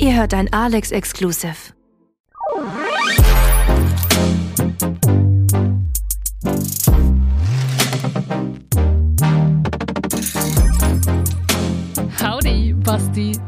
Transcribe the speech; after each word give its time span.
Ihr 0.00 0.16
hört 0.16 0.32
ein 0.32 0.50
Alex 0.50 0.92
Exclusive. 0.92 1.74
Howdy, 12.18 12.72
Basti. 12.82 13.38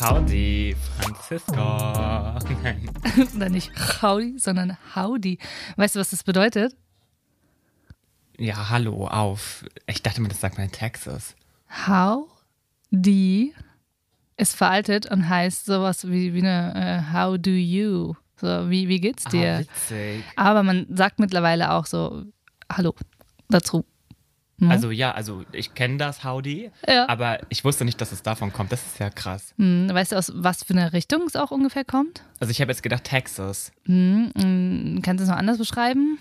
Howdy, 0.00 0.74
Francisco. 0.96 1.52
Nein. 2.62 2.90
Oder 3.36 3.50
nicht 3.50 3.70
Howdy, 4.00 4.38
sondern 4.38 4.78
Howdy. 4.94 5.38
Weißt 5.76 5.96
du, 5.96 6.00
was 6.00 6.08
das 6.08 6.22
bedeutet? 6.24 6.74
Ja, 8.38 8.70
hallo, 8.70 9.06
auf. 9.06 9.66
Ich 9.86 10.02
dachte 10.02 10.22
mir, 10.22 10.28
das 10.28 10.40
sagt 10.40 10.56
man 10.56 10.64
in 10.64 10.72
Texas. 10.72 11.36
Howdy 11.86 13.52
ist 14.36 14.56
veraltet 14.56 15.10
und 15.10 15.28
heißt 15.28 15.64
sowas 15.66 16.08
wie, 16.08 16.34
wie 16.34 16.40
eine 16.40 16.74
äh, 17.10 17.12
How 17.14 17.36
do 17.38 17.50
you? 17.50 18.14
So, 18.40 18.68
wie, 18.68 18.88
wie 18.88 19.00
geht's 19.00 19.24
dir? 19.24 19.64
Ah. 20.36 20.50
Aber 20.50 20.62
man 20.62 20.86
sagt 20.90 21.18
mittlerweile 21.20 21.72
auch 21.72 21.86
so 21.86 22.24
Hallo 22.70 22.94
dazu. 23.48 23.84
Hm? 24.60 24.70
Also 24.70 24.90
ja, 24.90 25.12
also 25.12 25.44
ich 25.52 25.74
kenne 25.74 25.96
das 25.98 26.24
Howdy, 26.24 26.70
Ja. 26.86 27.08
aber 27.08 27.40
ich 27.48 27.64
wusste 27.64 27.84
nicht, 27.84 28.00
dass 28.00 28.12
es 28.12 28.22
davon 28.22 28.52
kommt. 28.52 28.70
Das 28.72 28.84
ist 28.86 28.98
ja 28.98 29.10
krass. 29.10 29.52
Hm, 29.58 29.88
weißt 29.92 30.12
du, 30.12 30.16
aus 30.16 30.32
was 30.34 30.62
für 30.64 30.74
einer 30.74 30.92
Richtung 30.92 31.22
es 31.26 31.36
auch 31.36 31.50
ungefähr 31.50 31.84
kommt? 31.84 32.22
Also 32.40 32.50
ich 32.50 32.60
habe 32.60 32.70
jetzt 32.70 32.82
gedacht 32.82 33.04
Texas. 33.04 33.72
Hm, 33.84 34.30
hm, 34.36 35.00
kannst 35.02 35.20
du 35.20 35.24
es 35.24 35.30
noch 35.30 35.36
anders 35.38 35.58
beschreiben? 35.58 36.18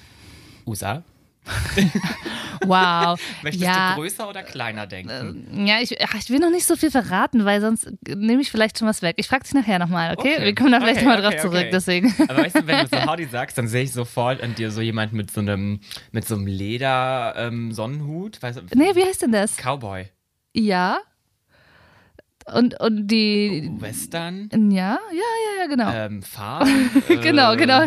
USA? 0.66 1.04
Wow. 2.66 3.20
Möchtest 3.42 3.64
ja, 3.64 3.96
du 3.96 4.02
größer 4.02 4.30
oder 4.30 4.44
kleiner 4.44 4.88
denken? 4.88 5.66
ja 5.66 5.82
ich, 5.82 6.02
ach, 6.02 6.14
ich 6.16 6.30
will 6.30 6.40
noch 6.40 6.50
nicht 6.50 6.66
so 6.66 6.76
viel 6.76 6.92
verraten, 6.92 7.46
weil 7.46 7.62
sonst 7.62 7.92
nehme 8.08 8.42
ich 8.42 8.52
vielleicht 8.52 8.80
schon 8.80 8.88
was 8.88 9.02
weg. 9.02 9.16
Ich 9.18 9.28
frage 9.28 9.44
dich 9.44 9.54
nachher 9.54 9.80
nochmal, 9.80 10.16
okay? 10.18 10.36
Okay. 10.36 10.46
Wir 10.46 10.56
kommen 10.56 10.72
da 10.72 10.80
vielleicht 10.80 10.98
Okay, 11.00 11.06
nochmal 11.06 11.22
drauf 11.22 11.34
okay, 11.34 11.42
zurück, 11.42 11.58
okay. 11.58 11.70
deswegen. 11.72 12.16
Aber 12.28 12.44
weißt 12.44 12.56
du, 12.56 12.68
wenn 12.68 12.86
du 12.86 12.88
so 12.88 13.06
Howdy 13.12 13.26
sagst, 13.26 13.58
dann 13.58 13.68
sehe 13.68 13.84
ich 13.84 13.92
sofort 13.92 14.42
an 14.42 14.56
dir 14.56 14.72
so 14.72 14.82
jemand 14.82 15.14
mit 15.14 15.32
so 15.32 15.42
einem, 15.42 15.82
mit 16.12 16.26
so 16.28 16.36
einem 16.36 16.48
Leder 16.48 17.34
ähm. 17.38 17.74
Weißt 17.74 18.60
du, 18.60 18.62
Nee, 18.76 18.96
wie 18.96 19.04
heißt 19.04 19.24
denn 19.24 19.32
das? 19.32 19.58
Cowboy. 19.58 20.06
Ja. 20.54 21.00
Und, 22.46 22.80
und 22.80 23.08
die. 23.08 23.72
Western. 23.80 24.50
Ja, 24.72 24.98
ja, 24.98 24.98
ja, 25.12 25.62
ja, 25.62 25.68
genau. 25.68 25.92
Ähm, 25.92 26.22
Farben. 26.24 26.90
genau, 27.22 27.54
äh, 27.54 27.58
genau. 27.58 27.84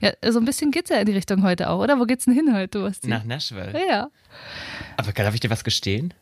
Ja, 0.00 0.12
so 0.32 0.38
ein 0.38 0.44
bisschen 0.44 0.70
geht's 0.70 0.90
ja 0.90 0.96
in 0.96 1.06
die 1.06 1.12
Richtung 1.12 1.42
heute 1.42 1.70
auch, 1.70 1.80
oder? 1.80 1.98
Wo 1.98 2.04
geht's 2.04 2.24
denn 2.24 2.34
hin 2.34 2.54
heute, 2.54 2.80
Basti? 2.80 3.08
Nach 3.08 3.24
Nashville. 3.24 3.72
Ja. 3.88 4.08
Aber 4.96 5.12
darf 5.12 5.34
ich 5.34 5.40
dir 5.40 5.50
was 5.50 5.64
gestehen? 5.64 6.12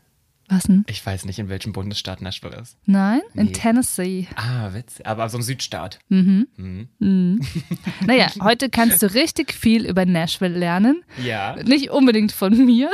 Was 0.48 0.62
denn? 0.62 0.84
Ich 0.88 1.04
weiß 1.04 1.26
nicht, 1.26 1.38
in 1.38 1.50
welchem 1.50 1.72
Bundesstaat 1.72 2.22
Nashville 2.22 2.56
ist. 2.56 2.76
Nein? 2.86 3.20
In 3.34 3.46
Nee. 3.46 3.52
Tennessee. 3.52 4.28
Ah, 4.34 4.72
witzig. 4.72 5.06
Aber 5.06 5.28
so 5.28 5.36
ein 5.38 5.42
Südstaat. 5.42 5.98
Mhm. 6.08 6.48
Mhm. 6.56 7.40
Naja, 8.06 8.28
heute 8.42 8.70
kannst 8.70 9.02
du 9.02 9.12
richtig 9.12 9.52
viel 9.52 9.84
über 9.84 10.06
Nashville 10.06 10.56
lernen. 10.56 11.02
Ja. 11.22 11.56
Nicht 11.62 11.90
unbedingt 11.90 12.32
von 12.32 12.56
mir. 12.64 12.90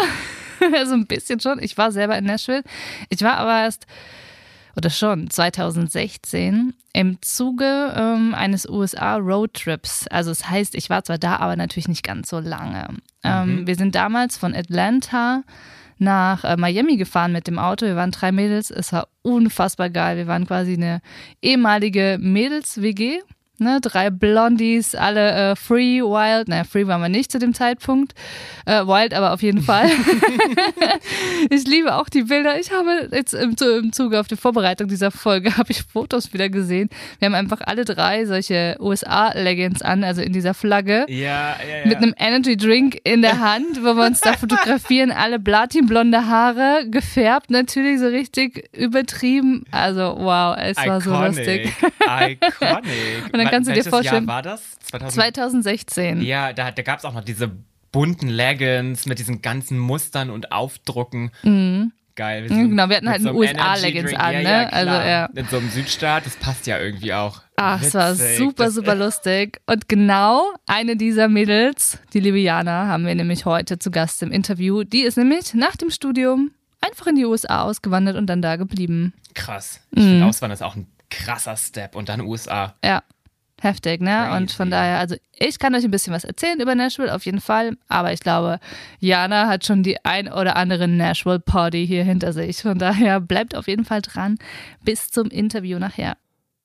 so 0.86 0.94
ein 0.94 1.06
bisschen 1.06 1.38
schon. 1.38 1.62
Ich 1.62 1.78
war 1.78 1.92
selber 1.92 2.18
in 2.18 2.24
Nashville. 2.24 2.64
Ich 3.08 3.22
war 3.22 3.36
aber 3.36 3.62
erst, 3.62 3.86
oder 4.76 4.90
schon, 4.90 5.30
2016 5.30 6.74
im 6.92 7.22
Zuge 7.22 7.94
ähm, 7.96 8.34
eines 8.34 8.68
USA-Roadtrips. 8.68 10.06
Also 10.08 10.30
es 10.30 10.48
heißt, 10.48 10.74
ich 10.74 10.90
war 10.90 11.04
zwar 11.04 11.18
da, 11.18 11.36
aber 11.36 11.56
natürlich 11.56 11.88
nicht 11.88 12.04
ganz 12.04 12.28
so 12.28 12.40
lange. 12.40 12.88
Ähm, 13.22 13.66
wir 13.66 13.76
sind 13.76 13.94
damals 13.94 14.36
von 14.36 14.54
Atlanta 14.54 15.42
nach 15.98 16.44
äh, 16.44 16.56
Miami 16.56 16.96
gefahren 16.96 17.32
mit 17.32 17.46
dem 17.46 17.58
Auto. 17.58 17.86
Wir 17.86 17.96
waren 17.96 18.10
drei 18.10 18.32
Mädels. 18.32 18.70
Es 18.70 18.92
war 18.92 19.08
unfassbar 19.22 19.90
geil. 19.90 20.16
Wir 20.16 20.26
waren 20.26 20.46
quasi 20.46 20.74
eine 20.74 21.00
ehemalige 21.42 22.18
Mädels-WG. 22.20 23.20
Ne, 23.58 23.78
drei 23.80 24.10
Blondies, 24.10 24.96
alle 24.96 25.52
äh, 25.52 25.56
free, 25.56 26.00
wild. 26.02 26.48
Naja, 26.48 26.64
free 26.64 26.88
waren 26.88 27.00
wir 27.00 27.08
nicht 27.08 27.30
zu 27.30 27.38
dem 27.38 27.54
Zeitpunkt. 27.54 28.12
Äh, 28.66 28.84
wild 28.84 29.14
aber 29.14 29.32
auf 29.32 29.42
jeden 29.42 29.62
Fall. 29.62 29.88
ich 31.50 31.64
liebe 31.64 31.94
auch 31.94 32.08
die 32.08 32.24
Bilder. 32.24 32.58
Ich 32.58 32.72
habe 32.72 33.08
jetzt 33.12 33.32
im, 33.32 33.54
im 33.60 33.92
Zuge 33.92 34.18
auf 34.18 34.26
die 34.26 34.34
Vorbereitung 34.34 34.88
dieser 34.88 35.12
Folge 35.12 35.56
habe 35.56 35.70
ich 35.70 35.84
Fotos 35.84 36.32
wieder 36.32 36.48
gesehen. 36.48 36.90
Wir 37.20 37.26
haben 37.26 37.36
einfach 37.36 37.60
alle 37.60 37.84
drei 37.84 38.24
solche 38.26 38.76
USA-Leggings 38.80 39.82
an, 39.82 40.02
also 40.02 40.20
in 40.20 40.32
dieser 40.32 40.54
Flagge. 40.54 41.06
Ja, 41.08 41.14
ja, 41.16 41.78
ja. 41.82 41.86
Mit 41.86 41.98
einem 41.98 42.14
Energy 42.18 42.56
Drink 42.56 42.98
in 43.04 43.22
der 43.22 43.38
Hand, 43.38 43.84
wo 43.84 43.94
wir 43.94 44.06
uns 44.06 44.20
da 44.20 44.32
fotografieren, 44.32 45.12
alle 45.12 45.38
platinblonde 45.38 46.26
Haare, 46.26 46.86
gefärbt 46.90 47.50
natürlich, 47.50 48.00
so 48.00 48.06
richtig 48.06 48.68
übertrieben. 48.76 49.64
Also 49.70 50.16
wow, 50.18 50.56
es 50.58 50.76
war 50.76 51.00
so 51.00 51.14
lustig. 51.14 51.72
Iconic. 52.04 53.34
Dann 53.44 53.52
kannst 53.52 53.70
du 53.70 53.74
dir 53.74 53.84
vorstellen- 53.84 54.24
Jahr 54.26 54.34
war 54.34 54.42
das? 54.42 54.62
2000? 54.80 55.12
2016. 55.12 56.22
Ja, 56.22 56.52
da, 56.52 56.70
da 56.70 56.82
gab 56.82 56.98
es 56.98 57.04
auch 57.04 57.14
noch 57.14 57.24
diese 57.24 57.50
bunten 57.92 58.28
Leggings 58.28 59.06
mit 59.06 59.18
diesen 59.18 59.40
ganzen 59.42 59.78
Mustern 59.78 60.30
und 60.30 60.50
Aufdrucken. 60.52 61.30
Geil. 62.16 62.48
Mhm, 62.48 62.70
genau, 62.70 62.88
wir 62.88 62.96
hatten 62.96 63.08
halt 63.08 63.22
so 63.22 63.30
einen 63.30 63.38
USA-Leggings 63.38 64.14
an, 64.14 64.32
ja, 64.34 64.38
ne? 64.42 64.44
Ja. 64.44 64.68
Also, 64.68 64.92
ja. 64.92 65.24
In 65.34 65.46
so 65.46 65.56
einem 65.58 65.68
Südstaat, 65.70 66.24
das 66.26 66.36
passt 66.36 66.66
ja 66.68 66.78
irgendwie 66.78 67.12
auch. 67.12 67.42
Ach, 67.56 67.82
es 67.82 67.92
war 67.94 68.12
Witzig. 68.12 68.38
super, 68.38 68.64
Das- 68.66 68.74
super 68.74 68.94
lustig. 68.94 69.60
Und 69.66 69.88
genau 69.88 70.44
eine 70.66 70.96
dieser 70.96 71.26
Mädels, 71.28 71.98
die 72.12 72.20
liebe 72.20 72.38
Jana, 72.38 72.86
haben 72.86 73.04
wir 73.06 73.14
nämlich 73.16 73.46
heute 73.46 73.80
zu 73.80 73.90
Gast 73.90 74.22
im 74.22 74.30
Interview. 74.30 74.84
Die 74.84 75.00
ist 75.02 75.16
nämlich 75.16 75.54
nach 75.54 75.76
dem 75.76 75.90
Studium 75.90 76.52
einfach 76.80 77.08
in 77.08 77.16
die 77.16 77.24
USA 77.24 77.62
ausgewandert 77.62 78.16
und 78.16 78.26
dann 78.26 78.42
da 78.42 78.54
geblieben. 78.56 79.12
Krass. 79.34 79.80
Ich 79.90 80.02
Mhm. 80.02 80.08
finde, 80.08 80.26
Auswandern 80.26 80.54
ist 80.54 80.62
auch 80.62 80.76
ein 80.76 80.86
krasser 81.10 81.56
Step. 81.56 81.96
Und 81.96 82.08
dann 82.08 82.20
USA. 82.20 82.74
Ja, 82.84 83.02
heftig, 83.64 84.00
ne? 84.00 84.30
Und 84.36 84.52
von 84.52 84.68
Crazy. 84.68 84.70
daher, 84.70 84.98
also 84.98 85.16
ich 85.36 85.58
kann 85.58 85.74
euch 85.74 85.84
ein 85.84 85.90
bisschen 85.90 86.12
was 86.12 86.24
erzählen 86.24 86.60
über 86.60 86.74
Nashville, 86.74 87.12
auf 87.14 87.24
jeden 87.24 87.40
Fall. 87.40 87.76
Aber 87.88 88.12
ich 88.12 88.20
glaube, 88.20 88.60
Jana 89.00 89.48
hat 89.48 89.66
schon 89.66 89.82
die 89.82 90.04
ein 90.04 90.30
oder 90.30 90.56
andere 90.56 90.86
Nashville-Party 90.86 91.86
hier 91.86 92.04
hinter 92.04 92.32
sich. 92.32 92.62
Von 92.62 92.78
daher 92.78 93.20
bleibt 93.20 93.56
auf 93.56 93.66
jeden 93.66 93.84
Fall 93.84 94.02
dran 94.02 94.36
bis 94.82 95.10
zum 95.10 95.28
Interview 95.28 95.78
nachher. 95.78 96.16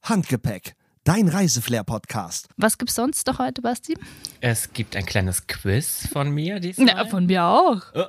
Handgepäck, 0.03 0.75
dein 1.03 1.27
Reiseflair-Podcast. 1.27 2.49
Was 2.57 2.77
gibt's 2.77 2.95
sonst 2.95 3.25
noch 3.27 3.39
heute, 3.39 3.61
Basti? 3.61 3.97
Es 4.41 4.71
gibt 4.73 4.95
ein 4.95 5.05
kleines 5.05 5.47
Quiz 5.47 6.07
von 6.11 6.29
mir 6.29 6.59
diesmal. 6.59 6.87
Ja, 6.87 7.05
von 7.05 7.25
mir 7.25 7.43
auch. 7.45 7.81
Oh, 7.95 8.05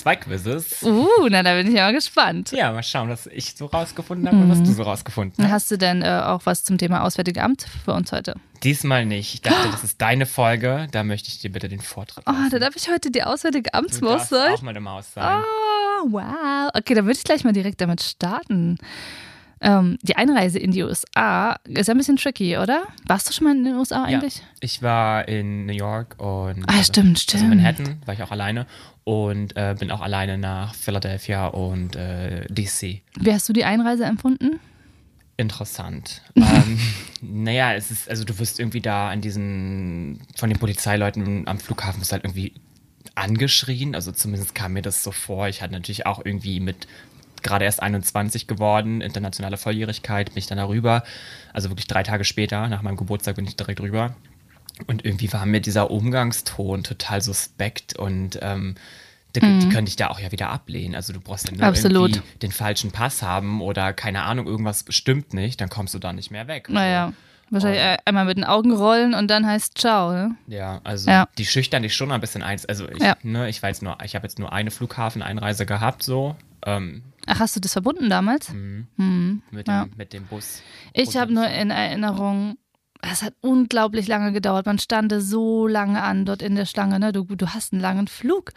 zwei 0.00 0.16
Quizzes. 0.16 0.82
Uh, 0.82 1.06
na, 1.30 1.42
da 1.42 1.54
bin 1.54 1.68
ich 1.68 1.74
ja 1.74 1.84
mal 1.84 1.92
gespannt. 1.92 2.52
Ja, 2.52 2.72
mal 2.72 2.82
schauen, 2.82 3.08
was 3.08 3.26
ich 3.28 3.54
so 3.56 3.66
rausgefunden 3.66 4.26
habe 4.26 4.36
und 4.38 4.46
Mhm. 4.46 4.50
was 4.50 4.62
du 4.62 4.72
so 4.72 4.82
rausgefunden 4.82 5.44
hast. 5.44 5.52
Hast 5.52 5.70
du 5.70 5.78
denn 5.78 6.02
äh, 6.02 6.22
auch 6.24 6.40
was 6.44 6.64
zum 6.64 6.78
Thema 6.78 7.02
Auswärtige 7.04 7.42
Amt 7.42 7.66
für 7.84 7.92
uns 7.92 8.12
heute? 8.12 8.34
Diesmal 8.62 9.06
nicht. 9.06 9.34
Ich 9.34 9.42
dachte, 9.42 9.68
das 9.72 9.84
ist 9.84 10.00
deine 10.00 10.26
Folge. 10.26 10.86
Da 10.90 11.04
möchte 11.04 11.28
ich 11.28 11.38
dir 11.38 11.50
bitte 11.50 11.68
den 11.68 11.80
Vortritt 11.80 12.24
Oh, 12.26 12.32
lassen. 12.32 12.50
da 12.50 12.58
darf 12.58 12.76
ich 12.76 12.88
heute 12.90 13.10
die 13.10 13.22
Auswärtige 13.22 13.70
du 13.70 13.78
Amtsmaus 13.78 14.28
sein. 14.28 14.52
auch 14.54 14.62
meine 14.62 14.80
Maus 14.80 15.12
sein. 15.14 15.42
Oh, 16.02 16.06
wow. 16.12 16.70
Okay, 16.74 16.94
dann 16.94 17.04
würde 17.06 17.16
ich 17.18 17.24
gleich 17.24 17.44
mal 17.44 17.52
direkt 17.52 17.80
damit 17.80 18.02
starten. 18.02 18.78
Ähm, 19.62 19.98
die 20.00 20.16
Einreise 20.16 20.58
in 20.58 20.70
die 20.70 20.82
USA 20.82 21.56
ist 21.68 21.86
ja 21.88 21.92
ein 21.94 21.98
bisschen 21.98 22.16
tricky, 22.16 22.56
oder? 22.56 22.84
Warst 23.06 23.28
du 23.28 23.32
schon 23.34 23.44
mal 23.44 23.54
in 23.54 23.64
den 23.64 23.74
USA 23.74 24.08
ja, 24.08 24.16
eigentlich? 24.18 24.42
ich 24.60 24.82
war 24.82 25.28
in 25.28 25.66
New 25.66 25.74
York 25.74 26.14
und 26.18 26.64
Ah, 26.66 26.82
stimmt, 26.82 27.18
stimmt. 27.18 27.42
Also 27.42 27.54
Manhattan 27.54 28.00
war 28.06 28.14
ich 28.14 28.22
auch 28.22 28.30
alleine 28.30 28.66
und 29.04 29.56
äh, 29.56 29.74
bin 29.78 29.90
auch 29.90 30.00
alleine 30.00 30.38
nach 30.38 30.74
Philadelphia 30.74 31.46
und 31.46 31.96
äh, 31.96 32.46
DC. 32.48 33.02
Wie 33.18 33.32
hast 33.32 33.48
du 33.48 33.52
die 33.52 33.64
Einreise 33.64 34.04
empfunden? 34.04 34.60
Interessant. 35.36 36.22
ähm, 36.36 36.78
naja, 37.22 37.74
es 37.74 37.90
ist, 37.90 38.10
also 38.10 38.24
du 38.24 38.38
wirst 38.38 38.60
irgendwie 38.60 38.80
da 38.80 39.08
an 39.08 39.20
diesen, 39.20 40.20
von 40.36 40.50
den 40.50 40.58
Polizeileuten 40.58 41.48
am 41.48 41.58
Flughafen 41.58 42.00
bist 42.00 42.12
halt 42.12 42.24
irgendwie 42.24 42.52
angeschrien. 43.14 43.94
Also 43.94 44.12
zumindest 44.12 44.54
kam 44.54 44.74
mir 44.74 44.82
das 44.82 45.02
so 45.02 45.12
vor. 45.12 45.48
Ich 45.48 45.62
hatte 45.62 45.72
natürlich 45.72 46.06
auch 46.06 46.24
irgendwie 46.24 46.60
mit 46.60 46.86
gerade 47.42 47.64
erst 47.64 47.82
21 47.82 48.46
geworden, 48.46 49.00
internationale 49.00 49.56
Volljährigkeit, 49.56 50.28
bin 50.28 50.38
ich 50.38 50.46
dann 50.46 50.58
darüber. 50.58 51.02
Also 51.52 51.70
wirklich 51.70 51.86
drei 51.86 52.02
Tage 52.02 52.24
später, 52.24 52.68
nach 52.68 52.82
meinem 52.82 52.96
Geburtstag 52.96 53.36
bin 53.36 53.46
ich 53.46 53.56
direkt 53.56 53.80
rüber. 53.80 54.14
Und 54.86 55.04
irgendwie 55.04 55.32
war 55.32 55.46
mir 55.46 55.60
dieser 55.60 55.90
Umgangston 55.90 56.82
total 56.84 57.22
suspekt 57.22 57.96
und 57.98 58.38
ähm, 58.42 58.74
die, 59.36 59.40
die 59.40 59.68
können 59.68 59.84
dich 59.86 59.94
da 59.96 60.08
auch 60.08 60.18
ja 60.18 60.32
wieder 60.32 60.50
ablehnen. 60.50 60.94
Also 60.96 61.12
du 61.12 61.20
brauchst 61.20 61.46
ja 61.46 61.52
nur 61.52 61.60
Mhm. 61.60 61.68
Absolut. 61.68 62.16
irgendwie 62.16 62.38
den 62.42 62.52
falschen 62.52 62.90
Pass 62.90 63.22
haben 63.22 63.60
oder 63.60 63.92
keine 63.92 64.22
Ahnung, 64.22 64.46
irgendwas 64.46 64.84
stimmt 64.88 65.34
nicht, 65.34 65.60
dann 65.60 65.68
kommst 65.68 65.94
du 65.94 65.98
da 66.00 66.12
nicht 66.12 66.30
mehr 66.32 66.48
weg. 66.48 66.68
Naja, 66.68 67.12
wahrscheinlich 67.50 67.80
äh, 67.80 67.96
einmal 68.04 68.24
mit 68.24 68.36
den 68.38 68.44
Augen 68.44 68.72
rollen 68.72 69.14
und 69.14 69.28
dann 69.28 69.46
heißt 69.46 69.78
Ciao, 69.78 70.10
ne? 70.12 70.34
Ja, 70.48 70.80
also 70.82 71.08
Ja. 71.10 71.28
die 71.38 71.46
schüchtern 71.46 71.82
dich 71.84 71.94
schon 71.94 72.10
ein 72.10 72.20
bisschen 72.20 72.42
eins. 72.42 72.66
Also 72.66 72.88
ich, 72.88 73.02
Ja. 73.02 73.16
ne, 73.22 73.48
ich 73.48 73.62
weiß 73.62 73.82
nur, 73.82 73.98
ich 74.04 74.16
habe 74.16 74.24
jetzt 74.26 74.38
nur 74.40 74.52
eine 74.52 74.70
Flughafeneinreise 74.72 75.64
gehabt, 75.66 76.02
so 76.02 76.34
ähm, 76.66 77.02
Ach, 77.26 77.38
hast 77.38 77.54
du 77.54 77.60
das 77.60 77.72
verbunden 77.72 78.10
damals? 78.10 78.52
mit, 78.52 79.68
Ja. 79.68 79.84
dem, 79.84 79.92
mit 79.96 80.12
dem 80.12 80.26
Bus. 80.26 80.62
Ich 80.92 81.16
habe 81.16 81.32
nur 81.32 81.46
in 81.46 81.70
Erinnerung, 81.70 82.56
es 83.02 83.22
hat 83.22 83.34
unglaublich 83.40 84.06
lange 84.08 84.32
gedauert. 84.32 84.66
Man 84.66 84.78
stand 84.78 85.12
so 85.18 85.66
lange 85.66 86.02
an 86.02 86.24
dort 86.24 86.42
in 86.42 86.54
der 86.54 86.66
Schlange. 86.66 86.98
Ne? 86.98 87.12
Du, 87.12 87.24
du 87.24 87.48
hast 87.48 87.72
einen 87.72 87.80
langen 87.82 88.08
Flug. 88.08 88.52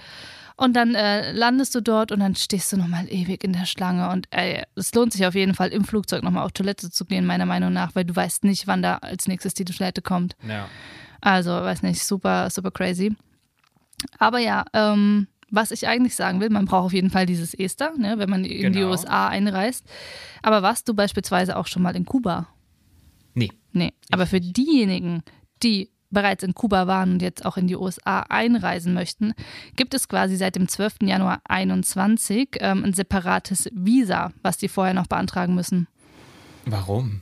Und 0.56 0.75
dann 0.75 0.94
äh, 0.94 1.31
landest 1.31 1.74
du 1.74 1.81
dort 1.81 2.12
und 2.12 2.19
dann 2.19 2.36
stehst 2.36 2.72
du 2.72 2.78
nochmal 2.78 3.07
ewig 3.10 3.44
in 3.44 3.54
der 3.54 3.66
Schlange. 3.66 4.10
Und 4.10 4.28
ey, 4.30 4.63
es 4.75 4.94
lohnt 4.94 5.12
sich 5.12 5.25
auf 5.25 5.34
jeden 5.34 5.56
Fall, 5.56 5.69
im 5.69 5.84
Flugzeug 5.84 6.22
nochmal 6.24 6.45
auf 6.45 6.51
Toilette 6.51 6.92
zu 6.92 7.06
gehen, 7.06 7.25
meiner 7.25 7.48
Meinung 7.48 7.74
nach, 7.74 7.95
weil 7.95 8.06
du 8.06 8.16
weißt 8.16 8.44
nicht, 8.44 8.68
wann 8.68 8.84
da 8.84 8.98
als 8.98 9.28
nächstes 9.28 9.56
die 9.56 9.66
Toilette 9.66 10.01
kommt. 10.04 10.36
Ja. 10.48 10.68
Also, 11.22 11.51
weiß 11.51 11.81
nicht, 11.81 12.04
super, 12.04 12.50
super 12.51 12.69
crazy. 12.69 13.16
Aber 14.19 14.38
ja, 14.40 14.66
ähm, 14.74 15.28
was 15.50 15.72
ich 15.72 15.88
eigentlich 15.88 16.16
sagen 16.16 16.40
will, 16.40 16.50
man 16.50 16.66
braucht 16.66 16.86
auf 16.86 16.94
jeden 16.94 17.10
Fall 17.10 17.25
dieses 17.25 17.54
Ester, 17.54 17.94
ne, 17.98 18.19
wenn 18.19 18.30
man 18.30 18.44
in 18.45 18.74
die 18.74 18.80
Genau. 18.80 18.92
USA 18.92 19.30
einreist. 19.30 19.86
Aber 20.42 20.62
warst 20.62 20.88
du 20.88 20.94
beispielsweise 20.94 21.57
auch 21.57 21.68
schon 21.68 21.81
mal 21.81 21.95
in 21.95 22.06
Kuba? 22.06 22.48
Nee. 23.33 23.50
Nee. 23.71 23.94
Aber 24.12 24.25
für 24.27 24.39
diejenigen, 24.41 25.24
die 25.63 25.89
bereits 26.12 26.44
in 26.44 26.53
Kuba 26.53 26.85
waren 26.85 27.13
und 27.13 27.21
jetzt 27.24 27.44
auch 27.45 27.57
in 27.57 27.65
die 27.68 27.75
USA 27.75 28.21
einreisen 28.30 28.94
möchten, 28.94 29.33
gibt 29.75 29.94
es 29.95 30.07
quasi 30.07 30.35
seit 30.35 30.56
dem 30.56 30.68
12. 30.68 30.97
Januar 31.03 31.41
21 31.45 32.50
ähm, 32.59 32.83
ein 32.83 32.94
separates 32.94 33.69
Visa, 33.74 34.31
was 34.44 34.57
die 34.57 34.68
vorher 34.68 34.94
noch 34.94 35.07
beantragen 35.07 35.56
müssen. 35.56 35.88
Warum? 36.65 37.21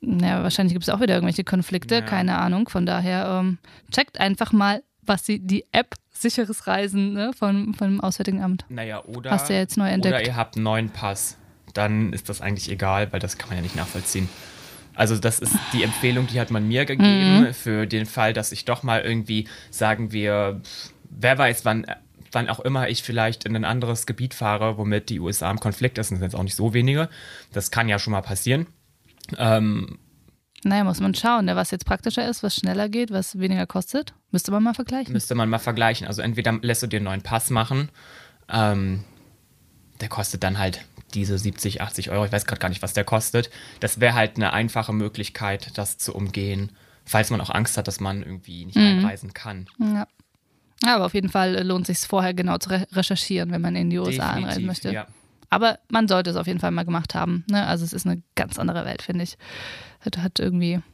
Naja, 0.00 0.42
wahrscheinlich 0.42 0.72
gibt 0.72 0.84
es 0.84 0.88
auch 0.88 1.00
wieder 1.00 1.14
irgendwelche 1.14 1.44
Konflikte, 1.44 1.96
Ja. 1.96 2.00
keine 2.00 2.38
Ahnung. 2.38 2.68
Von 2.68 2.86
daher 2.86 3.40
ähm, 3.40 3.58
checkt 3.90 4.18
einfach 4.18 4.52
mal, 4.52 4.82
was 5.02 5.22
die, 5.24 5.38
die 5.46 5.64
App 5.72 5.94
sicheres 6.10 6.66
Reisen 6.66 7.12
ne, 7.12 7.32
vom, 7.36 7.74
vom 7.74 8.00
Auswärtigen 8.00 8.42
Amt. 8.42 8.64
Naja, 8.68 9.04
oder. 9.04 9.36
Du 9.36 9.52
ja 9.52 9.58
jetzt 9.58 9.76
neu 9.76 9.84
Oder 9.84 9.92
entdeckt. 9.92 10.26
ihr 10.26 10.36
habt 10.36 10.56
einen 10.56 10.64
neuen 10.64 10.88
Pass. 10.90 11.36
Dann 11.74 12.12
ist 12.12 12.28
das 12.28 12.40
eigentlich 12.40 12.70
egal, 12.70 13.12
weil 13.12 13.20
das 13.20 13.36
kann 13.36 13.48
man 13.50 13.58
ja 13.58 13.62
nicht 13.62 13.76
nachvollziehen. 13.76 14.28
Also, 14.96 15.16
das 15.18 15.38
ist 15.38 15.54
die 15.72 15.82
Empfehlung, 15.82 16.26
die 16.26 16.40
hat 16.40 16.50
man 16.50 16.66
mir 16.66 16.84
gegeben, 16.86 17.42
Mhm. 17.42 17.54
für 17.54 17.86
den 17.86 18.06
Fall, 18.06 18.32
dass 18.32 18.50
ich 18.52 18.64
doch 18.64 18.82
mal 18.82 19.02
irgendwie, 19.02 19.46
sagen 19.70 20.10
wir, 20.10 20.60
wer 21.10 21.36
weiß, 21.38 21.64
wann, 21.64 21.86
wann 22.32 22.48
auch 22.48 22.60
immer 22.60 22.88
ich 22.88 23.02
vielleicht 23.02 23.44
in 23.44 23.54
ein 23.54 23.64
anderes 23.64 24.06
Gebiet 24.06 24.34
fahre, 24.34 24.78
womit 24.78 25.08
die 25.10 25.20
USA 25.20 25.50
im 25.50 25.60
Konflikt 25.60 25.98
ist, 25.98 26.10
das 26.10 26.18
sind 26.18 26.24
jetzt 26.26 26.34
auch 26.34 26.42
nicht 26.42 26.56
so 26.56 26.72
wenige. 26.74 27.08
Das 27.52 27.70
kann 27.70 27.88
ja 27.88 27.98
schon 27.98 28.12
mal 28.12 28.22
passieren. 28.22 28.66
Ähm, 29.38 29.98
Naja, 30.64 30.82
muss 30.84 31.00
man 31.00 31.14
schauen, 31.14 31.44
ne, 31.44 31.54
was 31.56 31.70
jetzt 31.70 31.84
praktischer 31.86 32.28
ist, 32.28 32.42
was 32.42 32.56
schneller 32.56 32.88
geht, 32.88 33.10
was 33.10 33.38
weniger 33.38 33.66
kostet. 33.66 34.14
Müsste 34.32 34.50
man 34.50 34.62
mal 34.62 34.74
vergleichen. 34.74 35.12
müsste 35.12 35.34
man 35.34 35.48
mal 35.48 35.58
vergleichen. 35.58 36.06
Also 36.06 36.22
entweder 36.22 36.58
lässt 36.62 36.82
du 36.82 36.86
dir 36.86 36.96
einen 36.96 37.04
neuen 37.04 37.22
Pass 37.22 37.50
machen, 37.50 37.90
ähm, 38.48 39.04
der 40.00 40.08
kostet 40.08 40.42
dann 40.42 40.58
halt 40.58 40.80
diese 41.14 41.38
70, 41.38 41.80
80 41.82 42.10
Euro. 42.10 42.24
Ich 42.24 42.32
weiß 42.32 42.46
gerade 42.46 42.60
gar 42.60 42.68
nicht, 42.68 42.82
was 42.82 42.92
der 42.92 43.04
kostet. 43.04 43.50
Das 43.80 44.00
wäre 44.00 44.14
halt 44.14 44.36
eine 44.36 44.52
einfache 44.52 44.92
Möglichkeit, 44.92 45.76
das 45.78 45.98
zu 45.98 46.14
umgehen, 46.14 46.72
falls 47.04 47.30
man 47.30 47.40
auch 47.40 47.50
Angst 47.50 47.76
hat, 47.76 47.88
dass 47.88 48.00
man 48.00 48.22
irgendwie 48.22 48.66
nicht 48.66 48.76
einreisen 48.76 49.32
kann. 49.32 49.68
Ja. 49.78 50.06
aber 50.82 51.06
auf 51.06 51.14
jeden 51.14 51.28
Fall 51.28 51.62
lohnt 51.64 51.88
es 51.88 52.00
sich 52.00 52.08
vorher 52.08 52.34
genau 52.34 52.58
zu 52.58 52.70
re 52.70 52.86
recherchieren, 52.92 53.50
wenn 53.50 53.62
man 53.62 53.76
in 53.76 53.90
die 53.90 53.98
USA 53.98 54.34
Definitiv, 54.34 54.66
möchte. 54.66 54.92
Ja. 54.92 55.06
Aber 55.48 55.78
man 55.88 56.08
sollte 56.08 56.30
es 56.30 56.36
auf 56.36 56.46
jeden 56.46 56.58
Fall 56.58 56.72
mal 56.72 56.84
gemacht 56.84 57.14
haben. 57.14 57.44
Ne? 57.48 57.64
Also 57.66 57.84
es 57.84 57.92
ist 57.92 58.06
eine 58.06 58.22
ganz 58.34 58.58
andere 58.58 58.84
Welt, 58.84 59.02
finde 59.02 59.24
ich. 59.24 59.38
Hat, 60.00 60.18
hat 60.18 60.38
irgendwie 60.38 60.74
einen 60.74 60.84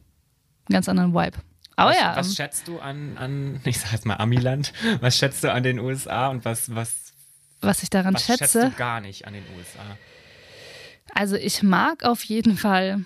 ganz 0.69 0.87
anderen 0.87 1.13
Vibe. 1.13 1.39
Aber 1.75 1.89
was, 1.89 1.97
ja, 1.97 2.15
was 2.15 2.35
schätzt 2.35 2.67
du 2.67 2.79
an, 2.79 3.17
an, 3.17 3.61
ich 3.65 3.79
sag 3.79 3.93
jetzt 3.93 4.05
mal 4.05 4.15
Amiland, 4.17 4.73
was 5.01 5.17
schätzt 5.17 5.43
du 5.43 5.51
an 5.51 5.63
den 5.63 5.79
USA 5.79 6.27
und 6.27 6.45
was, 6.45 6.73
was, 6.73 7.02
was 7.63 7.83
ich 7.83 7.89
daran 7.89 8.13
was 8.13 8.25
schätzt 8.25 8.39
schätze, 8.39 8.69
du 8.69 8.77
gar 8.77 9.01
nicht 9.01 9.25
an 9.27 9.33
den 9.33 9.43
USA? 9.57 9.97
also 11.13 11.35
ich 11.35 11.63
mag 11.63 12.03
auf 12.03 12.23
jeden 12.23 12.57
Fall 12.57 13.05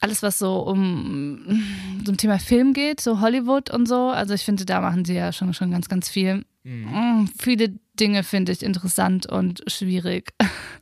alles, 0.00 0.22
was 0.22 0.38
so 0.38 0.58
um 0.58 1.62
zum 2.04 2.16
Thema 2.16 2.38
Film 2.40 2.72
geht, 2.72 3.00
so 3.00 3.20
Hollywood 3.20 3.70
und 3.70 3.86
so. 3.86 4.08
Also 4.08 4.34
ich 4.34 4.44
finde, 4.44 4.64
da 4.64 4.80
machen 4.80 5.04
sie 5.04 5.14
ja 5.14 5.32
schon, 5.32 5.54
schon 5.54 5.70
ganz, 5.70 5.88
ganz 5.88 6.08
viel. 6.08 6.44
Mm, 6.64 7.26
Viele 7.38 7.78
Dinge 7.94 8.24
finde 8.24 8.50
ich 8.50 8.62
interessant 8.64 9.26
und 9.26 9.62
schwierig. 9.68 10.32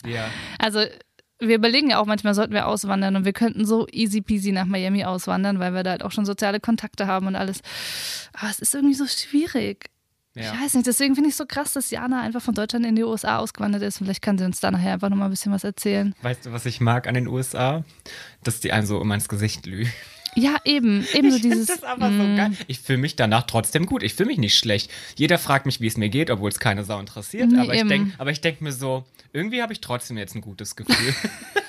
Ja. 0.07 0.29
Also 0.59 0.85
wir 1.39 1.57
überlegen 1.57 1.91
ja 1.91 1.99
auch 1.99 2.07
manchmal, 2.07 2.35
sollten 2.35 2.53
wir 2.53 2.67
auswandern 2.67 3.17
und 3.17 3.25
wir 3.25 3.33
könnten 3.33 3.65
so 3.65 3.87
easy 3.91 4.21
peasy 4.21 4.53
nach 4.53 4.67
Miami 4.67 5.05
auswandern, 5.05 5.59
weil 5.59 5.73
wir 5.73 5.83
da 5.83 5.91
halt 5.91 6.03
auch 6.03 6.13
schon 6.13 6.27
soziale 6.27 6.61
Kontakte 6.61 7.07
haben 7.07 7.27
und 7.27 7.37
alles. 7.37 7.63
Aber 8.35 8.51
es 8.51 8.59
ist 8.59 8.75
irgendwie 8.75 8.95
so 8.95 9.07
schwierig. 9.07 9.91
Ja. 10.35 10.55
Ich 10.55 10.61
weiß 10.61 10.75
nicht, 10.75 10.87
deswegen 10.87 11.15
finde 11.15 11.29
ich 11.29 11.35
es 11.35 11.39
so 11.39 11.47
krass, 11.47 11.73
dass 11.73 11.91
Jana 11.91 12.21
einfach 12.21 12.43
von 12.43 12.55
Deutschland 12.55 12.87
in 12.87 12.97
die 12.97 13.03
USA 13.03 13.39
ausgewandert 13.39 13.83
ist. 13.83 13.99
Vielleicht 13.99 14.23
kann 14.23 14.39
sie 14.39 14.45
uns 14.45 14.61
da 14.61 14.71
nachher 14.71 14.95
einfach 14.95 15.09
nochmal 15.09 15.29
ein 15.29 15.33
bisschen 15.33 15.53
was 15.53 15.65
erzählen. 15.65 16.15
Weißt 16.23 16.47
du, 16.47 16.53
was 16.53 16.67
ich 16.67 16.81
mag 16.81 17.07
an 17.07 17.15
den 17.15 17.27
USA? 17.27 17.85
Dass 18.45 18.61
die 18.61 18.73
einem 18.73 18.87
so 18.87 19.01
immer 19.01 19.15
ins 19.15 19.29
Gesicht 19.29 19.67
lügen. 19.67 19.93
Ja, 20.37 20.59
eben. 20.65 21.07
Eben 21.13 21.31
so 21.31 21.37
Ich 21.37 21.43
finde 21.43 21.57
dieses. 21.57 21.67
das 21.67 21.83
aber 21.83 22.07
so 22.07 22.23
mm, 22.23 22.37
geil. 22.37 22.53
Ich 22.69 22.81
fühle 22.81 22.99
mich 22.99 23.17
danach 23.17 23.43
trotzdem 23.45 23.87
gut. 23.87 24.03
Ich 24.03 24.15
fühle 24.15 24.29
mich 24.29 24.39
nicht 24.39 24.57
schlecht. 24.57 24.91
Jeder 25.17 25.39
fragt 25.39 25.67
mich, 25.67 25.81
wie 25.81 25.89
es 25.89 25.97
mir 25.97 26.09
geht, 26.09 26.31
obwohl 26.31 26.51
es 26.51 26.61
keine 26.61 26.85
Sau 26.85 27.01
interessiert. 27.01 27.51
Nee, 27.51 27.59
aber, 27.59 27.75
ich 27.75 27.87
denk, 27.87 28.15
aber 28.19 28.31
ich 28.31 28.41
denke 28.41 28.63
mir 28.63 28.73
so, 28.73 29.05
irgendwie 29.33 29.63
habe 29.63 29.73
ich 29.73 29.81
trotzdem 29.81 30.17
jetzt 30.19 30.35
ein 30.35 30.41
gutes 30.41 30.77
Gefühl. 30.77 31.15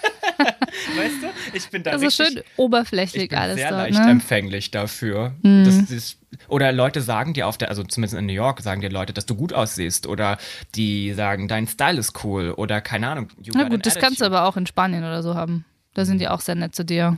weißt 0.98 1.24
du? 1.24 1.28
Ich 1.58 1.70
bin 1.70 1.84
da 1.84 1.92
Das 1.92 2.02
ist 2.02 2.20
richtig, 2.20 2.38
schön 2.40 2.44
oberflächlich 2.58 3.24
ich 3.24 3.30
bin 3.30 3.38
alles 3.38 3.56
sehr 3.58 3.70
dort. 3.70 3.82
leicht 3.84 3.98
Ne? 4.00 4.06
Mhm. 4.06 4.12
empfänglich 4.12 4.72
dafür. 4.72 5.34
Das, 5.44 5.86
das, 5.88 6.18
oder 6.48 6.72
Leute 6.72 7.02
sagen 7.02 7.34
dir 7.34 7.48
auf 7.48 7.58
der, 7.58 7.70
also 7.70 7.84
zumindest 7.84 8.18
in 8.18 8.26
New 8.26 8.34
York, 8.34 8.62
sagen 8.62 8.82
dir 8.82 8.90
Leute, 8.90 9.14
dass 9.14 9.26
du 9.26 9.36
gut 9.36 9.54
aussiehst. 9.54 10.08
Oder 10.08 10.38
die 10.76 11.14
sagen, 11.14 11.48
dein 11.48 11.68
Style 11.68 12.00
ist 12.00 12.24
cool. 12.24 12.52
Oder 12.52 12.82
keine 12.82 13.08
Ahnung. 13.10 13.28
Na 13.54 13.68
gut, 13.68 13.86
das 13.86 13.96
kannst 13.96 14.22
du 14.22 14.26
aber 14.26 14.46
auch 14.46 14.58
in 14.58 14.66
Spanien 14.68 15.04
oder 15.04 15.24
so 15.24 15.36
haben. 15.36 15.66
Da 15.94 16.06
sind 16.06 16.20
die 16.20 16.28
auch 16.28 16.42
sehr 16.42 16.56
nett 16.56 16.76
zu 16.76 16.86
dir. 16.86 17.18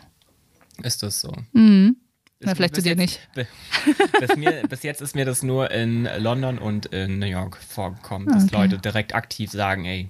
Ist 0.82 1.04
das 1.04 1.22
so? 1.22 1.32
Mhm. 1.54 1.98
Ist 2.40 2.48
Na, 2.48 2.56
vielleicht 2.56 2.76
zu 2.76 2.82
dir 2.82 2.96
jetzt- 2.96 3.20
Bis, 3.36 3.48
bis, 4.20 4.36
mir, 4.36 4.64
bis 4.68 4.84
jetzt 4.84 5.02
ist 5.02 5.16
mir 5.16 5.24
das 5.24 5.44
nur 5.44 5.72
in 5.72 6.10
London 6.18 6.58
und 6.58 6.88
in 6.88 7.20
New 7.20 7.26
York 7.28 7.58
vorgekommen, 7.58 8.28
dass 8.28 8.46
Okay. 8.46 8.56
Leute 8.56 8.80
direkt 8.80 9.16
aktiv 9.16 9.50
sagen, 9.52 9.86
ey, 9.86 10.10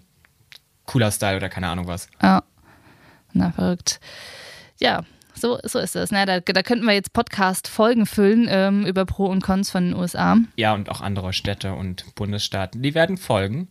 cooler 0.85 1.11
Style 1.11 1.37
oder 1.37 1.49
keine 1.49 1.67
Ahnung 1.67 1.85
was. 1.87 2.07
Ja. 2.21 2.43
Na, 3.33 3.51
verrückt. 3.51 3.99
Ja, 4.79 5.03
so, 5.35 5.59
so 5.63 5.79
ist 5.79 5.95
es. 5.95 6.11
Na, 6.11 6.25
da, 6.25 6.39
da 6.39 6.63
könnten 6.63 6.85
wir 6.85 6.93
jetzt 6.93 7.13
Podcast-Folgen 7.13 8.05
füllen 8.05 8.47
ähm, 8.49 8.85
über 8.85 9.05
Pro 9.05 9.25
und 9.25 9.41
Cons 9.43 9.69
von 9.69 9.85
den 9.85 9.95
USA. 9.95 10.37
Ja, 10.55 10.73
und 10.73 10.89
auch 10.89 11.01
andere 11.01 11.33
Städte 11.33 11.73
und 11.73 12.15
Bundesstaaten, 12.15 12.81
die 12.81 12.95
werden 12.95 13.17
folgen. 13.17 13.67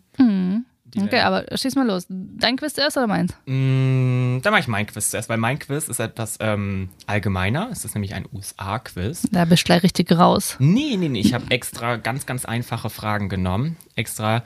Die 0.95 1.01
Okay, 1.01 1.13
werden, 1.13 1.27
aber 1.27 1.57
schieß 1.57 1.75
mal 1.77 1.87
los. 1.87 2.05
Dein 2.09 2.57
Quiz 2.57 2.75
zuerst 2.75 2.97
oder 2.99 3.07
meins? 3.07 3.33
Mm, 3.47 4.41
dann 4.43 4.51
mache 4.51 4.61
ich 4.61 4.69
mein 4.69 4.87
Quiz 4.87 5.11
zuerst, 5.11 5.29
weil 5.31 5.39
mein 5.39 5.59
Quiz 5.59 5.89
ist 5.89 6.01
etwas 6.01 6.37
ähm, 6.41 6.91
allgemeiner. 7.07 7.71
Es 7.73 7.85
ist 7.85 7.95
nämlich 7.95 8.15
ein 8.15 8.27
USA-Quiz. 8.31 9.29
Da 9.31 9.45
bist 9.47 9.63
du 9.63 9.67
gleich 9.67 9.83
richtig 9.85 10.13
raus. 10.13 10.57
Nee, 10.59 10.97
nee, 10.99 11.09
nee, 11.09 11.21
ich 11.21 11.33
habe 11.33 11.51
extra 11.51 11.97
ganz, 11.97 12.27
ganz 12.27 12.45
einfache 12.45 12.91
Fragen 12.91 13.29
genommen. 13.31 13.77
Extra, 13.97 14.43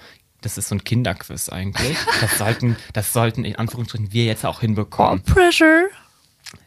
das 0.46 0.56
ist 0.58 0.68
so 0.68 0.74
ein 0.76 0.84
Kinderquiz 0.84 1.48
eigentlich. 1.48 1.96
Das 2.20 2.38
sollten, 2.38 2.76
das 2.92 3.12
sollten 3.12 3.44
in 3.44 3.56
Anführungsstrichen 3.56 4.12
wir 4.12 4.24
jetzt 4.24 4.46
auch 4.46 4.58
Oh, 4.58 4.60
hinbekommen. 4.60 5.22
Pressure. 5.22 5.88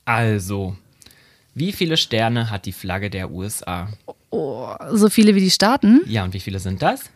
Also, 0.06 0.76
wie 1.56 1.72
viele 1.72 1.98
Sterne 1.98 2.50
hat 2.50 2.66
die 2.66 2.72
Flagge 2.74 3.10
der 3.10 3.32
USA? 3.32 3.88
Oh, 4.30 4.74
so 4.92 5.10
viele 5.10 5.34
wie 5.36 5.40
die 5.40 5.50
Staaten? 5.52 6.02
Ja, 6.06 6.24
und 6.24 6.34
wie 6.34 6.40
viele 6.40 6.60
sind 6.60 6.82
das? 6.82 7.10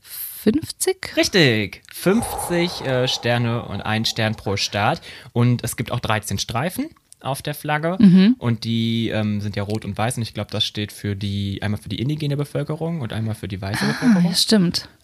50? 0.00 1.16
Richtig, 1.16 1.82
50 1.92 2.80
äh, 2.84 3.06
Sterne 3.08 3.62
und 3.64 3.80
ein 3.82 4.04
Stern 4.04 4.34
pro 4.34 4.56
Staat. 4.56 5.00
Und 5.32 5.62
es 5.62 5.76
gibt 5.76 5.92
auch 5.92 6.00
13 6.00 6.38
Streifen 6.38 6.86
auf 7.20 7.42
der 7.42 7.54
Flagge. 7.54 7.96
Und 8.38 8.64
die 8.64 9.10
ähm, 9.10 9.40
sind 9.40 9.54
ja 9.54 9.62
rot 9.62 9.84
und 9.84 9.96
weiß. 9.96 10.16
Und 10.16 10.24
ich 10.24 10.34
glaube, 10.34 10.50
das 10.50 10.64
steht 10.64 10.90
für 10.90 11.14
die, 11.14 11.62
einmal 11.62 11.80
für 11.80 11.88
die 11.88 12.00
indigene 12.00 12.36
Bevölkerung 12.36 13.00
und 13.02 13.12
einmal 13.12 13.36
für 13.36 13.46
die 13.46 13.60
weiße 13.62 13.84
Ah, 13.84 13.86
Bevölkerung. 13.92 14.24
ja, 14.24 14.34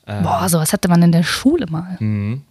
stimmt. 0.08 0.22
Boah, 0.22 0.48
sowas 0.48 0.72
hatte 0.72 0.88
man 0.88 1.02
in 1.02 1.12
der 1.12 1.22
Schule 1.22 1.66
mal. 1.68 1.96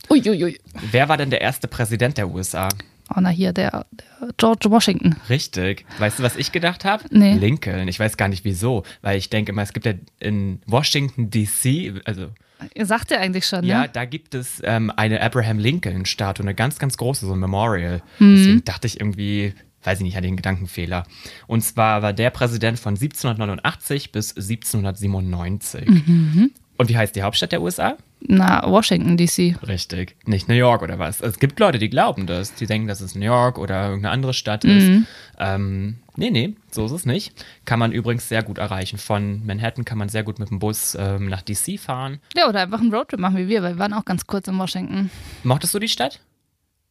Uiuiui. 0.10 0.60
Wer 0.92 1.10
war 1.10 1.18
denn 1.18 1.30
der 1.30 1.42
erste 1.42 1.68
Präsident 1.68 2.18
der 2.18 2.30
USA? 2.30 2.70
Oh, 3.16 3.20
na 3.22 3.30
hier, 3.30 3.54
der, 3.54 3.86
der 3.92 4.30
George 4.36 4.70
Washington. 4.70 5.16
Richtig. 5.30 5.86
Weißt 5.98 6.20
du, 6.20 6.24
was 6.24 6.36
ich 6.36 6.52
gedacht 6.52 6.84
habe? 6.84 7.06
Nee. 7.10 7.36
Lincoln. 7.36 7.88
Ich 7.88 8.00
weiß 8.00 8.18
gar 8.18 8.28
nicht 8.28 8.44
wieso, 8.44 8.84
weil 9.02 9.18
ich 9.18 9.30
denke 9.30 9.54
immer, 9.54 9.62
es 9.62 9.72
gibt 9.72 9.86
ja 9.86 9.94
in 10.20 10.62
Washington 10.66 11.30
DC, 11.30 12.02
also 12.06 12.28
Ihr 12.74 12.88
sagt 12.88 13.12
ja 13.12 13.20
eigentlich 13.20 13.46
schon, 13.46 13.64
ja, 13.64 13.84
ne? 13.84 13.90
da 13.92 14.06
gibt 14.06 14.34
es 14.34 14.62
ähm, 14.64 14.92
eine 14.96 15.22
Abraham 15.22 15.60
Lincoln-Statue, 15.60 16.44
eine 16.44 16.56
ganz, 16.56 16.80
ganz 16.80 16.98
große, 16.98 17.28
so 17.28 17.34
ein 17.34 17.40
Memorial. 17.40 18.02
Mhm. 18.18 18.36
Deswegen 18.36 18.66
dachte 18.66 18.88
ich 18.88 19.00
irgendwie, 19.00 19.54
weiß 19.84 20.00
ich 20.00 20.04
nicht, 20.04 20.16
hatte 20.16 20.26
den 20.26 20.38
Gedankenfehler. 20.38 21.06
Und 21.46 21.62
zwar 21.62 22.02
war 22.02 22.14
der 22.14 22.32
Präsident 22.32 22.80
von 22.80 22.96
1789 22.96 24.12
bis 24.12 24.32
1797. 24.32 25.88
Mhm. 25.88 26.52
Und 26.78 26.90
wie 26.90 26.98
heißt 26.98 27.16
die 27.16 27.24
Hauptstadt 27.24 27.52
der 27.52 27.62
USA? 27.62 27.98
Na, 28.20 28.64
Washington, 28.70 29.18
D.C. 29.18 29.56
Richtig. 29.68 30.16
Nicht 30.26 30.48
New 30.48 30.56
York 30.56 30.82
oder 30.82 30.98
was. 31.00 31.22
Es 31.22 31.40
gibt 31.40 31.60
Leute, 31.60 31.78
die 31.80 31.90
glauben 31.90 32.26
das. 32.28 32.54
Die 32.56 32.66
denken, 32.66 32.88
dass 32.88 33.02
es 33.02 33.16
New 33.16 33.26
York 33.26 33.58
oder 33.58 33.86
irgendeine 33.90 34.12
andere 34.12 34.34
Stadt 34.34 34.64
Mhm. 34.64 34.70
ist. 34.78 34.92
Ähm, 35.40 35.98
nee, 36.16 36.30
nee, 36.32 36.56
so 36.72 36.86
ist 36.86 36.92
es 36.92 37.06
nicht. 37.06 37.34
Kann 37.66 37.78
man 37.80 37.92
übrigens 37.92 38.28
sehr 38.28 38.42
gut 38.44 38.58
erreichen. 38.58 38.98
Von 38.98 39.46
Manhattan 39.46 39.86
kann 39.86 39.98
man 39.98 40.10
sehr 40.10 40.24
gut 40.24 40.40
mit 40.40 40.50
dem 40.50 40.60
Bus 40.60 40.96
ähm, 41.00 41.30
nach 41.30 41.42
DC 41.44 41.80
fahren. 41.80 42.20
Ja, 42.36 42.48
oder 42.50 42.62
einfach 42.62 42.80
einen 42.80 42.94
Roadtrip 42.94 43.20
machen 43.20 43.38
wie 43.38 43.48
wir, 43.48 43.62
weil 43.64 43.76
wir 43.76 43.80
waren 43.80 43.94
auch 43.94 44.06
ganz 44.06 44.26
kurz 44.26 44.48
in 44.48 44.58
Washington. 44.58 45.10
Mochtest 45.44 45.74
du 45.76 45.80
die 45.80 45.88
Stadt? 45.90 46.20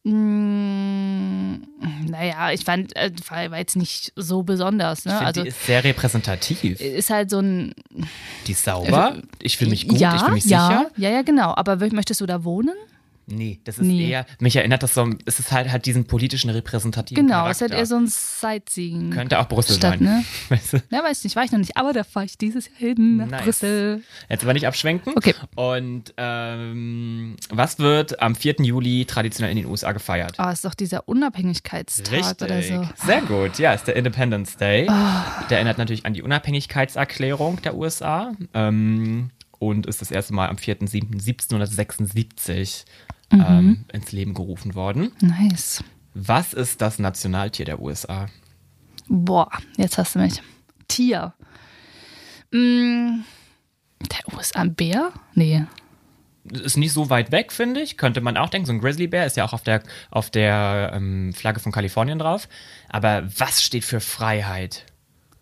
Mm, 0.09 1.63
naja, 2.09 2.51
ich 2.51 2.63
fand, 2.63 2.95
äh, 2.95 3.11
war 3.27 3.57
jetzt 3.57 3.75
nicht 3.75 4.13
so 4.15 4.43
besonders. 4.43 5.03
Ne? 5.03 5.11
Ich 5.11 5.17
finde, 5.17 5.27
also 5.27 5.43
die 5.43 5.49
ist 5.49 5.65
sehr 5.65 5.83
repräsentativ. 5.83 6.79
ist 6.79 7.09
halt 7.09 7.29
so 7.29 7.39
ein. 7.39 7.73
Die 8.45 8.53
ist 8.53 8.63
sauber. 8.63 9.17
Ich 9.41 9.57
fühle 9.57 9.71
mich 9.71 9.87
gut, 9.87 9.99
ja, 9.99 10.15
ich 10.15 10.21
fühle 10.21 10.33
mich 10.33 10.45
ja, 10.45 10.67
sicher. 10.67 10.91
Ja, 10.95 11.09
ja, 11.09 11.21
genau. 11.23 11.53
Aber 11.55 11.79
möchtest 11.91 12.21
du 12.21 12.25
da 12.25 12.43
wohnen? 12.43 12.75
Nee, 13.29 13.59
das 13.65 13.77
ist 13.77 13.83
Nee. 13.85 14.09
eher, 14.09 14.25
mich 14.39 14.55
erinnert 14.55 14.83
das 14.83 14.93
so, 14.93 15.09
es 15.25 15.39
ist 15.39 15.51
halt, 15.51 15.69
halt 15.69 15.85
diesen 15.85 16.05
politischen 16.05 16.49
repräsentativen 16.49 17.25
Genau, 17.27 17.49
es 17.49 17.59
Charakter. 17.59 17.65
ist 17.65 17.71
halt 17.71 17.79
eher 17.79 17.85
so 17.85 17.95
ein 17.97 18.07
Sightseeing. 18.07 19.09
Könnte 19.09 19.37
auch 19.39 19.49
Brüssel 19.49 19.75
Stadt, 19.75 19.99
sein. 19.99 20.03
ne? 20.03 20.23
Weißt 20.49 20.71
du? 20.73 20.77
Ja, 20.91 21.03
weiß 21.03 21.25
nicht, 21.25 21.35
war 21.35 21.43
ich 21.43 21.51
noch 21.51 21.59
nicht, 21.59 21.75
aber 21.75 21.91
da 21.91 22.05
fahre 22.05 22.25
ich 22.25 22.37
dieses 22.37 22.67
Jahr 22.67 22.77
hin 22.77 23.17
nach 23.17 23.27
Nice. 23.27 23.43
Brüssel. 23.43 24.01
Jetzt 24.29 24.43
aber 24.43 24.53
nicht 24.53 24.65
abschwenken. 24.65 25.11
Okay. 25.17 25.33
Und 25.55 26.13
ähm, 26.15 27.35
was 27.49 27.79
wird 27.79 28.21
am 28.21 28.33
4. 28.33 28.55
Juli 28.59 29.03
traditionell 29.03 29.51
in 29.51 29.57
den 29.57 29.65
USA 29.65 29.91
gefeiert? 29.91 30.35
Oh, 30.39 30.47
ist 30.47 30.63
doch 30.63 30.73
dieser 30.73 31.09
Unabhängigkeitstag 31.09 32.41
oder 32.41 32.61
so. 32.61 32.87
Sehr 33.05 33.21
gut. 33.23 33.59
Ja, 33.59 33.73
ist 33.73 33.87
der 33.87 33.97
Independence 33.97 34.55
Day. 34.55 34.87
Ah. 34.89 35.43
Der 35.49 35.57
erinnert 35.57 35.77
natürlich 35.77 36.05
an 36.05 36.13
die 36.13 36.21
Unabhängigkeitserklärung 36.21 37.61
der 37.61 37.75
USA 37.75 38.31
ähm, 38.53 39.31
und 39.59 39.85
ist 39.85 39.99
das 39.99 40.11
erste 40.11 40.33
Mal 40.33 40.47
am 40.47 40.55
4.7.1776 40.55 42.85
Mhm. 43.31 43.45
ähm, 43.47 43.85
ins 43.91 44.11
Leben 44.11 44.33
gerufen 44.33 44.75
worden. 44.75 45.11
Nice. 45.21 45.83
Was 46.13 46.53
ist 46.53 46.81
das 46.81 46.99
Nationaltier 46.99 47.65
der 47.65 47.81
USA? 47.81 48.27
Boah, 49.07 49.49
jetzt 49.77 49.97
hast 49.97 50.15
du 50.15 50.19
mich. 50.19 50.41
Tier. 50.87 51.33
Mm, 52.51 53.21
der 54.01 54.33
USA 54.33 54.61
ein 54.61 54.75
Bär? 54.75 55.11
Nee. 55.33 55.65
Ist 56.51 56.77
nicht 56.77 56.93
so 56.93 57.09
weit 57.09 57.31
weg, 57.31 57.51
finde 57.51 57.81
ich. 57.81 57.97
Könnte 57.97 58.21
man 58.21 58.37
auch 58.37 58.49
denken. 58.49 58.65
So 58.65 58.73
ein 58.73 58.79
Grizzlybär 58.79 59.25
ist 59.25 59.35
ja 59.35 59.43
auch 59.45 59.53
auf 59.53 59.63
der, 59.63 59.83
auf 60.11 60.29
der 60.29 60.91
ähm, 60.93 61.33
Flagge 61.33 61.59
von 61.59 61.71
Kalifornien 61.71 62.19
drauf. 62.19 62.47
Aber 62.89 63.23
was 63.37 63.61
steht 63.61 63.83
für 63.83 63.99
Freiheit? 63.99 64.85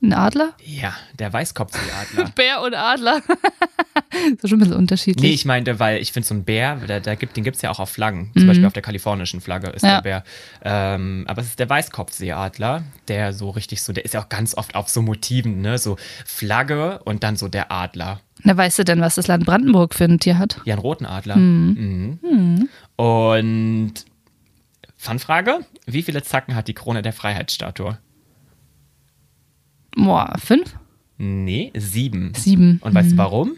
Ein 0.02 0.14
Adler? 0.14 0.54
Ja, 0.64 0.96
der 1.20 1.32
Weißkopfseeadler. 1.32 2.32
Bär 2.36 2.62
und 2.62 2.74
Adler. 2.74 3.22
ist 4.42 4.50
schon 4.50 4.58
ein 4.58 4.60
bisschen 4.60 4.76
unterschiedlich. 4.78 5.24
Nee, 5.24 5.34
ich 5.34 5.46
meinte, 5.46 5.80
weil 5.80 6.02
ich 6.02 6.12
finde 6.12 6.28
so 6.28 6.34
ein 6.36 6.44
Bär, 6.44 6.76
da, 6.88 7.00
da 7.00 7.16
gibt, 7.16 7.36
den 7.38 7.44
gibt 7.44 7.56
es 7.56 7.62
ja 7.62 7.70
auch 7.72 7.80
auf 7.80 7.90
Flaggen. 7.90 8.32
Zum 8.38 8.48
Beispiel 8.48 8.66
auf 8.66 8.74
der 8.74 8.82
kalifornischen 8.82 9.42
Flagge 9.42 9.68
ist 9.70 9.84
Mhm. 9.84 9.88
Ja. 9.90 10.02
der 10.02 10.02
Bär. 10.02 10.24
Ähm, 10.64 11.26
aber 11.28 11.42
es 11.42 11.48
ist 11.50 11.60
der 11.60 11.70
Weißkopfseeadler, 11.70 12.84
der 13.08 13.34
so 13.34 13.50
richtig 13.50 13.82
so, 13.82 13.94
der 13.94 14.06
ist 14.06 14.14
ja 14.14 14.22
auch 14.24 14.30
ganz 14.30 14.56
oft 14.56 14.76
auf 14.76 14.90
so 14.90 15.02
Motiven, 15.02 15.62
ne? 15.62 15.78
So 15.78 15.98
Flagge 16.26 17.00
und 17.06 17.24
dann 17.24 17.36
so 17.38 17.48
der 17.48 17.72
Adler. 17.72 18.20
Na, 18.44 18.56
weißt 18.58 18.80
du 18.80 18.84
denn, 18.84 19.00
was 19.02 19.16
das 19.16 19.28
Land 19.28 19.46
Brandenburg 19.46 19.96
für 19.96 20.04
ein 20.06 20.20
Tier 20.20 20.38
hat? 20.38 20.62
Ja, 20.66 20.74
einen 20.74 20.82
roten 20.82 21.06
Adler. 21.06 21.38
Mhm. 21.38 22.70
Und 22.98 23.94
Fanfrage: 24.98 25.60
Wie 25.86 26.02
viele 26.04 26.22
Zacken 26.24 26.56
hat 26.56 26.68
die 26.68 26.74
Krone 26.74 27.02
der 27.02 27.14
Freiheitsstatue? 27.14 27.98
Boah, 29.96 30.34
fünf? 30.38 30.76
Nee, 31.18 31.72
sieben. 31.76 32.34
Sieben. 32.36 32.80
Und 32.82 32.94
weißt 32.94 33.14
du 33.14 33.18
warum? 33.18 33.56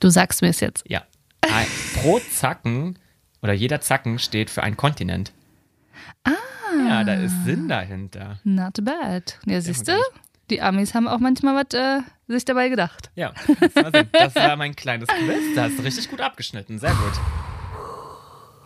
Du 0.00 0.08
sagst 0.10 0.42
mir 0.42 0.48
es 0.48 0.60
jetzt. 0.60 0.84
Ja. 0.88 1.02
Ein, 1.40 1.66
pro 1.94 2.18
Zacken 2.18 2.98
oder 3.42 3.52
jeder 3.52 3.80
Zacken 3.80 4.18
steht 4.18 4.50
für 4.50 4.62
einen 4.62 4.76
Kontinent. 4.76 5.32
Ah. 6.24 6.32
Ja, 6.88 7.04
da 7.04 7.14
ist 7.14 7.44
Sinn 7.44 7.68
dahinter. 7.68 8.38
Not 8.44 8.84
bad. 8.84 9.38
Ja, 9.46 9.60
siehst 9.60 9.88
du? 9.88 9.92
Die 10.50 10.62
Amis 10.62 10.94
haben 10.94 11.08
auch 11.08 11.18
manchmal 11.18 11.54
was 11.54 11.78
äh, 11.78 12.00
sich 12.26 12.44
dabei 12.44 12.68
gedacht. 12.68 13.10
Ja, 13.14 13.32
das 14.12 14.34
war 14.34 14.56
mein 14.56 14.74
kleines 14.74 15.08
Quiz. 15.08 15.54
Da 15.54 15.64
hast 15.64 15.78
du 15.78 15.82
richtig 15.82 16.08
gut 16.08 16.20
abgeschnitten. 16.20 16.78
Sehr 16.78 16.90
gut. 16.90 17.20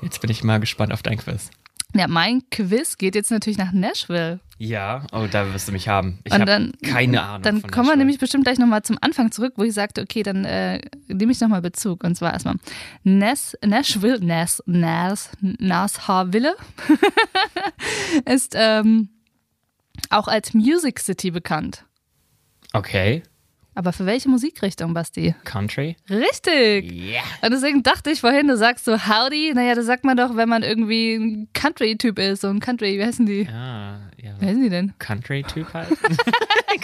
Jetzt 0.03 0.21
bin 0.21 0.31
ich 0.31 0.45
mal 0.45 0.61
gespannt 0.61 0.93
auf 0.93 1.03
dein 1.03 1.19
Quiz. 1.19 1.51
Ja, 1.94 2.08
mein 2.08 2.42
Quiz 2.50 2.96
geht 2.96 3.14
jetzt 3.14 3.30
natürlich 3.30 3.58
nach 3.58 3.72
Nashville. 3.72 4.40
Ja, 4.58 5.06
oh, 5.12 5.26
da 5.30 5.52
wirst 5.52 5.68
du 5.68 5.72
mich 5.72 5.88
haben. 5.88 6.20
Ich 6.25 6.32
habe 6.32 6.44
dann, 6.44 6.72
keine 6.82 7.22
Ahnung. 7.22 7.42
Dann 7.42 7.62
kommen 7.62 7.88
wir 7.88 7.96
nämlich 7.96 8.18
bestimmt 8.18 8.44
gleich 8.44 8.58
nochmal 8.58 8.82
zum 8.82 8.96
Anfang 9.00 9.30
zurück, 9.30 9.54
wo 9.56 9.64
ich 9.64 9.75
sagte, 9.75 10.00
okay, 10.00 10.22
dann 10.22 10.44
äh, 10.44 10.80
nehme 11.08 11.32
ich 11.32 11.40
nochmal 11.40 11.61
Bezug. 11.61 12.04
Und 12.04 12.14
zwar 12.14 12.32
erstmal 12.32 12.54
Nas, 13.02 13.56
Nashville, 13.64 14.25
Nas, 14.25 14.62
Nas, 14.66 15.30
Nashville 15.40 16.54
ist 18.25 18.54
ähm, 18.56 19.11
auch 20.11 20.28
als 20.28 20.54
Music 20.54 21.00
City 21.00 21.30
bekannt. 21.30 21.84
Okay, 22.72 23.22
Aber 23.75 23.93
für 23.95 24.05
welche 24.05 24.29
Musikrichtung, 24.29 24.93
Basti? 24.93 25.35
Country. 25.45 25.97
Richtig! 26.11 26.93
Yeah. 26.93 27.23
Und 27.41 27.52
deswegen 27.52 27.83
dachte 27.83 28.11
ich 28.11 28.21
vorhin, 28.21 28.47
du 28.49 28.57
sagst 28.57 28.85
so 28.85 28.93
Howdy. 29.09 29.52
Naja, 29.55 29.75
das 29.75 29.87
sagt 29.87 30.05
man 30.05 30.17
doch, 30.17 30.37
wenn 30.37 30.49
man 30.49 30.62
irgendwie 30.62 31.14
ein 31.14 31.49
Country-Typ 31.55 32.19
ist. 32.19 32.43
So 32.43 32.49
ein 32.49 32.61
Country, 32.61 32.99
wie 32.99 33.05
heißen 33.05 33.25
die? 33.25 33.49
Ah, 33.49 33.99
ja. 34.23 34.33
Wie 34.38 34.47
heißen 34.47 34.62
die 34.62 34.69
denn? 34.69 34.93
Country-Typ 34.99 35.67
halt. 35.75 35.88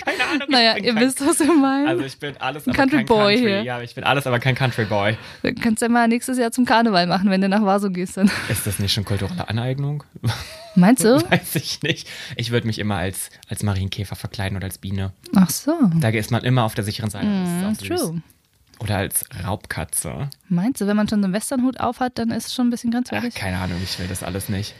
keine 0.04 0.24
Ahnung. 0.32 0.48
Naja, 0.48 0.76
ihr 0.78 0.94
kein- 0.94 1.02
wisst, 1.04 1.20
was 1.26 1.40
ich 1.40 1.48
meine. 1.48 1.88
Also 1.90 2.04
ich 2.04 2.18
bin 2.18 2.36
alles, 2.38 2.66
aber 2.66 2.74
Country 2.76 2.96
kein 2.98 3.06
Boy 3.06 3.34
Country. 3.34 3.48
hier. 3.50 3.62
Ja, 3.64 3.82
ich 3.82 3.94
bin 3.94 4.04
alles, 4.04 4.26
aber 4.26 4.38
kein 4.38 4.54
Country 4.54 4.86
Boy. 4.86 5.18
Dann 5.42 5.54
kannst 5.56 5.82
du 5.82 5.86
ja 5.86 5.90
mal 5.92 6.08
nächstes 6.08 6.38
Jahr 6.38 6.52
zum 6.52 6.64
Karneval 6.64 7.06
machen, 7.06 7.28
wenn 7.30 7.42
du 7.42 7.48
nach 7.50 7.62
Vaso 7.62 7.90
gehst. 7.90 8.16
Dann. 8.16 8.30
Ist 8.48 8.66
das 8.66 8.78
nicht 8.78 8.94
schon 8.94 9.04
kulturelle 9.04 9.46
Aneignung? 9.48 10.04
Meinst 10.78 11.04
du? 11.04 11.16
Weiß 11.30 11.54
ich 11.56 11.82
nicht. 11.82 12.08
Ich 12.36 12.50
würde 12.50 12.66
mich 12.66 12.78
immer 12.78 12.96
als, 12.96 13.30
als 13.48 13.62
Marienkäfer 13.62 14.16
verkleiden 14.16 14.56
oder 14.56 14.66
als 14.66 14.78
Biene. 14.78 15.12
Ach 15.34 15.50
so. 15.50 15.72
Da 16.00 16.08
ist 16.10 16.30
man 16.30 16.44
immer 16.44 16.64
auf 16.64 16.74
der 16.74 16.84
sicheren 16.84 17.10
Seite. 17.10 17.26
Das 17.26 17.72
ist 17.78 17.82
Mm, 17.82 17.94
true. 17.94 18.22
Oder 18.80 18.98
als 18.98 19.24
Raubkatze. 19.44 20.30
Meinst 20.48 20.80
du, 20.80 20.86
wenn 20.86 20.96
man 20.96 21.08
schon 21.08 21.20
so 21.20 21.24
einen 21.24 21.34
Westernhut 21.34 21.80
aufhat, 21.80 22.16
dann 22.18 22.30
ist 22.30 22.46
es 22.46 22.54
schon 22.54 22.68
ein 22.68 22.70
bisschen 22.70 22.90
Ach, 22.90 22.94
grenzwertig? 22.94 23.34
keine 23.34 23.58
Ahnung, 23.58 23.78
ich 23.82 23.98
will 23.98 24.06
das 24.06 24.22
alles 24.22 24.48
nicht. 24.48 24.74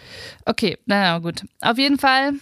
Okay, 0.45 0.78
naja, 0.87 1.19
gut. 1.19 1.45
Auf 1.61 1.78
jeden 1.78 1.99
Fall 1.99 2.35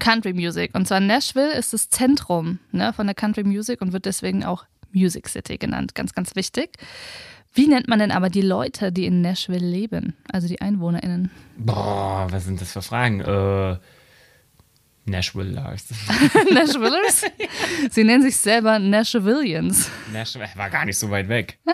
Country 0.00 0.32
Music. 0.32 0.74
Und 0.74 0.88
zwar 0.88 0.98
Nashville 1.00 1.52
ist 1.52 1.72
das 1.72 1.88
Zentrum 1.88 2.58
ne, 2.72 2.92
von 2.92 3.06
der 3.06 3.14
Country 3.14 3.44
Music 3.44 3.80
und 3.80 3.92
wird 3.92 4.06
deswegen 4.06 4.44
auch 4.44 4.64
Music 4.92 5.28
City 5.28 5.56
genannt. 5.56 5.94
Ganz, 5.94 6.14
ganz 6.14 6.34
wichtig. 6.34 6.78
Wie 7.54 7.68
nennt 7.68 7.86
man 7.88 8.00
denn 8.00 8.10
aber 8.10 8.30
die 8.30 8.42
Leute, 8.42 8.90
die 8.90 9.06
in 9.06 9.20
Nashville 9.20 9.64
leben? 9.64 10.16
Also 10.30 10.48
die 10.48 10.60
EinwohnerInnen. 10.60 11.30
Boah, 11.56 12.26
was 12.30 12.44
sind 12.44 12.60
das 12.60 12.72
für 12.72 12.82
Fragen? 12.82 13.20
Äh, 13.20 13.76
Nashvillers. 15.06 15.86
Nashvillers? 16.52 17.24
Sie 17.90 18.04
nennen 18.04 18.22
sich 18.22 18.36
selber 18.36 18.78
Nashvillians. 18.78 19.90
Nashville 20.12 20.48
war 20.56 20.70
gar 20.70 20.84
nicht 20.84 20.98
so 20.98 21.10
weit 21.10 21.28
weg. 21.28 21.58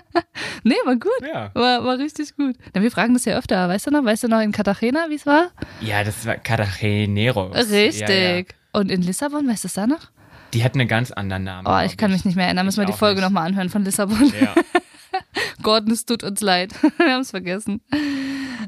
Nee, 0.63 0.75
war 0.85 0.97
gut. 0.97 1.11
Ja. 1.23 1.51
War, 1.55 1.85
war 1.85 1.97
richtig 1.97 2.37
gut. 2.37 2.55
Na, 2.75 2.83
wir 2.83 2.91
fragen 2.91 3.15
das 3.15 3.25
ja 3.25 3.39
öfter. 3.39 3.67
Weißt 3.67 3.87
du 3.87 3.91
noch? 3.91 4.05
Weißt 4.05 4.25
du 4.25 4.29
noch 4.29 4.41
in 4.41 4.53
Cartagena, 4.53 5.07
wie 5.09 5.15
es 5.15 5.25
war? 5.25 5.49
Ja, 5.81 6.05
das 6.05 6.27
war 6.27 6.37
Cartageneros. 6.37 7.57
Richtig. 7.71 8.01
Ja, 8.01 8.11
ja. 8.11 8.43
Und 8.73 8.91
in 8.91 9.01
Lissabon, 9.01 9.49
weißt 9.49 9.65
du 9.65 9.69
es 9.69 9.73
da 9.75 9.87
noch? 9.87 10.11
Die 10.53 10.63
hatten 10.63 10.79
einen 10.79 10.89
ganz 10.89 11.13
anderen 11.13 11.45
Namen. 11.45 11.67
Oh, 11.67 11.79
ich 11.87 11.97
kann 11.97 12.11
mich 12.11 12.27
nicht 12.27 12.35
mehr 12.37 12.45
erinnern. 12.45 12.67
Müssen 12.67 12.79
wir 12.79 12.85
Ich 12.89 12.95
die 12.95 12.99
Folge 12.99 13.23
nochmal 13.23 13.47
anhören 13.47 13.71
von 13.71 13.85
Lissabon. 13.85 14.33
Ja. 14.39 14.55
Gordon, 15.63 15.93
es 15.93 16.07
tut 16.07 16.23
uns 16.25 16.41
leid. 16.41 16.73
Wir 16.99 17.13
haben 17.13 17.21
es 17.23 17.31
vergessen. 17.31 17.81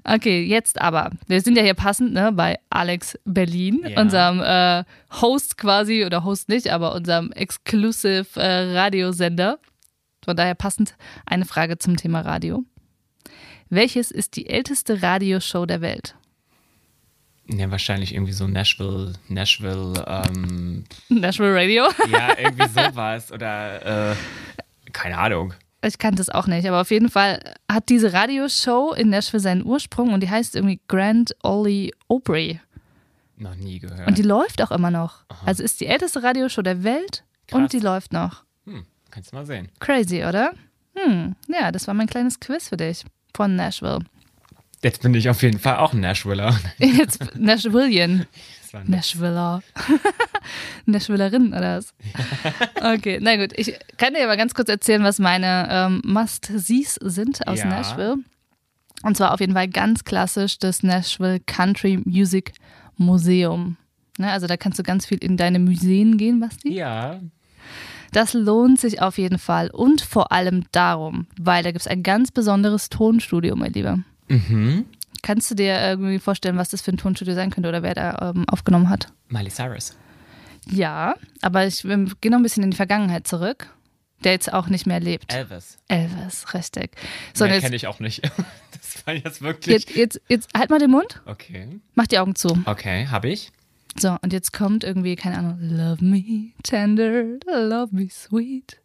Okay, 0.04 0.42
jetzt 0.44 0.80
aber. 0.80 1.10
Wir 1.26 1.40
sind 1.40 1.56
ja 1.56 1.62
hier 1.62 1.74
passend 1.74 2.12
ne, 2.12 2.32
bei 2.32 2.58
Alex 2.70 3.18
Berlin, 3.24 3.84
Ja. 3.86 4.00
unserem 4.00 4.40
äh, 4.40 4.84
Host 5.20 5.56
quasi, 5.58 6.04
oder 6.04 6.24
Host 6.24 6.48
nicht, 6.48 6.70
aber 6.70 6.94
unserem 6.94 7.30
Exclusive 7.32 8.26
äh, 8.40 8.76
Radiosender. 8.76 9.58
Von 10.24 10.36
daher 10.36 10.54
passend 10.54 10.94
eine 11.26 11.44
Frage 11.44 11.78
zum 11.78 11.96
Thema 11.96 12.20
Radio. 12.22 12.64
Welches 13.70 14.10
ist 14.10 14.36
die 14.36 14.48
älteste 14.48 15.02
Radioshow 15.02 15.66
der 15.66 15.80
Welt? 15.80 16.14
ja, 17.48 17.70
wahrscheinlich 17.70 18.14
irgendwie 18.14 18.32
so 18.32 18.46
Nashville, 18.46 19.14
Nashville, 19.28 19.92
ähm, 20.06 20.84
National 21.08 21.52
Radio? 21.58 21.84
ja, 22.10 22.38
irgendwie 22.38 22.68
sowas. 22.68 23.30
Oder, 23.32 24.12
äh, 24.12 24.16
keine 24.92 25.18
Ahnung. 25.18 25.52
Ich 25.84 25.98
kannte 25.98 26.22
es 26.22 26.28
auch 26.30 26.46
nicht, 26.46 26.66
aber 26.66 26.80
auf 26.80 26.90
jeden 26.90 27.08
Fall 27.08 27.40
hat 27.70 27.88
diese 27.88 28.12
Radioshow 28.12 28.92
in 28.92 29.10
Nashville 29.10 29.40
seinen 29.40 29.64
Ursprung 29.64 30.12
und 30.12 30.20
die 30.22 30.30
heißt 30.30 30.54
irgendwie 30.54 30.80
Grand 30.88 31.34
Ole 31.42 31.90
Opry. 32.08 32.60
Noch 33.36 33.56
nie 33.56 33.80
gehört. 33.80 34.06
Und 34.06 34.18
die 34.18 34.22
läuft 34.22 34.62
auch 34.62 34.70
immer 34.70 34.90
noch. 34.92 35.24
Also 35.44 35.62
ist 35.64 35.80
die 35.80 35.86
älteste 35.86 36.22
Radioshow 36.22 36.62
der 36.62 36.84
Welt 36.84 37.24
und 37.50 37.62
Krass. 37.62 37.70
die 37.72 37.80
läuft 37.80 38.12
noch. 38.12 38.44
hm, 38.66 38.84
kannst 39.10 39.32
du 39.32 39.36
mal 39.36 39.44
sehen. 39.46 39.68
Crazy, 39.80 40.24
oder? 40.24 40.52
Hm, 40.94 41.34
ja, 41.48 41.72
das 41.72 41.86
war 41.88 41.94
mein 41.94 42.06
kleines 42.06 42.38
Quiz 42.38 42.68
für 42.68 42.76
dich 42.76 43.04
von 43.34 43.56
Nashville. 43.56 44.00
Jetzt 44.82 45.02
bin 45.02 45.14
ich 45.14 45.28
auf 45.28 45.42
jeden 45.42 45.58
Fall 45.58 45.76
auch 45.76 45.92
ein 45.92 46.00
Nashviller. 46.00 46.58
Jetzt 46.78 47.36
Nashvillian. 47.36 48.26
Nashviller. 48.84 49.62
Nashvillerin 50.86 51.48
oder 51.48 51.78
was? 51.78 51.94
Okay, 52.82 53.18
na 53.20 53.36
gut. 53.36 53.52
Ich 53.56 53.78
kann 53.96 54.14
dir 54.14 54.24
aber 54.24 54.36
ganz 54.36 54.54
kurz 54.54 54.68
erzählen, 54.68 55.04
was 55.04 55.18
meine 55.18 55.68
ähm, 55.70 56.02
Must-Sees 56.04 56.94
sind 57.02 57.46
aus 57.46 57.60
Ja. 57.60 57.66
Nashville. 57.66 58.16
Und 59.02 59.16
zwar 59.16 59.32
auf 59.34 59.40
jeden 59.40 59.52
Fall 59.54 59.68
ganz 59.68 60.04
klassisch 60.04 60.58
das 60.58 60.82
Nashville 60.82 61.40
Country 61.40 62.00
Music 62.04 62.52
Museum. 62.96 63.76
Ne, 64.18 64.30
also 64.30 64.46
da 64.46 64.56
kannst 64.56 64.78
du 64.78 64.82
ganz 64.82 65.06
viel 65.06 65.18
in 65.18 65.36
deine 65.36 65.58
Museen 65.58 66.16
gehen, 66.18 66.40
Basti. 66.40 66.72
Ja, 66.74 67.20
Das 68.12 68.34
lohnt 68.34 68.78
sich 68.80 69.00
auf 69.00 69.16
jeden 69.18 69.38
Fall. 69.38 69.70
Und 69.70 70.00
vor 70.02 70.32
allem 70.32 70.64
darum, 70.72 71.26
weil 71.40 71.62
da 71.62 71.70
gibt 71.72 71.80
es 71.82 71.86
ein 71.88 72.02
ganz 72.02 72.30
besonderes 72.30 72.88
Tonstudio, 72.90 73.56
mein 73.56 73.72
Lieber. 73.72 73.98
Mhm. 74.32 74.86
Kannst 75.22 75.50
du 75.52 75.54
dir 75.54 75.80
irgendwie 75.80 76.18
vorstellen, 76.18 76.56
was 76.56 76.70
das 76.70 76.82
für 76.82 76.90
ein 76.90 76.96
Tonstudio 76.96 77.34
sein 77.34 77.50
könnte 77.50 77.68
oder 77.68 77.84
wer 77.84 77.94
da 77.94 78.32
ähm, 78.34 78.44
aufgenommen 78.48 78.88
hat? 78.88 79.06
Miley 79.28 79.50
Cyrus. 79.50 79.96
Ja, 80.68 81.14
aber 81.42 81.66
ich 81.66 81.82
gehe 81.82 82.30
noch 82.30 82.38
ein 82.38 82.42
bisschen 82.42 82.64
in 82.64 82.72
die 82.72 82.76
Vergangenheit 82.76 83.26
zurück, 83.28 83.68
der 84.24 84.32
jetzt 84.32 84.52
auch 84.52 84.68
nicht 84.68 84.86
mehr 84.86 84.98
lebt. 84.98 85.32
Elvis. 85.32 85.78
Elvis, 85.88 86.54
richtig. 86.54 86.96
So, 87.34 87.44
und 87.44 87.52
kenne 87.52 87.76
ich 87.76 87.86
auch 87.86 88.00
nicht. 88.00 88.22
Das 88.82 89.06
war 89.06 89.14
jetzt 89.14 89.40
wirklich. 89.42 89.84
jetzt, 89.84 89.96
jetzt, 89.96 90.20
jetzt 90.28 90.48
halt 90.56 90.70
mal 90.70 90.78
den 90.80 90.90
Mund, 90.90 91.22
Okay. 91.24 91.80
mach 91.94 92.06
die 92.08 92.18
Augen 92.18 92.34
zu. 92.34 92.62
Okay, 92.66 93.06
habe 93.06 93.28
ich. 93.28 93.52
So, 93.96 94.16
und 94.22 94.32
jetzt 94.32 94.52
kommt 94.52 94.82
irgendwie, 94.82 95.14
keine 95.14 95.38
Ahnung, 95.38 95.58
Love 95.60 96.04
me 96.04 96.50
tender, 96.62 97.24
love 97.46 97.94
me 97.94 98.08
sweet. 98.10 98.80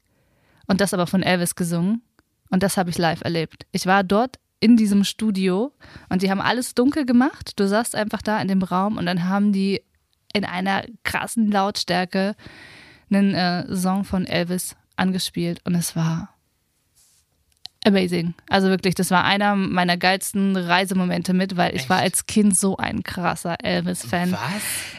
Und 0.68 0.82
das 0.82 0.94
aber 0.94 1.08
von 1.08 1.24
Elvis 1.24 1.56
gesungen. 1.56 2.02
Und 2.50 2.64
das 2.64 2.78
habe 2.78 2.90
ich 2.90 2.98
live 2.98 3.22
erlebt. 3.22 3.66
Ich 3.72 3.86
war 3.86 4.04
dort 4.04 4.38
in 4.60 4.78
diesem 4.78 5.04
Studio 5.04 5.72
und 6.10 6.22
die 6.22 6.32
haben 6.32 6.42
alles 6.42 6.74
dunkel 6.74 7.06
gemacht. 7.06 7.60
Du 7.60 7.68
saßt 7.68 7.96
einfach 7.96 8.22
da 8.22 8.42
in 8.42 8.48
dem 8.48 8.64
Raum 8.64 8.98
und 8.98 9.06
dann 9.06 9.28
haben 9.28 9.54
die 9.54 9.82
in 10.34 10.46
einer 10.46 10.84
krassen 11.04 11.52
Lautstärke 11.52 12.36
einen 13.10 13.34
äh, 13.34 13.76
Song 13.76 14.04
von 14.04 14.26
Elvis 14.26 14.76
angespielt 14.96 15.62
und 15.64 15.76
es 15.76 15.96
war 15.96 16.34
amazing. 17.86 18.34
Also 18.50 18.68
wirklich, 18.68 18.96
das 18.96 19.12
war 19.12 19.24
einer 19.24 19.56
meiner 19.56 19.96
geilsten 19.96 20.58
Reisemomente 20.58 21.34
mit, 21.34 21.56
weil 21.56 21.74
ich 21.74 21.82
Echt? 21.82 21.90
war 21.90 22.00
als 22.00 22.26
Kind 22.26 22.58
so 22.58 22.78
ein 22.78 23.04
krasser 23.04 23.56
Elvis-Fan. 23.64 24.34
Was? 24.34 24.42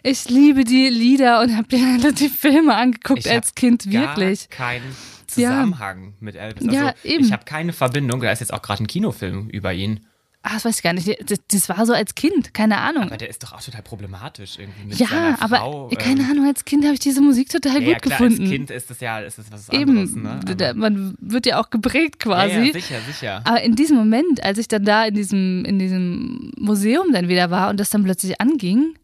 Ich 0.03 0.29
liebe 0.31 0.65
die 0.65 0.88
Lieder 0.88 1.41
und 1.43 1.57
habe 1.57 1.77
mir 1.77 2.12
die 2.12 2.29
Filme 2.29 2.75
angeguckt 2.75 3.27
Ich 3.27 3.31
als 3.31 3.55
Kind, 3.55 3.91
wirklich. 3.91 4.49
Gar 4.49 4.69
keinen 4.69 4.97
Zusammenhang 5.29 6.15
mit 6.21 6.35
Elvis. 6.37 6.65
Also, 6.69 6.75
Ja, 6.77 6.95
eben. 7.05 7.25
Ich 7.25 7.33
habe 7.33 7.45
keine 7.45 7.73
Verbindung. 7.73 8.21
Da 8.21 8.31
ist 8.33 8.41
jetzt 8.41 8.53
auch 8.53 8.63
gerade 8.63 8.83
ein 8.85 8.87
Kinofilm 8.87 9.49
über 9.51 9.73
ihn. 9.73 10.01
Ah, 10.43 10.55
das 10.55 10.65
weiß 10.65 10.77
ich 10.77 10.83
gar 10.85 10.93
nicht. 10.93 11.09
Das, 11.31 11.41
das 11.51 11.69
war 11.69 11.85
so 11.85 11.93
als 11.93 12.15
Kind, 12.15 12.55
keine 12.55 12.79
Ahnung. 12.79 13.03
Aber 13.05 13.17
der 13.17 13.29
ist 13.29 13.43
doch 13.43 13.53
auch 13.53 13.61
total 13.61 13.83
problematisch 13.83 14.57
irgendwie 14.59 14.85
mit 14.87 14.99
ja, 14.99 15.09
seiner 15.09 15.43
aber 15.43 15.57
Frau. 15.59 15.89
keine 15.99 16.21
ähm, 16.23 16.31
Ahnung, 16.31 16.47
als 16.47 16.65
Kind 16.65 16.85
habe 16.85 16.95
ich 16.95 17.01
diese 17.01 17.21
Musik 17.21 17.49
total 17.51 17.83
Ja, 17.83 17.89
ja, 17.89 17.95
gut 17.95 18.03
klar, 18.03 18.19
gefunden. 18.21 18.43
als 18.43 18.51
Kind 18.51 18.71
ist 18.71 18.89
das 18.89 19.01
ja 19.01 19.19
ist 19.19 19.37
das 19.39 19.51
was 19.51 19.69
anderes. 19.69 20.11
Eben, 20.13 20.23
Ne? 20.23 20.75
man 20.77 21.17
wird 21.21 21.45
ja 21.47 21.61
auch 21.61 21.71
geprägt 21.71 22.21
quasi. 22.21 22.55
ja, 22.55 22.63
ja, 22.63 22.73
sicher, 22.73 23.01
sicher. 23.07 23.43
Aber 23.45 23.61
in 23.63 23.75
diesem 23.75 23.97
Moment, 23.97 24.43
als 24.45 24.59
ich 24.59 24.69
dann 24.69 24.85
da 24.85 25.07
in 25.07 25.15
diesem, 25.15 25.65
in 25.65 25.79
diesem 25.81 26.53
Museum 26.57 27.13
dann 27.13 27.29
wieder 27.29 27.51
war 27.51 27.69
und 27.69 27.79
das 27.81 27.91
dann 27.91 28.05
plötzlich 28.05 28.41
anging 28.41 28.95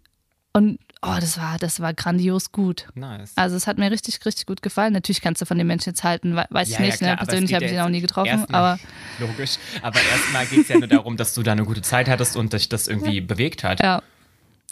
und 0.52 0.78
oh, 1.06 1.16
das 1.20 1.38
war, 1.38 1.58
das 1.58 1.80
war 1.80 1.92
grandios 1.94 2.52
gut. 2.52 2.87
Nice. 2.94 3.32
Also 3.37 3.56
es 3.56 3.66
hat 3.66 3.78
mir 3.78 3.90
richtig, 3.90 4.25
richtig 4.25 4.46
gut 4.46 4.62
gefallen. 4.62 4.92
Natürlich 4.92 5.20
kannst 5.20 5.40
du 5.42 5.46
von 5.46 5.58
den 5.58 5.66
Menschen 5.66 5.90
jetzt 5.90 6.02
halten, 6.04 6.37
we- 6.37 6.44
weiß 6.50 6.68
ich 6.68 6.75
Ja, 6.75 6.80
ja, 6.80 6.87
nicht. 6.87 6.99
klar, 6.99 7.11
ne? 7.11 7.12
aber 7.14 7.23
es 7.23 7.28
Persönlich 7.28 7.49
geht 7.50 7.54
habe 7.56 7.64
ich 7.66 7.73
ja 7.73 7.78
ihn 7.78 7.84
auch 7.87 7.90
nie 7.90 8.00
getroffen, 8.00 8.44
aber 8.54 8.78
Logisch. 9.18 9.56
Aber 9.82 10.00
erstmal 10.00 10.46
geht 10.46 10.61
es 10.62 10.68
ja 10.68 10.78
nur 10.78 10.88
darum, 10.88 11.16
dass 11.16 11.34
du 11.34 11.42
da 11.42 11.52
eine 11.52 11.64
gute 11.64 11.82
Zeit 11.82 12.08
hattest 12.08 12.37
und 12.37 12.52
dich 12.52 12.68
das 12.68 12.88
irgendwie 12.88 13.20
bewegt 13.20 13.64
hat. 13.64 13.80
Ja. 13.80 14.02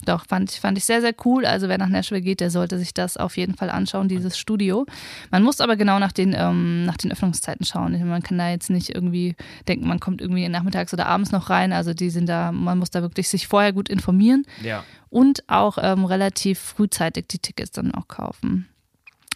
Doch, 0.04 0.26
fand 0.26 0.50
ich, 0.50 0.58
fand 0.60 0.76
ich 0.78 0.84
sehr, 0.84 1.00
sehr 1.00 1.14
cool. 1.24 1.46
Also 1.46 1.68
wer 1.68 1.78
nach 1.78 1.88
Nashville 1.88 2.20
geht, 2.22 2.40
der 2.40 2.50
sollte 2.50 2.78
sich 2.78 2.92
das 2.92 3.16
auf 3.16 3.36
jeden 3.36 3.54
Fall 3.54 3.70
anschauen, 3.70 4.08
dieses 4.08 4.36
Studio. 4.36 4.84
Man 5.30 5.42
muss 5.44 5.60
aber 5.60 5.76
genau 5.76 5.98
nach 6.00 6.10
den, 6.12 6.34
ähm, 6.36 6.84
nach 6.84 6.96
den 6.96 7.12
Öffnungszeiten 7.12 7.64
schauen. 7.64 7.92
Man 8.08 8.22
kann 8.22 8.38
da 8.38 8.50
jetzt 8.50 8.68
nicht 8.70 8.90
irgendwie 8.94 9.36
denken, 9.68 9.86
man 9.86 10.00
kommt 10.00 10.20
irgendwie 10.20 10.48
nachmittags 10.48 10.92
oder 10.92 11.06
abends 11.06 11.30
noch 11.30 11.50
rein. 11.50 11.72
Also 11.72 11.94
die 11.94 12.10
sind 12.10 12.28
da, 12.28 12.50
man 12.50 12.78
muss 12.78 12.90
da 12.90 13.02
wirklich 13.02 13.28
sich 13.28 13.46
vorher 13.46 13.72
gut 13.72 13.88
informieren 13.88 14.44
Ja. 14.62 14.82
und 15.08 15.44
auch 15.48 15.78
ähm, 15.80 16.04
relativ 16.04 16.58
frühzeitig 16.58 17.26
die 17.28 17.38
Tickets 17.38 17.70
dann 17.70 17.94
auch 17.94 18.08
kaufen. 18.08 18.68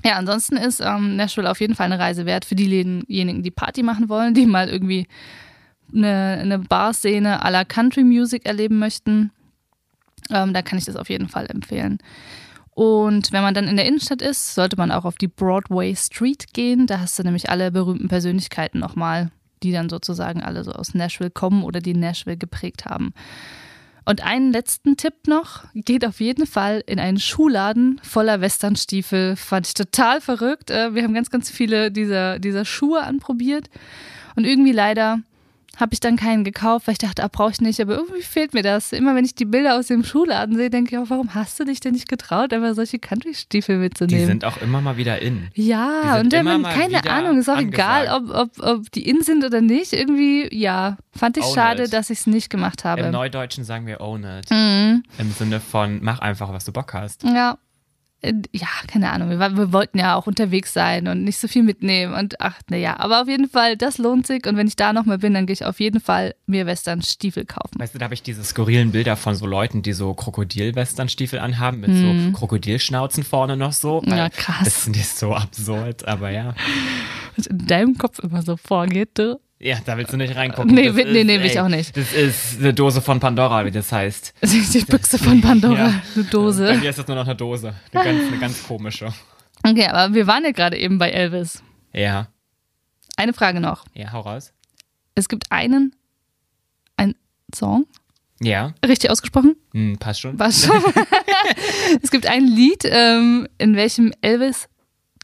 Ja, 0.05 0.15
ansonsten 0.17 0.57
ist 0.57 0.81
ähm, 0.81 1.17
Nashville 1.17 1.51
auf 1.51 1.61
jeden 1.61 1.75
Fall 1.75 1.87
eine 1.87 1.99
Reise 1.99 2.27
wert 2.27 2.45
für 2.45 2.55
diejenigen, 2.55 3.43
die 3.43 3.51
Party 3.51 3.83
machen 3.83 4.09
wollen, 4.09 4.35
die 4.35 4.47
mal 4.47 4.69
irgendwie 4.69 5.07
eine, 5.95 6.39
eine 6.41 6.59
Barszene 6.59 7.45
à 7.45 7.51
la 7.51 7.65
Country 7.65 8.05
Music 8.05 8.45
erleben 8.47 8.79
möchten. 8.79 9.31
Ähm, 10.31 10.53
da 10.53 10.63
kann 10.63 10.79
ich 10.79 10.85
das 10.85 10.97
auf 10.97 11.09
jeden 11.09 11.29
Fall 11.29 11.47
empfehlen. 11.47 11.99
Und 12.77 13.33
wenn 13.33 13.43
man 13.43 13.55
dann 13.55 13.69
in 13.69 13.77
der 13.77 13.87
Innenstadt 13.87 14.21
ist, 14.21 14.55
sollte 14.55 14.77
man 14.77 14.91
auch 14.91 15.07
auf 15.07 15.17
die 15.17 15.29
Broadway 15.29 15.97
Street 15.97 16.53
gehen. 16.53 16.87
Da 16.87 17.01
hast 17.01 17.19
du 17.19 17.23
nämlich 17.23 17.49
alle 17.49 17.71
berühmten 17.71 18.09
Persönlichkeiten 18.09 18.79
nochmal, 18.79 19.31
die 19.63 19.73
dann 19.73 19.89
sozusagen 19.89 20.43
alle 20.43 20.63
so 20.63 20.73
aus 20.73 20.93
Nashville 20.93 21.31
kommen 21.31 21.63
oder 21.63 21.81
die 21.81 21.95
Nashville 21.95 22.37
geprägt 22.37 22.85
haben. 22.85 23.15
Und 24.05 24.23
einen 24.23 24.53
letzten 24.53 24.97
Tipp 24.97 25.15
noch, 25.27 25.65
geht 25.75 26.05
auf 26.07 26.21
jeden 26.21 26.47
Fall 26.47 26.83
in 26.87 27.01
einen 27.01 27.19
Schuhladen 27.19 27.99
voller 28.05 28.41
Westernstiefel. 28.41 29.37
Fand 29.37 29.67
ich 29.67 29.75
total 29.75 30.21
verrückt. 30.21 30.71
Äh, 30.71 30.95
Wir 30.95 31.03
haben 31.03 31.15
ganz, 31.15 31.31
ganz 31.31 31.51
viele 31.51 31.91
dieser, 31.91 32.39
dieser 32.39 32.65
Schuhe 32.65 33.03
anprobiert. 33.03 33.69
Und 34.37 34.45
irgendwie 34.45 34.73
leider 34.73 35.21
habe 35.77 35.93
ich 35.93 36.01
dann 36.01 36.17
keinen 36.17 36.45
gekauft, 36.45 36.87
weil 36.87 36.93
ich 36.93 36.99
dachte, 36.99 37.23
ah, 37.23 37.29
brauche 37.31 37.53
ich 37.53 37.61
nicht. 37.61 37.81
Aber 37.81 37.95
irgendwie 37.97 38.23
fehlt 38.23 38.55
mir 38.55 38.63
das. 38.63 38.93
Immer 38.93 39.15
wenn 39.15 39.25
ich 39.25 39.35
die 39.35 39.45
Bilder 39.45 39.77
aus 39.79 39.87
dem 39.89 40.05
Schuhladen 40.05 40.57
sehe, 40.57 40.71
denke 40.71 40.95
ich 40.95 40.99
auch, 40.99 41.11
warum 41.11 41.35
hast 41.35 41.61
du 41.61 41.65
dich 41.65 41.81
denn 41.81 41.93
nicht 41.93 42.09
getraut, 42.09 42.53
einfach 42.53 42.75
solche 42.75 42.99
Country-Stiefel 42.99 43.77
Die 43.77 43.81
mitzunehmen? 43.83 44.27
sind 44.27 44.45
auch 44.45 44.57
immer 44.59 44.81
mal 44.81 44.97
wieder 44.97 45.21
in. 45.21 45.49
Die 45.57 45.67
ja, 45.67 46.19
und 46.21 46.33
dann, 46.33 46.63
keine 46.63 47.09
Ahnung, 47.11 47.39
ist 47.39 47.49
auch 47.49 47.57
angesagt. 47.57 48.05
egal, 48.07 48.23
ob, 48.23 48.35
ob, 48.35 48.63
ob 48.67 48.93
die 48.93 49.09
in 49.09 49.23
sind 49.23 49.45
oder 49.45 49.61
nicht. 49.61 49.93
Irgendwie, 49.93 50.49
ja, 50.55 50.97
fand 51.15 51.37
ich 51.37 51.45
Own 51.45 51.55
schade, 51.55 51.85
it. 51.85 51.93
dass 51.93 52.11
ich 52.11 52.21
es 52.21 52.27
nicht 52.27 52.51
gemacht 52.51 52.85
habe. 52.85 53.03
Im 53.03 53.11
Neudeutschen 53.11 53.65
sagen 53.65 53.87
wir 53.87 54.01
own 54.01 54.25
it. 54.25 54.51
Mhm. 54.51 55.03
Im 55.19 55.31
Sinne 55.33 55.61
von 55.61 56.01
mach 56.03 56.21
einfach, 56.21 56.53
was 56.53 56.65
du 56.65 56.73
Bock 56.73 56.95
hast. 56.95 57.23
Ja. 57.25 57.59
Äh, 58.23 58.33
Ja, 58.53 58.67
keine 58.89 59.11
Ahnung. 59.13 59.29
Wir, 59.31 59.39
war- 59.39 59.57
wir 59.57 59.73
wollten 59.73 59.99
ja 59.99 60.15
auch 60.17 60.27
unterwegs 60.27 60.73
sein 60.73 61.07
und 61.09 61.23
nicht 61.25 61.39
so 61.39 61.49
viel 61.49 61.63
mitnehmen. 61.63 62.15
Und 62.15 62.41
ach, 62.41 62.61
naja, 62.71 62.99
aber 62.99 63.21
auf 63.23 63.29
jeden 63.29 63.49
Fall, 63.49 63.77
das 63.77 63.99
lohnt 63.99 64.27
sich. 64.27 64.47
Und 64.47 64.57
wenn 64.57 64.67
ich 64.67 64.77
da 64.77 64.93
nochmal 64.93 65.19
bin, 65.19 65.35
dann 65.35 65.47
gehe 65.47 65.53
ich 65.55 65.65
auf 65.65 65.81
jeden 65.81 66.01
Fall 66.01 66.35
mir 66.47 66.67
Western-Stiefel 66.67 67.45
kaufen. 67.45 67.79
Weißt 67.79 67.95
du, 67.95 67.99
da 67.99 68.05
habe 68.05 68.15
ich 68.15 68.23
diese 68.23 68.43
skurrilen 68.45 68.93
Bilder 68.93 69.17
von 69.17 69.35
so 69.35 69.47
Leuten, 69.47 69.83
die 69.83 69.93
so 69.93 70.15
Krokodil-Western-Stiefel 70.15 71.39
anhaben, 71.39 71.81
mit 71.81 71.91
so 71.95 72.37
Krokodilschnauzen 72.39 73.23
vorne 73.25 73.57
noch 73.57 73.73
so. 73.73 74.03
Mhm. 74.05 74.17
Ja, 74.17 74.29
krass. 74.31 74.65
Das 74.65 74.79
finde 74.85 74.99
ich 75.01 75.09
so 75.09 75.35
absurd, 75.35 76.07
aber 76.09 76.31
ja. 76.31 76.55
Was 77.37 77.47
in 77.49 77.67
deinem 77.67 77.99
Kopf 77.99 78.19
immer 78.21 78.43
so 78.43 78.57
vorgeht, 78.57 79.11
du. 79.19 79.39
Ja, 79.59 79.79
da 79.85 79.97
willst 79.97 80.13
du 80.13 80.17
nicht 80.19 80.37
reingucken. 80.37 80.75
Nee, 80.75 80.87
Das 80.89 80.95
nee, 80.97 81.03
ist, 81.03 81.27
nee, 81.27 81.39
will 81.39 81.47
ich 81.47 81.53
ey, 81.57 81.61
auch 81.61 81.69
nicht. 81.69 81.97
Das 81.97 82.13
ist 82.13 82.59
eine 82.61 82.75
Dose 82.75 83.01
von 83.01 83.21
Pandora, 83.21 83.65
wie 83.65 83.71
das 83.71 83.91
heißt. 83.91 84.35
Die 84.43 84.85
Büchse 84.85 85.19
von 85.19 85.41
Pandora, 85.41 85.75
Ja. 85.79 85.85
eine 86.15 86.25
Bei 86.25 86.31
Dose. 86.31 86.75
mir 86.75 86.91
ist 86.91 86.99
das 86.99 87.07
nur 87.07 87.17
noch 87.17 87.25
eine 87.25 87.37
Dose. 87.37 87.75
Eine 87.93 88.05
ganz, 88.05 88.27
eine 88.29 88.39
ganz 88.39 88.63
komische. 88.63 89.13
Okay, 89.65 89.87
aber 89.87 90.15
wir 90.15 90.27
waren 90.27 90.45
ja 90.45 90.51
gerade 90.51 90.77
eben 90.77 90.99
bei 90.99 91.11
Elvis. 91.11 91.63
Ja, 91.95 92.29
Eine 93.17 93.33
Frage 93.33 93.61
noch. 93.61 93.85
ja, 93.95 94.13
hau 94.13 94.21
raus. 94.21 94.53
Es 95.15 95.29
gibt 95.31 95.51
einen, 95.51 95.95
ein 96.99 97.15
Song, 97.55 97.87
Ja, 98.43 98.75
richtig 98.87 99.09
ausgesprochen? 99.11 99.57
hm, 99.73 99.97
passt 99.99 100.21
schon. 100.21 100.39
Was? 100.39 100.69
es 102.03 102.11
gibt 102.11 102.27
ein 102.27 102.47
Lied, 102.47 102.83
ähm, 102.85 103.49
in 103.57 103.75
welchem 103.77 104.13
Elvis 104.21 104.69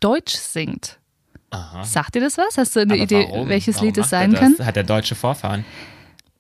Deutsch 0.01 0.35
singt. 0.35 0.99
Aha. 1.53 1.85
Sagt 1.85 2.15
dir 2.17 2.21
das 2.21 2.37
was? 2.39 2.59
Hast 2.59 2.75
du 2.75 2.81
eine 2.81 2.95
Aber 2.95 3.03
Idee, 3.03 3.27
warum? 3.29 3.49
welches 3.49 3.77
Warum 3.77 3.87
Lied 3.89 3.99
es 3.99 4.11
sein 4.11 4.33
kann? 4.35 4.57
Hat 4.59 4.75
der 4.75 4.85
deutsche 4.85 5.15
Vorfahren. 5.15 5.65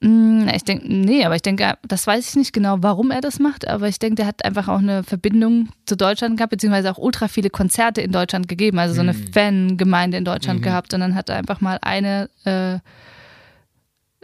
Mm, 0.00 0.48
Ich 0.52 0.64
denke, 0.64 0.92
nee, 0.92 1.24
aber 1.24 1.36
ich 1.36 1.42
denke, 1.42 1.74
das 1.86 2.06
weiß 2.08 2.28
ich 2.30 2.34
nicht 2.34 2.52
genau, 2.52 2.78
warum 2.80 3.10
er 3.12 3.20
das 3.20 3.38
macht, 3.38 3.68
aber 3.68 3.86
ich 3.88 3.98
denke, 4.00 4.16
der 4.16 4.26
hat 4.26 4.44
einfach 4.44 4.66
auch 4.68 4.78
eine 4.80 5.04
Verbindung 5.04 5.68
zu 5.86 5.96
Deutschland 5.96 6.36
gehabt, 6.38 6.50
beziehungsweise 6.50 6.90
auch 6.90 6.98
ultra 6.98 7.28
viele 7.28 7.50
Konzerte 7.50 8.00
in 8.00 8.10
Deutschland 8.10 8.48
gegeben, 8.48 8.78
also 8.80 8.94
so 8.94 9.00
eine 9.02 9.12
Hm. 9.12 9.32
Fangemeinde 9.32 10.16
in 10.16 10.24
Deutschland 10.24 10.58
Mhm. 10.60 10.64
gehabt 10.64 10.92
und 10.94 11.00
dann 11.00 11.14
hat 11.14 11.28
er 11.28 11.36
einfach 11.36 11.60
mal 11.60 11.78
eine 11.82 12.28
äh, 12.44 12.78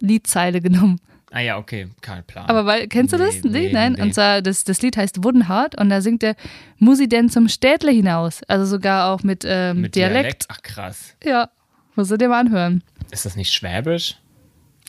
Liedzeile 0.00 0.60
genommen. 0.60 1.00
Ah 1.30 1.40
ja, 1.40 1.58
okay, 1.58 1.88
kein 2.00 2.24
Plan. 2.24 2.46
Aber 2.48 2.64
weil, 2.64 2.88
kennst 2.88 3.12
du 3.12 3.18
das? 3.18 3.42
Nee, 3.44 3.50
Nee, 3.50 3.66
nee, 3.66 3.72
nein. 3.72 3.92
nee. 3.94 4.02
Und 4.02 4.14
zwar, 4.14 4.40
das, 4.40 4.64
das 4.64 4.80
Lied 4.80 4.96
heißt 4.96 5.22
Woodenheart 5.22 5.78
und 5.78 5.90
da 5.90 6.00
singt 6.00 6.22
er, 6.22 6.36
muss 6.78 6.98
sie 6.98 7.08
denn 7.08 7.28
zum 7.28 7.48
Städtle 7.48 7.90
hinaus? 7.90 8.42
Also 8.48 8.64
sogar 8.64 9.12
auch 9.12 9.22
mit, 9.22 9.44
ähm, 9.46 9.82
Mit 9.82 9.94
Dialekt. 9.94 10.46
Ach 10.48 10.62
krass. 10.62 11.14
Ja, 11.22 11.50
musst 11.96 12.10
du 12.10 12.16
dir 12.16 12.28
mal 12.28 12.40
anhören. 12.40 12.82
Ist 13.10 13.26
das 13.26 13.36
nicht 13.36 13.52
Schwäbisch? 13.52 14.16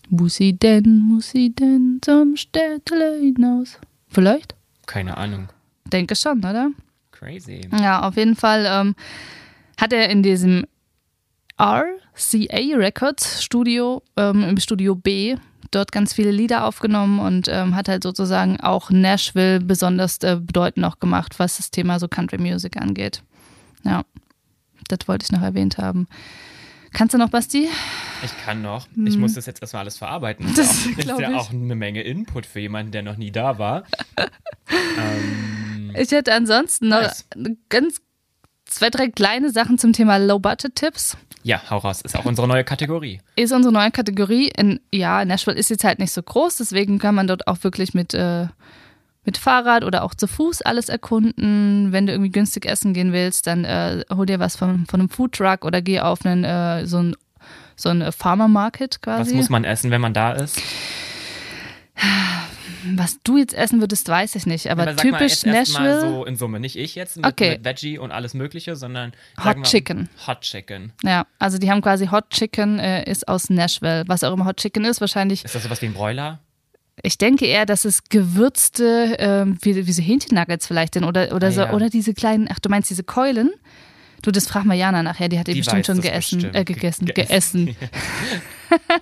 Muss 0.09 0.35
sie 0.35 0.53
denn, 0.57 0.99
muss 0.99 1.31
sie 1.31 1.53
denn 1.53 1.99
zum 2.01 2.35
Städtle 2.37 3.19
hinaus? 3.19 3.77
Vielleicht? 4.07 4.55
Keine 4.85 5.17
Ahnung. 5.17 5.49
Denke 5.85 6.15
schon, 6.15 6.39
oder? 6.39 6.69
Crazy. 7.11 7.61
Ja, 7.77 8.01
auf 8.07 8.15
jeden 8.15 8.35
Fall 8.37 8.65
ähm, 8.65 8.95
hat 9.79 9.91
er 9.91 10.09
in 10.09 10.23
diesem 10.23 10.65
RCA 11.59 12.77
Records 12.77 13.43
Studio, 13.43 14.01
ähm, 14.17 14.43
im 14.43 14.57
Studio 14.59 14.95
B, 14.95 15.35
dort 15.71 15.91
ganz 15.91 16.13
viele 16.13 16.31
Lieder 16.31 16.65
aufgenommen 16.65 17.19
und 17.19 17.47
ähm, 17.47 17.75
hat 17.75 17.87
halt 17.89 18.03
sozusagen 18.03 18.59
auch 18.59 18.89
Nashville 18.89 19.59
besonders 19.59 20.17
äh, 20.19 20.37
bedeutend 20.41 20.85
auch 20.85 20.99
gemacht, 20.99 21.39
was 21.39 21.57
das 21.57 21.71
Thema 21.71 21.99
so 21.99 22.07
Country 22.07 22.37
Music 22.37 22.77
angeht. 22.77 23.23
Ja, 23.83 24.03
das 24.87 25.07
wollte 25.07 25.25
ich 25.25 25.31
noch 25.31 25.41
erwähnt 25.41 25.77
haben. 25.77 26.07
Kannst 26.91 27.13
du 27.13 27.17
noch, 27.19 27.29
Basti? 27.29 27.69
Ich 28.23 28.45
kann 28.45 28.61
noch. 28.61 28.87
Ich 29.05 29.15
muss 29.17 29.33
das 29.33 29.45
jetzt 29.45 29.61
erstmal 29.61 29.81
alles 29.81 29.97
verarbeiten. 29.97 30.47
Hm. 30.47 30.55
Das 30.55 30.85
ist 30.87 31.03
ja, 31.05 31.13
auch, 31.13 31.19
ist 31.19 31.21
ja 31.21 31.37
auch 31.37 31.51
eine 31.51 31.75
Menge 31.75 32.01
Input 32.01 32.45
für 32.45 32.59
jemanden, 32.59 32.91
der 32.91 33.03
noch 33.03 33.15
nie 33.17 33.31
da 33.31 33.59
war. 33.59 33.83
ähm, 34.97 35.91
Ich 35.95 36.11
hätte 36.11 36.33
ansonsten 36.33 36.89
noch 36.89 37.01
Nice. 37.01 37.27
ganz 37.69 38.01
zwei, 38.69 38.89
drei 38.89 39.07
kleine 39.09 39.49
Sachen 39.51 39.77
zum 39.77 39.93
Thema 39.93 40.17
Low-Budget-Tipps. 40.17 41.17
Ja, 41.43 41.61
hau 41.69 41.77
raus. 41.77 42.01
Ist 42.01 42.17
auch 42.17 42.25
unsere 42.25 42.47
neue 42.47 42.63
Kategorie. 42.63 43.21
Ist 43.35 43.53
unsere 43.53 43.73
neue 43.73 43.91
Kategorie. 43.91 44.51
In, 44.55 44.79
ja, 44.93 45.23
Nashville 45.25 45.57
ist 45.57 45.69
jetzt 45.69 45.83
halt 45.83 45.99
nicht 45.99 46.11
so 46.11 46.21
groß, 46.21 46.57
deswegen 46.57 46.99
kann 46.99 47.15
man 47.15 47.27
dort 47.27 47.47
auch 47.47 47.63
wirklich 47.63 47.93
mit, 47.93 48.13
äh, 48.13 48.47
mit 49.23 49.37
Fahrrad 49.37 49.83
oder 49.83 50.03
auch 50.03 50.13
zu 50.13 50.27
Fuß 50.27 50.61
alles 50.63 50.89
erkunden. 50.89 51.91
Wenn 51.91 52.05
du 52.05 52.11
irgendwie 52.11 52.31
günstig 52.31 52.65
essen 52.65 52.93
gehen 52.93 53.13
willst, 53.13 53.47
dann 53.47 53.63
äh, 53.63 54.03
hol 54.13 54.25
dir 54.25 54.39
was 54.39 54.55
von, 54.55 54.85
von 54.85 54.99
einem 54.99 55.09
Foodtruck 55.09 55.65
oder 55.65 55.81
geh 55.81 55.99
auf 56.01 56.25
einen, 56.25 56.43
äh, 56.43 56.85
so 56.85 56.97
ein 56.97 57.15
so 57.79 57.89
ein 57.89 58.11
Farmer 58.11 58.47
Market 58.47 59.01
quasi. 59.01 59.31
Was 59.31 59.33
muss 59.33 59.49
man 59.49 59.63
essen, 59.63 59.89
wenn 59.89 60.01
man 60.01 60.13
da 60.13 60.33
ist? 60.33 60.61
Was 62.95 63.17
du 63.23 63.37
jetzt 63.37 63.53
essen 63.53 63.79
würdest, 63.81 64.07
weiß 64.07 64.35
ich 64.35 64.45
nicht, 64.45 64.69
aber, 64.71 64.83
Aber 64.83 64.93
sag 64.93 65.01
typisch 65.01 65.11
mal, 65.11 65.21
jetzt 65.23 65.45
erst 65.45 65.73
Nashville. 65.73 66.01
mal 66.01 66.01
so 66.01 66.25
in 66.25 66.35
Summe. 66.35 66.59
Nicht 66.59 66.75
ich 66.75 66.95
jetzt 66.95 67.17
mit, 67.17 67.25
Okay. 67.25 67.51
mit 67.51 67.65
Veggie 67.65 67.97
und 67.97 68.11
alles 68.11 68.33
Mögliche, 68.33 68.75
sondern 68.75 69.11
Hot 69.43 69.57
wir- 69.57 69.63
Chicken. 69.63 70.09
Hot 70.27 70.41
Chicken. 70.41 70.93
Ja, 71.03 71.25
also 71.39 71.57
die 71.57 71.69
haben 71.69 71.81
quasi 71.81 72.07
Hot 72.07 72.29
Chicken, 72.29 72.79
äh, 72.79 73.09
ist 73.09 73.27
aus 73.27 73.49
Nashville. 73.49 74.03
Was 74.07 74.23
auch 74.23 74.33
immer 74.33 74.45
Hot 74.45 74.57
Chicken 74.57 74.85
ist, 74.85 75.01
wahrscheinlich. 75.01 75.43
Ist 75.45 75.55
das 75.55 75.63
sowas 75.63 75.81
wie 75.81 75.87
ein 75.87 75.93
Broiler? 75.93 76.39
Ich 77.01 77.17
denke 77.17 77.45
eher, 77.45 77.65
dass 77.65 77.85
es 77.85 78.03
gewürzte, 78.09 79.15
ähm, 79.19 79.57
wie, 79.61 79.87
wie 79.87 79.91
so 79.93 80.01
Hähnchennuggets 80.01 80.67
vielleicht 80.67 80.95
denn 80.95 81.05
oder, 81.05 81.33
oder 81.33 81.47
Ah, 81.47 81.51
so, 81.51 81.61
ja. 81.61 81.73
oder 81.73 81.89
diese 81.89 82.13
kleinen, 82.13 82.47
ach 82.51 82.59
du 82.59 82.69
meinst 82.69 82.89
diese 82.89 83.03
Keulen? 83.03 83.51
Du, 84.21 84.31
das 84.31 84.47
frag 84.47 84.65
mal 84.65 84.73
Jana 84.75 85.01
nachher, 85.01 85.29
die 85.29 85.39
hat 85.39 85.47
die, 85.47 85.53
Die 85.53 85.59
bestimmt 85.61 85.85
schon 85.85 85.95
das 85.97 86.05
geessen, 86.05 86.35
bestimmt. 86.39 86.55
äh, 86.57 86.63
gegessen, 86.65 87.05
Ge- 87.05 87.13
geessen. 87.25 87.75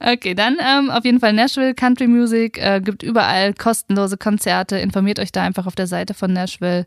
okay, 0.00 0.34
dann 0.34 0.56
ähm, 0.60 0.90
auf 0.90 1.04
jeden 1.04 1.20
Fall 1.20 1.32
Nashville 1.32 1.74
Country 1.74 2.06
Music, 2.06 2.58
äh, 2.58 2.80
gibt 2.80 3.02
überall 3.02 3.54
kostenlose 3.54 4.16
Konzerte, 4.16 4.78
informiert 4.78 5.18
euch 5.18 5.32
da 5.32 5.42
einfach 5.42 5.66
auf 5.66 5.74
der 5.74 5.86
Seite 5.86 6.14
von 6.14 6.32
Nashville 6.32 6.86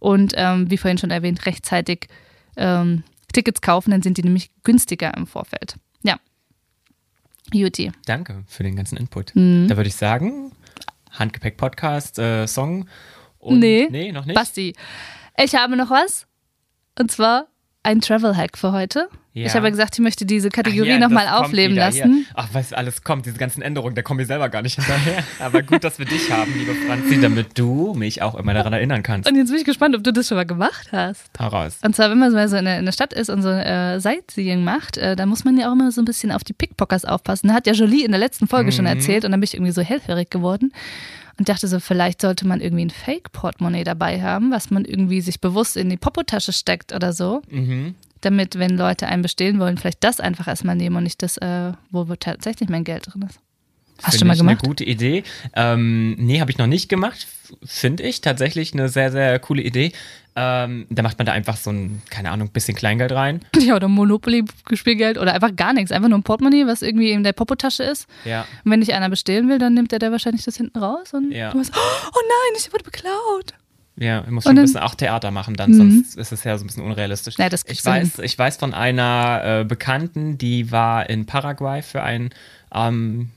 und 0.00 0.32
ähm, 0.36 0.70
wie 0.70 0.76
vorhin 0.76 0.98
schon 0.98 1.10
erwähnt, 1.10 1.46
rechtzeitig 1.46 2.08
ähm, 2.56 3.02
Tickets 3.32 3.60
kaufen, 3.60 3.90
dann 3.90 4.02
sind 4.02 4.18
die 4.18 4.22
nämlich 4.22 4.50
günstiger 4.64 5.14
im 5.16 5.26
Vorfeld. 5.26 5.76
Ja. 6.02 6.18
Juti. 7.52 7.92
Danke 8.06 8.44
für 8.46 8.62
den 8.62 8.76
ganzen 8.76 8.96
Input. 8.96 9.34
Mhm. 9.34 9.66
Da 9.68 9.76
würde 9.76 9.88
ich 9.88 9.96
sagen, 9.96 10.52
Handgepäck-Podcast, 11.12 12.18
äh, 12.18 12.46
Song. 12.46 12.88
Und 13.38 13.60
Nee. 13.60 13.88
Nee, 13.90 14.12
noch 14.12 14.24
nicht? 14.24 14.34
Basti, 14.34 14.74
ich 15.36 15.54
habe 15.54 15.76
noch 15.76 15.90
was. 15.90 16.26
Und 16.98 17.10
zwar 17.10 17.46
ein 17.86 18.00
Travel-Hack 18.00 18.58
für 18.58 18.72
heute. 18.72 19.08
Ja. 19.32 19.46
Ich 19.46 19.54
habe 19.54 19.70
gesagt, 19.70 19.94
ich 19.94 20.00
möchte 20.00 20.24
diese 20.24 20.48
Kategorie 20.48 20.88
ja, 20.88 20.98
nochmal 20.98 21.28
aufleben 21.28 21.76
lassen. 21.76 22.14
Hier. 22.14 22.24
Ach, 22.34 22.48
was 22.52 22.72
alles 22.72 23.04
kommt, 23.04 23.26
diese 23.26 23.36
ganzen 23.36 23.60
Änderungen, 23.60 23.94
da 23.94 24.00
kommen 24.00 24.18
wir 24.18 24.24
selber 24.24 24.48
gar 24.48 24.62
nicht 24.62 24.76
hinterher. 24.76 25.22
Aber 25.40 25.62
gut, 25.62 25.84
dass 25.84 25.98
wir 25.98 26.06
dich 26.06 26.30
haben, 26.32 26.54
liebe 26.56 26.74
Franzi, 26.74 27.20
damit 27.20 27.58
du 27.58 27.92
mich 27.94 28.22
auch 28.22 28.34
immer 28.34 28.54
daran 28.54 28.72
erinnern 28.72 29.02
kannst. 29.02 29.28
Und 29.28 29.36
jetzt 29.36 29.50
bin 29.50 29.58
ich 29.58 29.66
gespannt, 29.66 29.94
ob 29.94 30.02
du 30.02 30.12
das 30.12 30.26
schon 30.28 30.36
mal 30.38 30.46
gemacht 30.46 30.88
hast. 30.90 31.28
Hau 31.38 31.48
raus. 31.48 31.78
Und 31.84 31.94
zwar, 31.94 32.10
wenn 32.10 32.18
man 32.18 32.30
so 32.32 32.38
in 32.56 32.64
der, 32.64 32.78
in 32.78 32.86
der 32.86 32.92
Stadt 32.92 33.12
ist 33.12 33.28
und 33.28 33.42
so 33.42 33.50
äh, 33.50 34.00
Sightseeing 34.00 34.64
macht, 34.64 34.96
äh, 34.96 35.16
dann 35.16 35.28
muss 35.28 35.44
man 35.44 35.58
ja 35.58 35.68
auch 35.68 35.72
immer 35.72 35.92
so 35.92 36.00
ein 36.00 36.06
bisschen 36.06 36.32
auf 36.32 36.42
die 36.42 36.54
Pickpockers 36.54 37.04
aufpassen. 37.04 37.48
Da 37.48 37.54
hat 37.54 37.66
ja 37.66 37.74
Jolie 37.74 38.04
in 38.06 38.12
der 38.12 38.20
letzten 38.20 38.48
Folge 38.48 38.72
schon 38.72 38.86
Mhm. 38.86 38.92
erzählt 38.92 39.26
und 39.26 39.32
dann 39.32 39.40
bin 39.40 39.44
ich 39.44 39.54
irgendwie 39.54 39.72
so 39.72 39.82
hellhörig 39.82 40.30
geworden 40.30 40.72
und 41.38 41.48
dachte 41.48 41.68
so, 41.68 41.80
vielleicht 41.80 42.20
sollte 42.22 42.46
man 42.46 42.60
irgendwie 42.60 42.84
ein 42.84 42.90
Fake-Portemonnaie 42.90 43.84
dabei 43.84 44.22
haben, 44.22 44.50
was 44.50 44.70
man 44.70 44.84
irgendwie 44.84 45.20
sich 45.20 45.40
bewusst 45.40 45.76
in 45.76 45.90
die 45.90 45.96
Popotasche 45.96 46.52
steckt 46.52 46.92
oder 46.92 47.12
so. 47.12 47.42
Mhm. 47.50 47.94
Damit, 48.22 48.58
wenn 48.58 48.76
Leute 48.76 49.06
einen 49.06 49.22
bestehlen 49.22 49.58
wollen, 49.58 49.76
vielleicht 49.76 50.02
das 50.02 50.20
einfach 50.20 50.48
erstmal 50.48 50.76
nehmen 50.76 50.96
und 50.96 51.04
nicht 51.04 51.22
das, 51.22 51.36
äh, 51.36 51.72
wo 51.90 52.04
tatsächlich 52.16 52.68
mein 52.68 52.84
Geld 52.84 53.06
drin 53.06 53.26
ist. 53.28 53.40
Hast 54.02 54.14
du 54.14 54.18
Finde 54.18 54.18
schon 54.18 54.26
mal 54.28 54.32
ich 54.34 54.38
gemacht? 54.40 54.58
Eine 54.62 54.68
gute 54.68 54.84
Idee. 54.84 55.24
Ähm, 55.54 56.14
nee, 56.18 56.40
habe 56.40 56.50
ich 56.50 56.58
noch 56.58 56.66
nicht 56.66 56.88
gemacht. 56.88 57.26
Finde 57.64 58.02
ich 58.02 58.20
tatsächlich 58.20 58.72
eine 58.74 58.88
sehr, 58.88 59.10
sehr 59.12 59.38
coole 59.38 59.62
Idee. 59.62 59.92
Ähm, 60.38 60.86
da 60.90 61.02
macht 61.02 61.16
man 61.18 61.24
da 61.24 61.32
einfach 61.32 61.56
so 61.56 61.70
ein, 61.70 62.02
keine 62.10 62.30
Ahnung, 62.30 62.50
bisschen 62.50 62.74
Kleingeld 62.76 63.12
rein. 63.12 63.40
Ja, 63.58 63.74
oder 63.74 63.88
Monopoly-Spielgeld 63.88 65.16
oder 65.18 65.32
einfach 65.32 65.54
gar 65.56 65.72
nichts. 65.72 65.92
Einfach 65.92 66.08
nur 66.08 66.18
ein 66.18 66.22
Portemonnaie, 66.24 66.66
was 66.66 66.82
irgendwie 66.82 67.10
in 67.12 67.24
der 67.24 67.32
Popotasche 67.32 67.84
ist. 67.84 68.06
Ja. 68.24 68.42
Und 68.64 68.70
wenn 68.70 68.80
dich 68.80 68.92
einer 68.94 69.08
bestehlen 69.08 69.48
will, 69.48 69.58
dann 69.58 69.74
nimmt 69.74 69.92
er 69.92 69.98
da 69.98 70.10
wahrscheinlich 70.12 70.44
das 70.44 70.56
hinten 70.56 70.78
raus 70.78 71.14
und 71.14 71.32
Ja. 71.32 71.50
du 71.52 71.58
hast, 71.58 71.72
oh 71.74 71.80
nein, 72.20 72.58
ich 72.58 72.70
wurde 72.72 72.84
beklaut. 72.84 73.54
Ja, 73.98 74.20
man 74.22 74.34
muss 74.34 74.44
schon 74.44 74.58
ein 74.58 74.62
bisschen 74.62 74.80
auch 74.82 74.94
Theater 74.94 75.30
machen 75.30 75.54
dann, 75.54 75.70
Mhm. 75.70 75.74
sonst 75.74 76.16
ist 76.18 76.30
es 76.32 76.44
ja 76.44 76.58
so 76.58 76.64
ein 76.64 76.66
bisschen 76.66 76.82
unrealistisch. 76.84 77.38
Ja, 77.38 77.48
das 77.48 77.62
ich, 77.66 77.80
du 77.82 77.88
weiß, 77.88 78.18
ich 78.18 78.38
weiß 78.38 78.58
von 78.58 78.74
einer 78.74 79.60
äh, 79.60 79.64
Bekannten, 79.64 80.36
die 80.36 80.70
war 80.70 81.08
in 81.08 81.24
Paraguay 81.24 81.80
für 81.80 82.02
ein 82.02 82.28
ähm, 82.74 83.30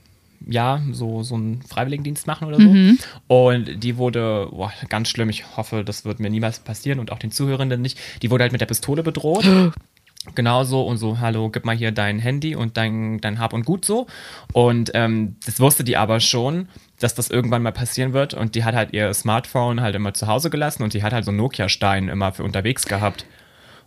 ja, 0.46 0.80
so, 0.92 1.22
so 1.22 1.34
einen 1.34 1.62
Freiwilligendienst 1.62 2.26
machen 2.26 2.48
oder 2.48 2.56
so. 2.56 2.68
Mhm. 2.68 2.98
Und 3.26 3.82
die 3.82 3.96
wurde, 3.96 4.48
boah, 4.50 4.72
ganz 4.88 5.08
schlimm, 5.08 5.28
ich 5.28 5.56
hoffe, 5.56 5.84
das 5.84 6.04
wird 6.04 6.20
mir 6.20 6.30
niemals 6.30 6.60
passieren 6.60 6.98
und 6.98 7.12
auch 7.12 7.18
den 7.18 7.30
Zuhörenden 7.30 7.82
nicht. 7.82 7.98
Die 8.22 8.30
wurde 8.30 8.42
halt 8.42 8.52
mit 8.52 8.60
der 8.60 8.66
Pistole 8.66 9.02
bedroht. 9.02 9.44
Genauso 10.34 10.82
und 10.82 10.98
so, 10.98 11.18
hallo, 11.18 11.48
gib 11.48 11.64
mal 11.64 11.74
hier 11.74 11.92
dein 11.92 12.18
Handy 12.18 12.54
und 12.54 12.76
dein, 12.76 13.22
dein 13.22 13.38
Hab 13.38 13.54
und 13.54 13.64
Gut 13.64 13.86
so. 13.86 14.06
Und 14.52 14.90
ähm, 14.92 15.36
das 15.46 15.60
wusste 15.60 15.82
die 15.82 15.96
aber 15.96 16.20
schon, 16.20 16.68
dass 16.98 17.14
das 17.14 17.30
irgendwann 17.30 17.62
mal 17.62 17.72
passieren 17.72 18.12
wird. 18.12 18.34
Und 18.34 18.54
die 18.54 18.64
hat 18.64 18.74
halt 18.74 18.92
ihr 18.92 19.14
Smartphone 19.14 19.80
halt 19.80 19.94
immer 19.94 20.12
zu 20.12 20.26
Hause 20.26 20.50
gelassen 20.50 20.82
und 20.82 20.92
die 20.92 21.02
hat 21.02 21.14
halt 21.14 21.24
so 21.24 21.30
einen 21.30 21.38
Nokia-Stein 21.38 22.08
immer 22.08 22.32
für 22.32 22.44
unterwegs 22.44 22.84
gehabt. 22.84 23.24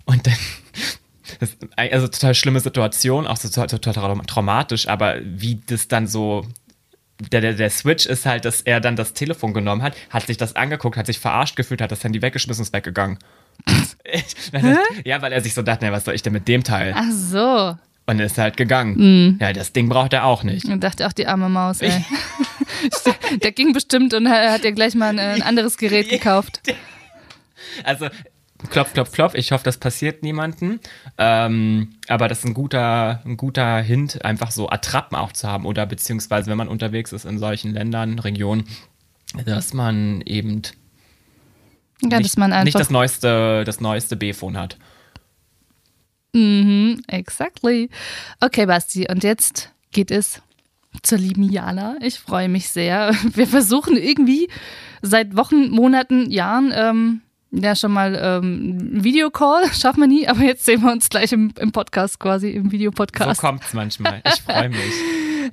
Und 0.06 0.26
dann, 0.26 0.34
das, 1.40 1.58
also 1.76 2.08
total 2.08 2.36
schlimme 2.36 2.60
Situation, 2.60 3.28
auch 3.28 3.38
so 3.38 3.50
total, 3.50 4.18
traumatisch, 4.26 4.88
aber 4.88 5.18
wie 5.24 5.62
das 5.66 5.88
dann 5.88 6.08
so 6.08 6.46
der, 7.32 7.42
der, 7.42 7.54
der 7.54 7.70
Switch 7.70 8.06
ist 8.06 8.26
halt, 8.26 8.46
dass 8.46 8.62
er 8.62 8.80
dann 8.80 8.96
das 8.96 9.14
Telefon 9.14 9.54
genommen 9.54 9.82
hat, 9.82 9.96
hat 10.10 10.28
sich 10.28 10.38
das 10.38 10.56
angeguckt, 10.56 10.98
hat 10.98 11.06
sich 11.06 11.20
verarscht 11.20 11.56
gefühlt, 11.56 11.82
hat 11.82 11.92
das 11.92 12.04
Handy 12.04 12.22
weggeschmissen 12.22 12.62
und 12.62 12.68
ist 12.68 12.74
weggegangen. 12.74 13.20
ja, 15.06 15.22
weil 15.22 15.32
er 15.32 15.42
sich 15.42 15.54
so 15.54 15.62
dachte, 15.62 15.92
was 15.92 16.06
soll 16.06 16.16
ich 16.16 16.24
denn 16.24 16.34
mit 16.34 16.48
dem 16.48 16.64
Teil? 16.64 16.94
Ach 16.96 17.12
so. 17.12 17.78
Und 18.06 18.20
ist 18.20 18.38
halt 18.38 18.58
gegangen. 18.58 18.96
Mhm. 18.98 19.38
Ja, 19.40 19.54
das 19.54 19.72
Ding 19.72 19.88
braucht 19.88 20.12
er 20.12 20.26
auch 20.26 20.44
nicht. 20.44 20.66
Und 20.66 20.84
dachte 20.84 21.08
auch 21.08 21.14
die 21.14 21.28
arme 21.28 21.48
Maus, 21.50 21.80
ey. 21.82 21.92
Der 23.44 23.52
ging 23.52 23.74
bestimmt 23.74 24.14
und 24.14 24.28
hat 24.28 24.64
dir 24.64 24.72
gleich 24.72 24.96
mal 24.96 25.10
ein, 25.10 25.20
ein 25.20 25.42
anderes 25.42 25.78
Gerät 25.78 26.10
gekauft. 26.10 26.62
Also, 27.84 28.08
klopf, 28.69 28.93
klopf, 28.93 29.12
klopf. 29.12 29.34
Ich 29.36 29.52
hoffe, 29.52 29.63
das 29.63 29.78
passiert 29.78 30.23
niemandem. 30.23 30.80
Ähm, 31.17 31.95
aber 32.08 32.28
das 32.28 32.39
ist 32.39 32.45
ein 32.45 32.54
guter, 32.54 33.21
ein 33.26 33.38
guter 33.38 33.80
Hint, 33.82 34.23
einfach 34.26 34.52
so 34.52 34.69
Attrappen 34.69 35.17
auch 35.17 35.32
zu 35.32 35.47
haben. 35.47 35.65
Oder 35.65 35.86
beziehungsweise, 35.86 36.49
wenn 36.49 36.58
man 36.58 36.67
unterwegs 36.67 37.12
ist 37.12 37.26
in 37.26 37.39
solchen 37.39 37.73
Ländern, 37.73 38.19
Regionen, 38.19 38.65
dass 39.45 39.73
man 39.73 40.21
eben 40.21 40.62
Ja, 42.02 42.17
nicht, 42.17 42.32
dass 42.32 42.38
man 42.38 42.49
nicht 42.52 42.60
einfach. 42.60 42.80
das 42.80 42.89
neueste, 42.89 43.63
das 43.65 43.80
neueste 43.82 44.15
B-Phone 44.15 44.58
hat. 44.58 44.78
Mhm, 46.34 47.02
exactly. 47.08 47.89
Okay, 48.39 48.65
Basti, 48.65 49.08
und 49.10 49.23
jetzt 49.23 49.71
geht 49.91 50.10
es 50.12 50.41
zur 51.04 51.17
lieben 51.17 51.43
Jana. 51.43 51.95
Ich 52.02 52.19
freue 52.19 52.49
mich 52.49 52.69
sehr. 52.69 53.12
Wir 53.34 53.47
versuchen 53.47 53.97
irgendwie 53.97 54.49
seit 55.02 55.36
Wochen, 55.36 55.69
Monaten, 55.69 56.32
Jahren, 56.32 56.71
ähm, 56.76 57.21
ja, 57.54 57.76
schon 57.76 57.92
mal 57.92 58.20
ähm, 58.22 58.78
Videocall, 59.04 59.72
schaffen 59.80 60.02
wir 60.02 60.08
nie, 60.08 60.28
aber 60.28 60.42
jetzt 60.42 60.66
sehen 60.66 60.82
wir 60.82 60.92
uns 60.92 61.08
gleich 61.10 61.32
im, 61.32 61.54
im 61.60 61.72
Podcast 61.72 62.20
quasi, 62.20 62.50
im 62.52 62.66
So 62.66 62.72
Videopodcast. 62.72 63.39
kommt's 63.39 63.74
manchmal. 63.74 64.22
Ich 64.26 64.42
freue 64.42 64.70
mich. 64.70 64.80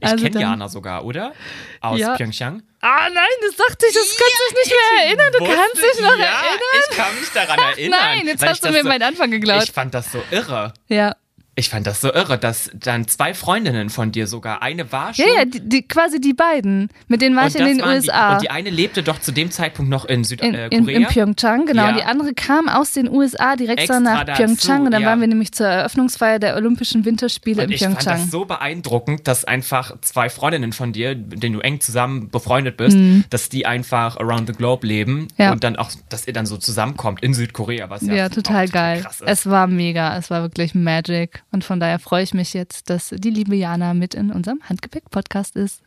Ich 0.01 0.07
Also 0.09 0.25
kenne 0.25 0.41
Jana 0.41 0.69
sogar, 0.69 1.05
oder? 1.05 1.33
Aus 1.81 1.99
Ja. 1.99 2.15
Pyeongchang. 2.17 2.63
ah 2.81 3.09
nein, 3.13 3.25
das 3.47 3.57
dachte 3.57 3.87
ich, 3.87 3.93
das 3.95 4.17
kannst 4.17 4.41
du 4.41 4.55
dich 4.55 4.65
nicht 4.65 4.75
mehr 4.75 5.07
erinnern. 5.07 5.33
Du 5.33 5.45
kannst 5.45 5.77
dich 5.77 6.01
noch 6.03 6.17
ja, 6.17 6.25
erinnern. 6.25 6.85
ich 6.91 6.97
kann 6.97 7.21
mich 7.21 7.29
daran 7.31 7.59
erinnern. 7.77 8.01
Nein, 8.01 8.27
jetzt 8.27 8.47
hast 8.47 8.65
du 8.65 8.71
mir 8.71 8.83
so, 8.83 8.89
meinen 8.89 9.03
Anfang 9.03 9.31
geklaut. 9.31 9.65
Ich 9.65 9.73
fand 9.73 9.93
das 9.93 10.11
so 10.13 10.23
irre. 10.31 10.73
Ja. 10.89 11.15
Ich 11.61 11.69
fand 11.71 11.87
das 11.87 12.01
so 12.01 12.13
irre, 12.13 12.39
dass 12.39 12.71
dann 12.75 13.07
zwei 13.09 13.35
Freundinnen 13.35 13.91
von 13.91 14.13
dir 14.13 14.27
sogar, 14.27 14.63
eine 14.63 14.91
war 14.93 15.13
schon. 15.15 15.25
Ja, 15.27 15.41
ja, 15.41 15.45
die, 15.45 15.61
die, 15.61 15.83
quasi 15.83 16.21
die 16.21 16.33
beiden. 16.35 16.89
Mit 17.09 17.21
denen 17.23 17.37
war 17.37 17.47
ich 17.47 17.57
in 17.57 17.65
den 17.67 17.83
USA. 17.85 18.31
Die, 18.31 18.35
und 18.35 18.43
die 18.43 18.51
eine 18.51 18.71
lebte 18.71 19.03
doch 19.03 19.19
zu 19.21 19.33
dem 19.33 19.51
Zeitpunkt 19.51 19.91
noch 19.91 20.05
in 20.05 20.21
in, 20.21 20.25
Südkorea. 20.25 20.67
in, 20.67 20.89
in 20.89 21.07
Pyeongchang, 21.07 21.67
genau. 21.67 21.83
Ja. 21.83 21.89
Und 21.91 21.97
die 21.97 22.05
andere 22.05 22.35
kam 22.35 22.69
aus 22.69 22.93
den 22.93 23.11
USA 23.11 23.57
direkt 23.57 23.81
Extra 23.81 24.01
nach 24.01 24.25
dazu, 24.25 24.43
Pyeongchang. 24.43 24.85
Und 24.87 24.91
dann 24.93 25.03
ja. 25.03 25.09
waren 25.09 25.21
wir 25.21 25.29
nämlich 25.29 25.53
zur 25.53 25.67
Eröffnungsfeier 25.67 26.39
der 26.39 26.57
Olympischen 26.57 27.05
Winterspiele 27.05 27.63
Und 27.63 27.69
in 27.69 27.75
ich 27.75 27.83
fand 27.83 27.99
Pyeongchang. 27.99 28.21
das 28.23 28.31
so 28.31 28.45
beeindruckend, 28.45 29.27
dass 29.29 29.45
einfach 29.45 29.97
zwei 30.03 30.29
Freundinnen 30.29 30.73
von 30.73 30.93
dir, 30.93 31.15
mit 31.15 31.43
denen 31.43 31.55
du 31.55 31.61
eng 31.61 31.81
zusammen 31.81 32.31
befreundet 32.31 32.77
bist, 32.77 32.97
dass 33.31 33.49
die 33.49 33.67
einfach 33.67 34.17
around 34.19 34.47
the 34.49 34.53
globe 34.55 34.87
leben 34.87 35.11
Mhm. 35.21 35.29
Ja. 35.39 35.53
und 35.53 35.65
dann 35.65 35.77
auch, 35.77 35.91
dass 36.09 36.27
ihr 36.27 36.33
dann 36.33 36.47
so 36.47 36.57
zusammenkommt 36.57 37.23
in 37.23 37.35
Südkorea, 37.35 37.91
was 37.91 38.03
ja, 38.03 38.29
total 38.29 38.69
geil. 38.69 39.01
krass 39.03 39.21
ist. 39.21 39.29
Es 39.29 39.47
war 39.51 39.67
mega, 39.67 40.17
es 40.17 40.31
war 40.31 40.43
wirklich 40.43 40.75
Magic. 40.75 41.43
Und 41.53 41.65
von 41.65 41.81
daher 41.81 41.99
freue 41.99 42.23
ich 42.23 42.35
mich 42.35 42.55
jetzt, 42.55 42.91
dass 42.91 43.09
die 43.09 43.31
liebe 43.31 43.57
Jana 43.57 43.95
mit 43.95 44.15
in 44.15 44.31
unserem 44.31 44.61
Handgepäck-Podcast 44.69 45.57
ist. 45.57 45.83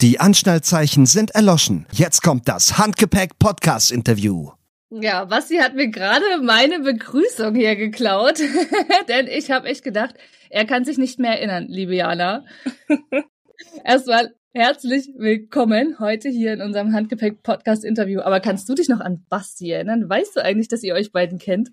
Die 0.00 0.18
Anschnallzeichen 0.20 1.06
sind 1.06 1.32
erloschen. 1.32 1.86
Jetzt 1.92 2.22
kommt 2.22 2.48
das 2.48 2.78
Handgepäck-Podcast-Interview. 2.78 4.50
Ja, 4.90 5.24
Basti 5.24 5.58
hat 5.58 5.74
mir 5.74 5.88
gerade 5.88 6.24
meine 6.42 6.80
Begrüßung 6.80 7.54
hier 7.54 7.76
geklaut, 7.76 8.40
denn 9.08 9.26
ich 9.28 9.50
habe 9.50 9.68
echt 9.68 9.84
gedacht, 9.84 10.14
er 10.48 10.64
kann 10.64 10.84
sich 10.84 10.98
nicht 10.98 11.18
mehr 11.18 11.32
erinnern, 11.32 11.66
liebe 11.68 11.94
Jana. 11.94 12.44
Erstmal 13.84 14.34
Herzlich 14.52 15.08
willkommen 15.16 16.00
heute 16.00 16.28
hier 16.28 16.52
in 16.52 16.60
unserem 16.60 16.92
Handgepäck-Podcast-Interview. 16.92 18.20
Aber 18.22 18.40
kannst 18.40 18.68
du 18.68 18.74
dich 18.74 18.88
noch 18.88 18.98
an 18.98 19.24
Basti 19.28 19.70
erinnern? 19.70 20.08
Weißt 20.08 20.34
du 20.34 20.44
eigentlich, 20.44 20.66
dass 20.66 20.82
ihr 20.82 20.94
euch 20.94 21.12
beiden 21.12 21.38
kennt? 21.38 21.70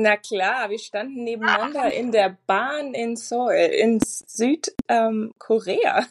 Na 0.00 0.16
klar, 0.16 0.70
wir 0.70 0.78
standen 0.78 1.24
nebeneinander 1.24 1.92
in 1.92 2.12
der 2.12 2.38
Bahn 2.46 2.94
in 2.94 3.16
Seoul, 3.16 3.52
in 3.52 3.98
Südkorea. 4.00 4.86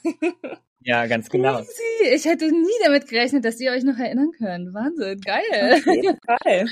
Ähm, 0.04 0.58
ja, 0.82 1.06
ganz 1.06 1.30
genau. 1.30 1.56
Crazy. 1.56 2.14
Ich 2.14 2.26
hätte 2.26 2.52
nie 2.52 2.68
damit 2.84 3.08
gerechnet, 3.08 3.46
dass 3.46 3.62
ihr 3.62 3.72
euch 3.72 3.84
noch 3.84 3.98
erinnern 3.98 4.32
könnt. 4.38 4.74
Wahnsinn, 4.74 5.22
geil. 5.22 5.74
Auf 5.74 5.86
jeden 5.86 6.20
Fall. 6.26 6.66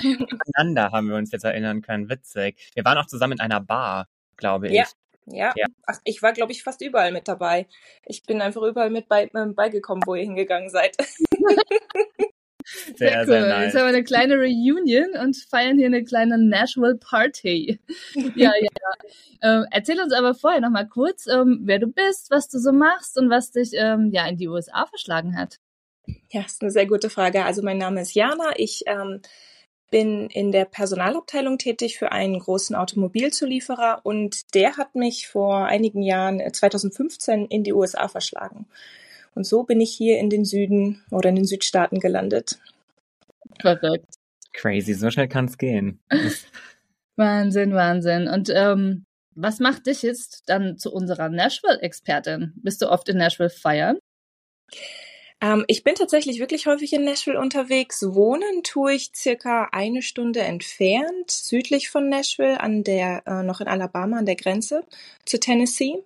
Aneinander 0.54 0.92
haben 0.92 1.08
wir 1.08 1.16
uns 1.16 1.32
jetzt 1.32 1.46
erinnern 1.46 1.82
können. 1.82 2.10
Witzig. 2.10 2.70
Wir 2.76 2.84
waren 2.84 2.98
auch 2.98 3.08
zusammen 3.08 3.34
in 3.34 3.40
einer 3.40 3.62
Bar, 3.62 4.10
glaube 4.36 4.68
ich. 4.68 4.74
Ja, 4.74 4.86
ja. 5.28 5.54
ja. 5.56 5.68
Ach, 5.86 6.00
ich 6.04 6.22
war, 6.22 6.34
glaube 6.34 6.52
ich, 6.52 6.64
fast 6.64 6.82
überall 6.82 7.14
mit 7.14 7.30
dabei. 7.30 7.66
Ich 8.06 8.24
bin 8.24 8.42
einfach 8.42 8.62
überall 8.62 8.90
mit 8.90 9.08
bei, 9.08 9.30
äh, 9.34 9.46
beigekommen, 9.54 10.04
wo 10.06 10.16
ihr 10.16 10.24
hingegangen 10.24 10.70
seid. 10.70 10.98
Sehr, 12.96 12.96
sehr, 12.96 13.20
cool. 13.20 13.26
Sehr 13.26 13.48
nice. 13.48 13.66
Jetzt 13.66 13.76
haben 13.76 13.84
wir 13.84 13.90
eine 13.90 14.04
kleine 14.04 14.36
Reunion 14.36 15.10
und 15.22 15.38
feiern 15.38 15.78
hier 15.78 15.86
eine 15.86 16.04
kleine 16.04 16.38
Nashville 16.38 16.98
Party. 16.98 17.80
ja, 18.36 18.52
ja, 18.54 18.54
ja. 18.60 19.10
Ähm, 19.42 19.66
erzähl 19.70 20.00
uns 20.02 20.14
aber 20.14 20.34
vorher 20.34 20.62
noch 20.62 20.72
mal 20.72 20.88
kurz, 20.88 21.28
ähm, 21.28 21.62
wer 21.64 21.80
du 21.80 21.88
bist, 21.88 22.32
was 22.32 22.50
du 22.50 22.58
so 22.58 22.72
machst 22.72 23.18
und 23.18 23.30
was 23.30 23.52
dich 23.52 23.72
ähm, 23.74 24.10
ja 24.12 24.28
in 24.28 24.38
die 24.38 24.48
USA 24.48 24.86
verschlagen 24.88 25.38
hat. 25.38 25.60
Ja, 26.32 26.42
ist 26.42 26.62
eine 26.62 26.72
sehr 26.72 26.88
gute 26.88 27.10
Frage. 27.10 27.46
Also 27.46 27.62
mein 27.62 27.78
Name 27.78 28.02
ist 28.02 28.16
Jana. 28.16 28.54
Ich 28.58 28.84
ähm, 28.88 29.22
bin 29.92 30.28
in 30.28 30.52
der 30.52 30.66
Personalabteilung 30.66 31.58
tätig 31.58 31.98
für 31.98 32.12
einen 32.12 32.40
großen 32.40 32.76
Automobilzulieferer 32.76 34.02
und 34.04 34.54
der 34.56 34.78
hat 34.78 34.96
mich 34.96 35.28
vor 35.28 35.66
einigen 35.66 36.02
Jahren, 36.02 36.42
2015, 36.52 37.44
äh, 37.44 37.48
in 37.50 37.64
die 37.64 37.74
USA 37.74 38.08
verschlagen. 38.08 38.66
Und 39.36 39.46
so 39.46 39.64
bin 39.64 39.82
ich 39.82 39.92
hier 39.92 40.18
in 40.20 40.30
den 40.30 40.46
Süden 40.46 41.04
oder 41.12 41.30
in 41.30 41.36
den 41.36 41.46
Südstaaten 41.46 42.00
gelandet. 42.00 42.60
Verrückt. 43.62 44.16
Crazy, 44.54 44.94
so 44.94 45.12
schnell 45.12 45.28
kann 45.28 45.46
es 45.46 45.58
gehen. 45.58 46.00
Wahnsinn, 47.18 47.74
Wahnsinn. 47.74 48.28
Und 48.28 48.50
ähm, 48.54 49.06
was 49.36 49.60
macht 49.60 49.88
dich 49.88 50.02
jetzt 50.02 50.44
dann 50.48 50.78
zu 50.78 50.92
unserer 50.92 51.30
Nashville-Expertin? 51.30 52.54
Bist 52.56 52.82
du 52.82 52.90
oft 52.90 53.08
in 53.10 53.18
Nashville 53.18 53.50
feiern? 53.50 53.98
Ähm, 55.42 55.66
ich 55.68 55.84
bin 55.84 55.96
tatsächlich 55.96 56.40
wirklich 56.40 56.66
häufig 56.66 56.94
in 56.94 57.04
Nashville 57.04 57.40
unterwegs. 57.40 58.02
Wohnen 58.02 58.64
tue 58.64 58.94
ich 58.94 59.12
circa 59.14 59.70
eine 59.72 60.02
Stunde 60.02 60.42
entfernt, 60.42 61.30
südlich 61.30 61.90
von 61.90 62.10
Nashville, 62.10 62.60
an 62.60 62.84
der, 62.84 63.24
äh, 63.26 63.44
noch 63.44 63.60
in 63.62 63.68
Alabama, 63.68 64.18
an 64.18 64.26
der 64.26 64.38
Grenze 64.38 64.84
zu 65.26 65.40
Tennessee. 65.40 66.04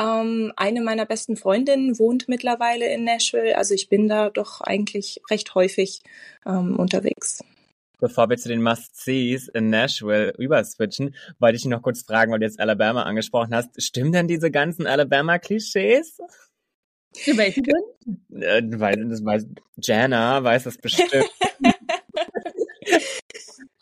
Ähm, 0.00 0.52
eine 0.56 0.80
meiner 0.80 1.06
besten 1.06 1.36
Freundinnen 1.36 1.98
wohnt 1.98 2.28
mittlerweile 2.28 2.92
in 2.92 3.04
Nashville, 3.04 3.56
also 3.56 3.74
ich 3.74 3.88
bin 3.88 4.08
da 4.08 4.30
doch 4.30 4.60
eigentlich 4.60 5.20
recht 5.30 5.54
häufig 5.54 6.00
ähm, 6.46 6.76
unterwegs. 6.76 7.44
Bevor 8.00 8.28
wir 8.30 8.36
zu 8.36 8.48
den 8.48 8.62
Must-Sees 8.62 9.48
in 9.48 9.70
Nashville 9.70 10.34
überswitchen, 10.36 11.14
wollte 11.38 11.56
ich 11.56 11.62
dich 11.62 11.70
noch 11.70 11.82
kurz 11.82 12.02
fragen, 12.02 12.32
weil 12.32 12.40
du 12.40 12.46
jetzt 12.46 12.58
Alabama 12.58 13.02
angesprochen 13.04 13.54
hast. 13.54 13.80
Stimmen 13.80 14.10
denn 14.10 14.26
diese 14.26 14.50
ganzen 14.50 14.88
Alabama-Klischees? 14.88 16.18
Für 17.14 17.36
welche 17.36 17.62
denn? 17.62 18.42
Äh, 18.42 18.62
weil, 18.80 19.08
das 19.08 19.24
weiß, 19.24 19.46
Jana 19.76 20.42
weiß 20.42 20.64
das 20.64 20.78
bestimmt. 20.78 21.12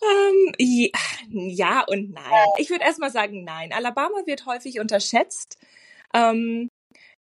ähm, 0.03 0.55
ja, 0.59 0.91
ja 1.31 1.85
und 1.89 2.13
nein. 2.13 2.49
Ich 2.59 2.69
würde 2.69 2.85
erstmal 2.85 3.11
sagen, 3.11 3.45
nein. 3.45 3.73
Alabama 3.73 4.27
wird 4.27 4.45
häufig 4.47 4.81
unterschätzt. 4.81 5.59
Ähm, 6.15 6.69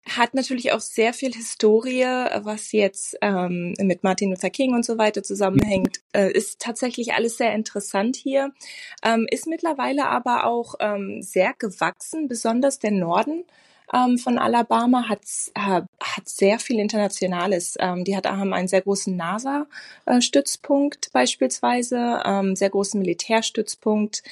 hat 0.09 0.33
natürlich 0.33 0.73
auch 0.73 0.81
sehr 0.81 1.13
viel 1.13 1.33
Historie, 1.33 2.03
was 2.03 2.73
jetzt 2.73 3.17
ähm, 3.21 3.73
mit 3.79 4.03
Martin 4.03 4.31
Luther 4.31 4.49
King 4.49 4.73
und 4.73 4.83
so 4.83 4.97
weiter 4.97 5.23
zusammenhängt. 5.23 6.01
Äh, 6.11 6.31
ist 6.31 6.59
tatsächlich 6.59 7.13
alles 7.13 7.37
sehr 7.37 7.53
interessant 7.53 8.17
hier. 8.17 8.51
Ähm, 9.03 9.27
ist 9.31 9.47
mittlerweile 9.47 10.07
aber 10.07 10.45
auch 10.45 10.75
ähm, 10.81 11.21
sehr 11.21 11.53
gewachsen, 11.57 12.27
besonders 12.27 12.79
der 12.79 12.91
Norden 12.91 13.45
ähm, 13.91 14.17
von 14.17 14.37
Alabama 14.37 15.09
hat, 15.09 15.21
äh, 15.55 15.81
hat 16.01 16.27
sehr 16.27 16.59
viel 16.59 16.79
Internationales. 16.79 17.75
Ähm, 17.79 18.03
die 18.03 18.15
hat, 18.15 18.27
haben 18.27 18.53
einen 18.53 18.67
sehr 18.67 18.81
großen 18.81 19.15
NASA-Stützpunkt 19.15 21.11
beispielsweise, 21.11 22.21
ähm, 22.25 22.55
sehr 22.55 22.69
großen 22.69 22.99
Militärstützpunkt. 22.99 24.23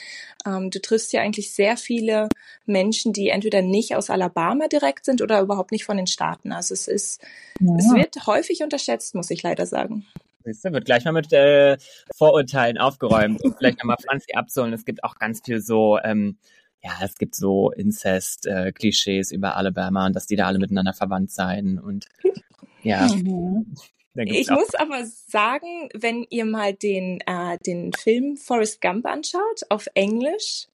Ähm, 0.45 0.69
du 0.69 0.79
triffst 0.81 1.13
ja 1.13 1.21
eigentlich 1.21 1.53
sehr 1.53 1.77
viele 1.77 2.29
Menschen, 2.65 3.13
die 3.13 3.29
entweder 3.29 3.61
nicht 3.61 3.95
aus 3.95 4.09
Alabama 4.09 4.67
direkt 4.67 5.05
sind 5.05 5.21
oder 5.21 5.41
überhaupt 5.41 5.71
nicht 5.71 5.85
von 5.85 5.97
den 5.97 6.07
Staaten. 6.07 6.51
Also 6.51 6.73
es 6.73 6.87
ist, 6.87 7.21
ja. 7.59 7.75
es 7.77 7.93
wird 7.93 8.27
häufig 8.27 8.63
unterschätzt, 8.63 9.15
muss 9.15 9.31
ich 9.31 9.43
leider 9.43 9.65
sagen. 9.65 10.05
Siehste, 10.43 10.73
wird 10.73 10.85
gleich 10.85 11.05
mal 11.05 11.11
mit 11.11 11.31
äh, 11.33 11.77
Vorurteilen 12.15 12.77
aufgeräumt 12.77 13.43
und 13.43 13.57
vielleicht 13.57 13.79
nochmal 13.79 13.97
Franzi 14.03 14.33
abzuholen. 14.33 14.73
Es 14.73 14.85
gibt 14.85 15.03
auch 15.03 15.15
ganz 15.15 15.41
viel 15.43 15.61
so 15.61 15.99
ähm, 16.03 16.37
ja, 16.83 16.93
es 17.03 17.15
gibt 17.17 17.35
so 17.35 17.71
Incest-Klischees 17.71 19.31
äh, 19.31 19.35
über 19.35 19.55
Alabama 19.55 20.07
und 20.07 20.15
dass 20.15 20.25
die 20.25 20.35
da 20.35 20.47
alle 20.47 20.59
miteinander 20.59 20.93
verwandt 20.93 21.31
seien 21.31 21.79
und 21.79 22.07
ja. 22.83 23.07
Mhm. 23.07 23.75
Ich 24.13 24.49
muss 24.49 24.75
aber 24.75 25.05
sagen, 25.05 25.89
wenn 25.93 26.25
ihr 26.29 26.43
mal 26.43 26.73
den, 26.73 27.21
äh, 27.25 27.57
den 27.65 27.93
Film 27.93 28.35
Forrest 28.35 28.81
Gump 28.81 29.05
anschaut, 29.05 29.61
auf 29.69 29.87
Englisch, 29.93 30.67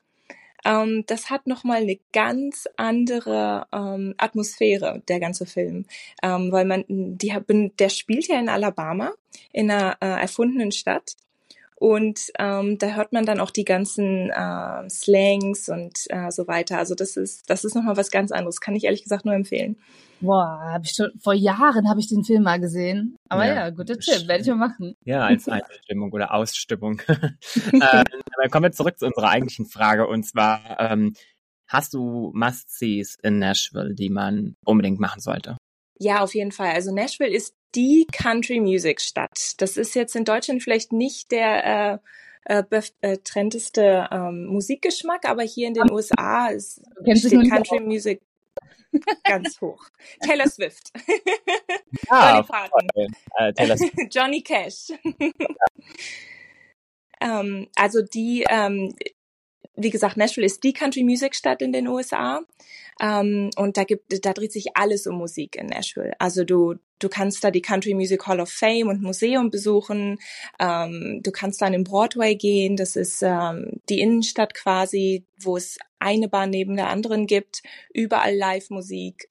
ähm, 0.65 1.03
das 1.05 1.29
hat 1.29 1.45
nochmal 1.45 1.83
eine 1.83 1.99
ganz 2.13 2.67
andere 2.77 3.67
ähm, 3.71 4.15
Atmosphäre, 4.17 5.03
der 5.07 5.19
ganze 5.19 5.45
Film. 5.45 5.85
Ähm, 6.23 6.51
weil 6.51 6.65
man, 6.65 6.83
die, 6.87 7.33
der 7.79 7.89
spielt 7.89 8.27
ja 8.27 8.39
in 8.39 8.49
Alabama, 8.49 9.13
in 9.53 9.69
einer 9.69 9.97
äh, 10.01 10.21
erfundenen 10.21 10.71
Stadt. 10.71 11.13
Und 11.79 12.31
ähm, 12.39 12.79
da 12.79 12.95
hört 12.95 13.13
man 13.13 13.27
dann 13.27 13.39
auch 13.39 13.51
die 13.51 13.63
ganzen 13.63 14.31
äh, 14.31 14.89
Slangs 14.89 15.69
und 15.69 15.93
äh, 16.09 16.31
so 16.31 16.47
weiter. 16.47 16.79
Also 16.79 16.95
das 16.95 17.15
ist 17.17 17.47
das 17.51 17.63
ist 17.63 17.75
noch 17.75 17.83
mal 17.83 17.95
was 17.95 18.09
ganz 18.09 18.31
anderes. 18.31 18.61
Kann 18.61 18.75
ich 18.75 18.85
ehrlich 18.85 19.03
gesagt 19.03 19.25
nur 19.25 19.35
empfehlen. 19.35 19.77
Boah, 20.19 20.59
habe 20.73 20.85
ich 20.85 20.93
schon 20.93 21.11
vor 21.19 21.35
Jahren 21.35 21.87
habe 21.87 21.99
ich 21.99 22.07
den 22.07 22.23
Film 22.23 22.41
mal 22.41 22.59
gesehen. 22.59 23.15
Aber 23.29 23.45
ja, 23.45 23.53
ja 23.53 23.69
guter 23.69 23.99
Tipp, 23.99 24.27
werde 24.27 24.41
ich 24.41 24.47
mal 24.47 24.55
machen. 24.55 24.95
Ja, 25.05 25.27
als 25.27 25.47
Einstimmung 25.49 26.11
oder 26.11 26.33
Ausstimmung. 26.33 26.99
ähm, 27.07 27.81
aber 27.81 28.49
kommen 28.49 28.63
wir 28.63 28.71
zurück 28.71 28.97
zu 28.97 29.05
unserer 29.05 29.29
eigentlichen 29.29 29.67
Frage 29.67 30.07
und 30.07 30.23
zwar 30.23 30.79
ähm, 30.79 31.13
hast 31.67 31.93
du 31.93 32.31
Must-Sees 32.33 33.17
in 33.21 33.37
Nashville, 33.37 33.93
die 33.93 34.09
man 34.09 34.55
unbedingt 34.65 34.99
machen 34.99 35.21
sollte? 35.21 35.57
Ja, 35.99 36.21
auf 36.21 36.33
jeden 36.33 36.51
Fall. 36.51 36.71
Also 36.71 36.91
Nashville 36.91 37.35
ist 37.35 37.53
die 37.75 38.07
Country 38.11 38.59
Music 38.59 39.01
Stadt. 39.01 39.53
Das 39.57 39.77
ist 39.77 39.95
jetzt 39.95 40.15
in 40.15 40.25
Deutschland 40.25 40.63
vielleicht 40.63 40.91
nicht 40.93 41.31
der 41.31 42.01
äh, 42.45 42.59
äh, 42.59 42.81
äh, 43.01 43.17
trendeste 43.17 44.07
ähm, 44.11 44.45
Musikgeschmack, 44.45 45.27
aber 45.27 45.43
hier 45.43 45.67
in 45.67 45.73
den 45.73 45.91
USA 45.91 46.47
ist 46.47 46.81
steht 47.15 47.49
Country 47.49 47.79
Music 47.79 48.21
ganz 49.23 49.59
hoch. 49.61 49.83
Taylor 50.21 50.47
Swift. 50.47 50.91
Ah, 52.09 52.41
Parton. 52.41 52.87
Äh, 53.37 53.53
Taylor 53.53 53.77
Swift. 53.77 53.95
Johnny 54.15 54.41
Cash. 54.41 54.93
ähm, 57.21 57.67
also 57.75 58.01
die, 58.01 58.45
ähm, 58.49 58.95
wie 59.77 59.91
gesagt, 59.91 60.17
Nashville 60.17 60.45
ist 60.45 60.63
die 60.63 60.73
Country 60.73 61.03
Music 61.03 61.35
Stadt 61.35 61.61
in 61.61 61.71
den 61.71 61.87
USA. 61.87 62.41
Ähm, 62.99 63.51
und 63.55 63.77
da 63.77 63.83
gibt, 63.83 64.25
da 64.25 64.33
dreht 64.33 64.51
sich 64.51 64.75
alles 64.75 65.05
um 65.05 65.17
Musik 65.17 65.55
in 65.55 65.67
Nashville. 65.67 66.13
Also 66.17 66.43
du, 66.43 66.75
du 66.99 67.09
kannst 67.09 67.43
da 67.43 67.51
die 67.51 67.61
Country 67.61 67.93
Music 67.93 68.25
Hall 68.25 68.39
of 68.39 68.49
Fame 68.49 68.87
und 68.87 69.03
Museum 69.03 69.51
besuchen. 69.51 70.17
Ähm, 70.59 71.21
du 71.23 71.31
kannst 71.31 71.61
da 71.61 71.67
an 71.67 71.73
den 71.73 71.83
Broadway 71.83 72.35
gehen. 72.35 72.75
Das 72.75 72.95
ist 72.95 73.21
ähm, 73.21 73.79
die 73.87 74.01
Innenstadt 74.01 74.55
quasi, 74.55 75.25
wo 75.39 75.57
es 75.57 75.77
eine 75.99 76.27
Bahn 76.27 76.49
neben 76.49 76.75
der 76.75 76.89
anderen 76.89 77.27
gibt. 77.27 77.61
Überall 77.93 78.35
Live-Musik. 78.35 79.29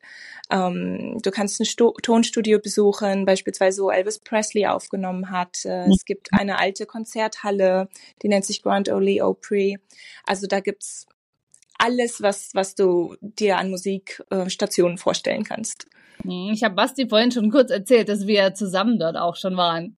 Ähm, 0.51 1.19
du 1.23 1.31
kannst 1.31 1.61
ein 1.61 1.67
Sto 1.67 1.95
Tonstudio 2.03 2.59
besuchen, 2.59 3.25
beispielsweise 3.25 3.83
wo 3.83 3.91
Elvis 3.91 4.19
Presley 4.19 4.67
aufgenommen 4.67 5.31
hat. 5.31 5.65
Äh, 5.65 5.89
es 5.89 6.05
gibt 6.05 6.29
eine 6.33 6.59
alte 6.59 6.87
Konzerthalle, 6.87 7.89
die 8.23 8.29
nennt 8.29 8.45
sich 8.45 8.63
Grand 8.63 8.89
Ole 8.89 9.25
Opry. 9.25 9.79
Also 10.25 10.47
da 10.47 10.61
gibt's 10.61 11.07
alles, 11.79 12.23
was, 12.23 12.51
was 12.55 12.75
du 12.75 13.17
dir 13.21 13.59
an 13.59 13.71
Musikstationen 13.71 14.99
vorstellen 14.99 15.45
kannst. 15.45 15.87
Hm, 16.23 16.51
ich 16.53 16.65
habe 16.65 16.75
Basti 16.75 17.09
vorhin 17.09 17.33
schon 17.33 17.51
kurz 17.51 17.71
erzählt, 17.71 18.09
dass 18.09 18.27
wir 18.27 18.55
zusammen 18.55 18.99
dort 18.99 19.17
auch 19.17 19.37
schon 19.37 19.57
waren. 19.57 19.97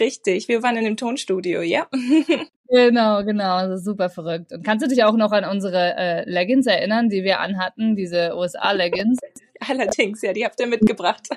Richtig, 0.00 0.48
wir 0.48 0.62
waren 0.62 0.76
in 0.76 0.84
dem 0.84 0.96
Tonstudio, 0.96 1.62
ja. 1.62 1.88
genau, 2.68 3.24
genau, 3.24 3.54
also 3.54 3.76
super 3.76 4.10
verrückt. 4.10 4.52
Und 4.52 4.64
kannst 4.64 4.84
du 4.84 4.88
dich 4.88 5.04
auch 5.04 5.16
noch 5.16 5.32
an 5.32 5.44
unsere 5.44 5.96
äh, 5.96 6.30
Leggings 6.30 6.66
erinnern, 6.66 7.08
die 7.08 7.24
wir 7.24 7.40
anhatten, 7.40 7.96
diese 7.96 8.36
USA-Leggings? 8.36 9.18
Allerdings, 9.68 10.22
ja, 10.22 10.32
die 10.32 10.44
habt 10.44 10.60
ihr 10.60 10.66
mitgebracht. 10.66 11.28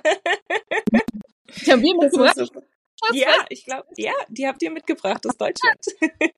die 1.65 1.72
haben 1.72 1.82
wir 1.82 1.96
mitgebracht? 2.00 2.38
Ja, 3.13 3.46
ich 3.50 3.65
glaube, 3.65 3.88
ja, 3.98 4.13
die 4.30 4.48
habt 4.48 4.62
ihr 4.62 4.72
mitgebracht 4.72 5.26
aus 5.26 5.38
Deutschland. 5.38 5.80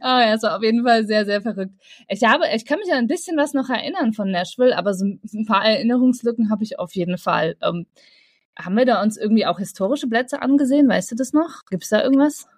Ah, 0.00 0.26
ja, 0.26 0.38
so 0.38 0.48
auf 0.48 0.62
jeden 0.62 0.84
Fall 0.84 1.06
sehr, 1.06 1.24
sehr 1.24 1.40
verrückt. 1.42 1.72
Ich 2.08 2.24
habe, 2.24 2.44
ich 2.54 2.64
kann 2.64 2.78
mich 2.78 2.90
an 2.90 2.98
ein 2.98 3.06
bisschen 3.06 3.36
was 3.36 3.52
noch 3.52 3.68
erinnern 3.68 4.14
von 4.14 4.30
Nashville, 4.30 4.76
aber 4.76 4.94
so 4.94 5.04
ein 5.04 5.46
paar 5.46 5.64
Erinnerungslücken 5.64 6.50
habe 6.50 6.64
ich 6.64 6.78
auf 6.78 6.94
jeden 6.94 7.18
Fall. 7.18 7.56
Ähm, 7.62 7.86
haben 8.58 8.76
wir 8.76 8.86
da 8.86 9.02
uns 9.02 9.16
irgendwie 9.16 9.46
auch 9.46 9.58
historische 9.58 10.08
Plätze 10.08 10.42
angesehen? 10.42 10.88
Weißt 10.88 11.10
du 11.10 11.14
das 11.14 11.32
noch? 11.32 11.64
Gibt 11.70 11.84
es 11.84 11.90
da 11.90 12.02
irgendwas? 12.02 12.48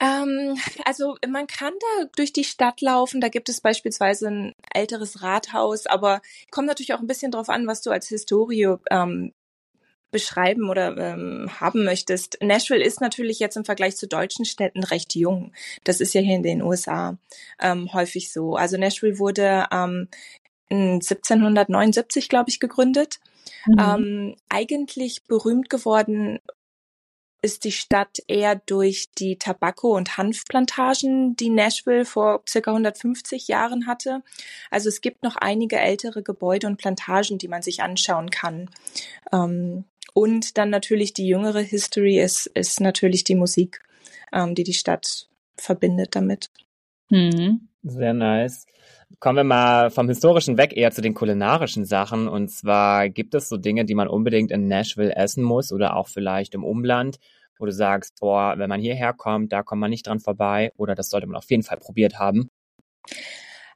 Ähm, 0.00 0.56
also 0.84 1.16
man 1.26 1.46
kann 1.46 1.72
da 1.78 2.06
durch 2.16 2.32
die 2.32 2.44
Stadt 2.44 2.80
laufen. 2.80 3.20
Da 3.20 3.28
gibt 3.28 3.48
es 3.48 3.60
beispielsweise 3.60 4.28
ein 4.28 4.54
älteres 4.72 5.22
Rathaus, 5.22 5.86
aber 5.86 6.20
kommt 6.50 6.66
natürlich 6.66 6.94
auch 6.94 7.00
ein 7.00 7.06
bisschen 7.06 7.30
drauf 7.30 7.48
an, 7.48 7.66
was 7.66 7.82
du 7.82 7.90
als 7.90 8.08
Historie 8.08 8.76
ähm, 8.90 9.32
beschreiben 10.10 10.70
oder 10.70 10.96
ähm, 10.96 11.50
haben 11.60 11.84
möchtest. 11.84 12.38
Nashville 12.40 12.84
ist 12.84 13.00
natürlich 13.00 13.40
jetzt 13.40 13.56
im 13.56 13.64
Vergleich 13.64 13.96
zu 13.96 14.06
deutschen 14.06 14.44
Städten 14.44 14.84
recht 14.84 15.16
jung. 15.16 15.52
Das 15.82 16.00
ist 16.00 16.14
ja 16.14 16.20
hier 16.20 16.36
in 16.36 16.44
den 16.44 16.62
USA 16.62 17.18
ähm, 17.60 17.92
häufig 17.92 18.32
so. 18.32 18.54
Also 18.54 18.76
Nashville 18.76 19.18
wurde 19.18 19.66
ähm, 19.72 20.08
1779, 20.70 22.28
glaube 22.28 22.50
ich, 22.50 22.60
gegründet. 22.60 23.18
Mhm. 23.66 23.78
Ähm, 23.78 24.36
eigentlich 24.48 25.24
berühmt 25.24 25.68
geworden 25.68 26.38
ist 27.44 27.64
die 27.64 27.72
Stadt 27.72 28.20
eher 28.26 28.56
durch 28.56 29.10
die 29.18 29.36
Tabako- 29.36 29.94
und 29.94 30.16
Hanfplantagen, 30.16 31.36
die 31.36 31.50
Nashville 31.50 32.06
vor 32.06 32.42
circa 32.48 32.70
150 32.70 33.48
Jahren 33.48 33.86
hatte. 33.86 34.22
Also 34.70 34.88
es 34.88 35.02
gibt 35.02 35.22
noch 35.22 35.36
einige 35.36 35.78
ältere 35.78 36.22
Gebäude 36.22 36.66
und 36.66 36.78
Plantagen, 36.78 37.36
die 37.36 37.48
man 37.48 37.60
sich 37.60 37.82
anschauen 37.82 38.30
kann. 38.30 38.70
Ähm, 39.30 39.84
und 40.14 40.56
dann 40.56 40.70
natürlich 40.70 41.12
die 41.12 41.26
jüngere 41.26 41.60
History 41.60 42.18
ist, 42.18 42.46
ist 42.46 42.80
natürlich 42.80 43.24
die 43.24 43.34
Musik, 43.34 43.82
ähm, 44.32 44.54
die 44.54 44.64
die 44.64 44.72
Stadt 44.72 45.28
verbindet 45.56 46.16
damit. 46.16 46.50
Mhm. 47.10 47.68
Sehr 47.82 48.14
nice. 48.14 48.66
Kommen 49.20 49.36
wir 49.36 49.44
mal 49.44 49.90
vom 49.90 50.08
Historischen 50.08 50.56
weg 50.56 50.76
eher 50.76 50.90
zu 50.90 51.00
den 51.00 51.14
kulinarischen 51.14 51.84
Sachen. 51.84 52.28
Und 52.28 52.48
zwar 52.48 53.08
gibt 53.08 53.34
es 53.34 53.48
so 53.48 53.56
Dinge, 53.56 53.84
die 53.84 53.94
man 53.94 54.08
unbedingt 54.08 54.50
in 54.50 54.66
Nashville 54.66 55.14
essen 55.14 55.44
muss 55.44 55.72
oder 55.72 55.96
auch 55.96 56.08
vielleicht 56.08 56.54
im 56.54 56.64
Umland, 56.64 57.18
wo 57.58 57.66
du 57.66 57.72
sagst, 57.72 58.18
boah, 58.20 58.54
wenn 58.56 58.68
man 58.68 58.80
hierher 58.80 59.12
kommt, 59.12 59.52
da 59.52 59.62
kommt 59.62 59.80
man 59.80 59.90
nicht 59.90 60.06
dran 60.06 60.20
vorbei 60.20 60.72
oder 60.76 60.94
das 60.94 61.10
sollte 61.10 61.26
man 61.26 61.36
auf 61.36 61.50
jeden 61.50 61.62
Fall 61.62 61.78
probiert 61.78 62.18
haben. 62.18 62.48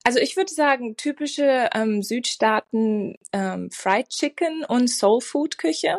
Also 0.04 0.20
ich 0.20 0.36
würde 0.36 0.52
sagen, 0.52 0.96
typische 0.96 1.68
ähm, 1.74 2.02
Südstaaten 2.02 3.16
ähm, 3.32 3.70
Fried 3.70 4.08
Chicken 4.08 4.64
und 4.66 4.88
Soul 4.88 5.20
Food 5.20 5.58
Küche 5.58 5.98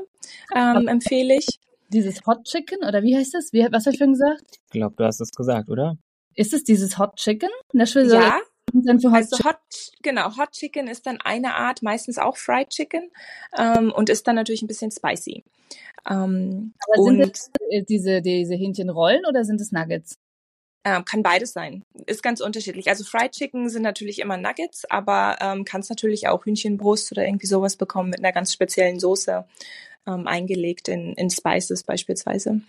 ähm, 0.55 0.87
empfehle 0.87 1.35
ich. 1.35 1.47
Dieses 1.91 2.21
Hot 2.27 2.43
Chicken 2.43 2.83
oder 2.87 3.01
wie 3.01 3.17
heißt 3.17 3.33
das? 3.33 3.51
Wie, 3.51 3.67
was 3.71 3.87
hast 3.87 3.95
du 3.95 3.97
schon 3.97 4.11
gesagt? 4.13 4.59
Ich 4.65 4.71
glaube, 4.71 4.93
du 4.95 5.05
hast 5.05 5.21
es 5.21 5.31
gesagt, 5.31 5.69
oder? 5.69 5.97
Ist 6.35 6.53
es 6.53 6.63
dieses 6.63 6.99
Hot 6.99 7.15
Chicken? 7.15 7.49
Nashville 7.73 8.13
ja. 8.13 8.39
Hot 8.73 9.13
also 9.13 9.37
Hot, 9.43 9.57
genau, 10.01 10.35
Hot 10.37 10.51
Chicken 10.51 10.87
ist 10.87 11.05
dann 11.05 11.19
eine 11.21 11.55
Art, 11.55 11.81
meistens 11.81 12.17
auch 12.17 12.37
Fried 12.37 12.69
Chicken 12.69 13.11
ähm, 13.57 13.91
und 13.91 14.09
ist 14.09 14.27
dann 14.27 14.35
natürlich 14.35 14.61
ein 14.61 14.67
bisschen 14.67 14.91
spicy. 14.91 15.43
Ähm, 16.09 16.73
Aber 16.87 17.03
sind 17.03 17.21
und, 17.21 17.29
das 17.29 17.51
diese, 17.87 18.21
diese 18.21 18.55
Hähnchenrollen 18.55 19.25
oder 19.25 19.43
sind 19.43 19.61
es 19.61 19.71
Nuggets? 19.71 20.17
Ähm, 20.85 21.03
kann 21.03 21.23
beides 21.23 21.51
sein. 21.51 21.83
Ist 22.05 22.23
ganz 22.23 22.39
unterschiedlich. 22.39 22.87
Also 22.87 23.03
Fried 23.03 23.31
Chicken 23.31 23.69
sind 23.69 23.81
natürlich 23.81 24.19
immer 24.19 24.37
Nuggets, 24.37 24.89
aber 24.89 25.37
ähm, 25.41 25.65
kannst 25.65 25.89
natürlich 25.89 26.27
auch 26.27 26.45
Hühnchenbrust 26.45 27.11
oder 27.11 27.25
irgendwie 27.25 27.47
sowas 27.47 27.75
bekommen 27.75 28.09
mit 28.09 28.19
einer 28.19 28.31
ganz 28.31 28.53
speziellen 28.53 28.99
Soße 28.99 29.45
ähm, 30.07 30.27
eingelegt 30.27 30.87
in, 30.87 31.13
in 31.13 31.29
Spices 31.29 31.83
beispielsweise. 31.83 32.61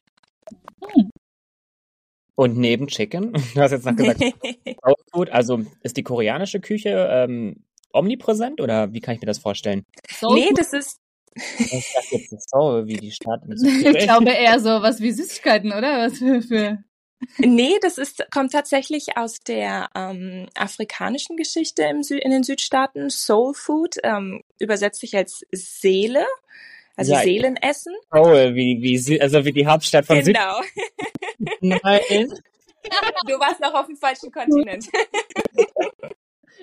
Hm. 0.83 1.11
Und 2.41 2.57
neben 2.57 2.87
Chicken, 2.87 3.35
du 3.55 3.61
hast 3.61 3.73
jetzt 3.73 3.85
noch 3.85 3.95
gesagt, 3.95 4.19
Food, 5.13 5.29
also 5.29 5.61
ist 5.83 5.99
die 5.99 6.03
koreanische 6.03 6.59
Küche 6.59 7.07
ähm, 7.11 7.67
omnipräsent 7.93 8.63
oder 8.63 8.95
wie 8.95 9.01
kann 9.01 9.15
ich 9.15 9.21
mir 9.21 9.27
das 9.27 9.37
vorstellen? 9.37 9.85
Soul 10.11 10.37
nee, 10.37 10.49
das 10.57 10.73
ist 10.73 11.01
ich 11.35 11.93
dachte 11.95 12.17
jetzt 12.17 12.49
Soul, 12.49 12.87
wie 12.87 12.97
die 12.97 13.11
Stadt. 13.11 13.43
ich 13.47 13.99
glaube 13.99 14.31
eher 14.31 14.59
so 14.59 14.71
was 14.71 15.03
wie 15.03 15.13
Süßigkeiten, 15.13 15.71
oder? 15.71 15.99
Was 15.99 16.19
für, 16.19 16.41
für 16.41 16.83
Nee, 17.37 17.77
das 17.83 17.99
ist, 17.99 18.25
kommt 18.31 18.53
tatsächlich 18.53 19.19
aus 19.19 19.41
der 19.41 19.91
ähm, 19.95 20.49
afrikanischen 20.55 21.37
Geschichte 21.37 21.83
im 21.83 22.03
Sü 22.03 22.17
in 22.17 22.31
den 22.31 22.43
Südstaaten. 22.43 23.11
Soul 23.11 23.53
Food 23.53 23.97
ähm, 24.03 24.43
übersetzt 24.59 25.01
sich 25.01 25.15
als 25.15 25.45
Seele, 25.53 26.25
also 27.01 27.15
ja, 27.15 27.23
Seelenessen. 27.23 27.95
Soul, 28.13 28.55
wie, 28.55 28.79
wie, 28.83 29.21
also 29.23 29.43
wie 29.43 29.53
die 29.53 29.67
Hauptstadt 29.67 30.05
von 30.05 30.23
Genau. 30.23 30.61
Nein. 31.61 32.29
Du 33.27 33.41
warst 33.41 33.61
noch 33.61 33.73
auf 33.73 33.87
dem 33.87 33.97
falschen 33.97 34.31
Kontinent. 34.31 34.87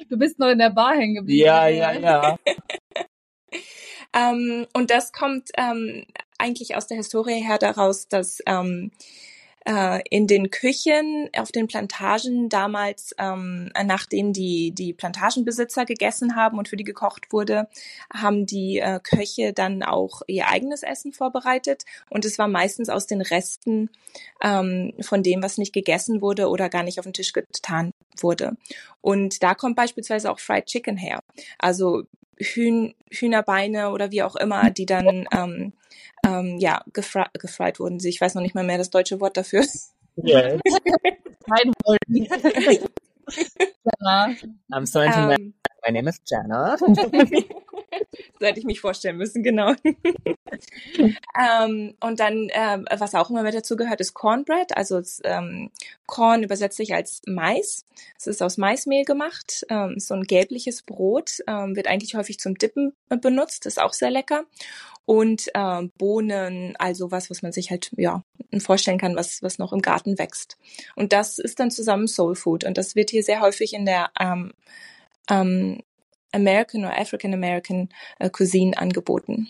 Du 0.09 0.17
bist 0.17 0.37
noch 0.37 0.49
in 0.49 0.59
der 0.59 0.69
Bar 0.69 0.95
hängen 0.95 1.15
geblieben. 1.15 1.43
Ja, 1.43 1.67
ja, 1.67 1.91
ja. 1.91 2.37
ähm, 4.13 4.67
und 4.73 4.91
das 4.91 5.11
kommt 5.11 5.49
ähm, 5.57 6.05
eigentlich 6.37 6.75
aus 6.75 6.85
der 6.85 6.97
Historie 6.97 7.43
her 7.43 7.57
daraus, 7.57 8.07
dass 8.07 8.39
ähm, 8.45 8.91
äh, 9.67 10.01
in 10.09 10.27
den 10.27 10.49
Küchen 10.49 11.29
auf 11.37 11.51
den 11.51 11.67
Plantagen 11.67 12.47
damals, 12.47 13.13
ähm, 13.19 13.69
nachdem 13.85 14.31
die, 14.31 14.71
die 14.71 14.93
Plantagenbesitzer 14.93 15.85
gegessen 15.85 16.35
haben 16.35 16.57
und 16.57 16.69
für 16.69 16.77
die 16.77 16.85
gekocht 16.85 17.33
wurde, 17.33 17.67
haben 18.13 18.45
die 18.45 18.79
äh, 18.79 18.99
Köche 19.03 19.51
dann 19.51 19.83
auch 19.83 20.21
ihr 20.27 20.47
eigenes 20.47 20.83
Essen 20.83 21.11
vorbereitet 21.11 21.83
und 22.09 22.23
es 22.23 22.39
war 22.39 22.47
meistens 22.47 22.89
aus 22.89 23.07
den 23.07 23.21
Resten 23.21 23.89
ähm, 24.41 24.93
von 25.01 25.21
dem, 25.21 25.43
was 25.43 25.57
nicht 25.57 25.73
gegessen 25.73 26.21
wurde 26.21 26.47
oder 26.47 26.69
gar 26.69 26.83
nicht 26.83 26.99
auf 26.99 27.05
den 27.05 27.13
Tisch 27.13 27.33
getan 27.33 27.91
wurde. 28.19 28.55
Und 29.01 29.43
da 29.43 29.53
kommt 29.53 29.75
beispielsweise 29.75 30.31
auch 30.31 30.39
Fried 30.39 30.65
Chicken 30.65 30.95
her. 30.95 31.19
Also 31.59 32.03
Hühn, 32.39 32.93
Hühnerbeine 33.11 33.91
oder 33.91 34.11
wie 34.11 34.23
auch 34.23 34.35
immer, 34.35 34.69
die 34.69 34.85
dann 34.85 35.27
ähm, 35.31 35.73
ähm, 36.27 36.57
ja, 36.59 36.83
gefri 36.93 37.23
gefried 37.39 37.79
wurden 37.79 37.99
sie. 37.99 38.09
Ich 38.09 38.21
weiß 38.21 38.35
noch 38.35 38.41
nicht 38.41 38.55
mal 38.55 38.63
mehr 38.63 38.77
das 38.77 38.89
deutsche 38.89 39.19
Wort 39.19 39.37
dafür. 39.37 39.65
Yes. 40.23 40.59
Jana. 44.01 44.35
I'm 44.71 44.85
sorry 44.85 45.09
to 45.09 45.35
um, 45.35 45.53
My 45.85 45.91
name 45.91 46.07
is 46.09 46.19
Jana. 46.25 46.77
so 46.79 46.85
hätte 48.45 48.59
ich 48.59 48.65
mich 48.65 48.81
vorstellen 48.81 49.17
müssen, 49.17 49.43
genau. 49.43 49.73
Ähm, 50.99 51.95
und 51.99 52.19
dann, 52.19 52.49
ähm, 52.53 52.85
was 52.97 53.15
auch 53.15 53.29
immer 53.29 53.43
mit 53.43 53.53
dazu 53.53 53.75
gehört, 53.75 54.01
ist 54.01 54.13
Cornbread. 54.13 54.75
Also 54.75 55.01
ähm, 55.23 55.71
Corn 56.05 56.43
übersetzt 56.43 56.77
sich 56.77 56.93
als 56.93 57.21
Mais. 57.25 57.85
Es 58.17 58.27
ist 58.27 58.41
aus 58.41 58.57
Maismehl 58.57 59.05
gemacht. 59.05 59.65
Ähm, 59.69 59.99
so 59.99 60.13
ein 60.13 60.23
gelbliches 60.23 60.83
Brot. 60.83 61.39
Ähm, 61.47 61.75
wird 61.75 61.87
eigentlich 61.87 62.15
häufig 62.15 62.39
zum 62.39 62.55
Dippen 62.55 62.93
benutzt. 63.09 63.65
Ist 63.65 63.81
auch 63.81 63.93
sehr 63.93 64.11
lecker 64.11 64.45
und 65.07 65.47
äh, 65.53 65.83
Bohnen, 65.97 66.75
also 66.77 67.11
was, 67.11 67.29
was 67.29 67.41
man 67.41 67.53
sich 67.53 67.71
halt 67.71 67.91
ja 67.95 68.23
vorstellen 68.59 68.97
kann, 68.97 69.15
was 69.15 69.41
was 69.41 69.57
noch 69.57 69.71
im 69.71 69.81
Garten 69.81 70.19
wächst. 70.19 70.57
Und 70.95 71.13
das 71.13 71.39
ist 71.39 71.61
dann 71.61 71.71
zusammen 71.71 72.09
Soul 72.09 72.35
Food 72.35 72.65
und 72.65 72.77
das 72.77 72.95
wird 72.95 73.09
hier 73.09 73.23
sehr 73.23 73.39
häufig 73.39 73.73
in 73.73 73.85
der 73.85 74.11
ähm, 74.19 74.51
ähm, 75.29 75.81
American 76.33 76.81
oder 76.81 76.99
African 76.99 77.33
American 77.33 77.87
äh, 78.19 78.29
Cuisine 78.29 78.77
angeboten. 78.77 79.47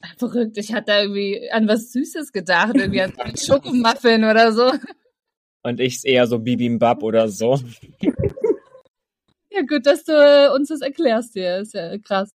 Verrückt, 0.18 0.58
ich 0.58 0.72
hatte 0.72 0.92
irgendwie 0.92 1.50
an 1.50 1.68
was 1.68 1.92
Süßes 1.92 2.32
gedacht, 2.32 2.74
irgendwie 2.74 3.02
an 3.02 3.12
Schokomuffin 3.36 4.24
oder 4.24 4.52
so. 4.52 4.72
Und 5.62 5.80
ich 5.80 6.04
eher 6.04 6.26
so 6.26 6.38
Bibimbap 6.38 7.02
oder 7.02 7.28
so. 7.28 7.58
Ja, 9.56 9.62
gut, 9.62 9.86
dass 9.86 10.04
du 10.04 10.12
äh, 10.12 10.54
uns 10.54 10.68
das 10.68 10.82
erklärst 10.82 11.32
hier. 11.32 11.56
Ist 11.56 11.72
ja 11.72 11.96
krass. 11.96 12.30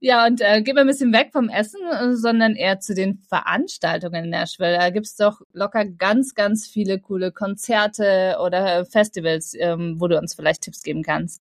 Ja, 0.00 0.26
und 0.26 0.40
äh, 0.40 0.62
gehen 0.62 0.74
wir 0.74 0.80
ein 0.80 0.86
bisschen 0.86 1.12
weg 1.12 1.30
vom 1.32 1.50
Essen, 1.50 1.80
äh, 1.86 2.16
sondern 2.16 2.54
eher 2.56 2.80
zu 2.80 2.94
den 2.94 3.18
Veranstaltungen 3.18 4.24
in 4.24 4.30
Nashville. 4.30 4.78
Da 4.78 4.88
gibt's 4.88 5.16
doch 5.16 5.42
locker 5.52 5.84
ganz, 5.84 6.34
ganz 6.34 6.66
viele 6.66 6.98
coole 6.98 7.30
Konzerte 7.30 8.38
oder 8.42 8.86
Festivals, 8.86 9.52
ähm, 9.58 9.96
wo 9.98 10.08
du 10.08 10.16
uns 10.16 10.34
vielleicht 10.34 10.62
Tipps 10.62 10.82
geben 10.82 11.02
kannst. 11.02 11.42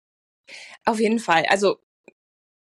Auf 0.87 0.99
jeden 0.99 1.19
Fall. 1.19 1.45
Also 1.49 1.77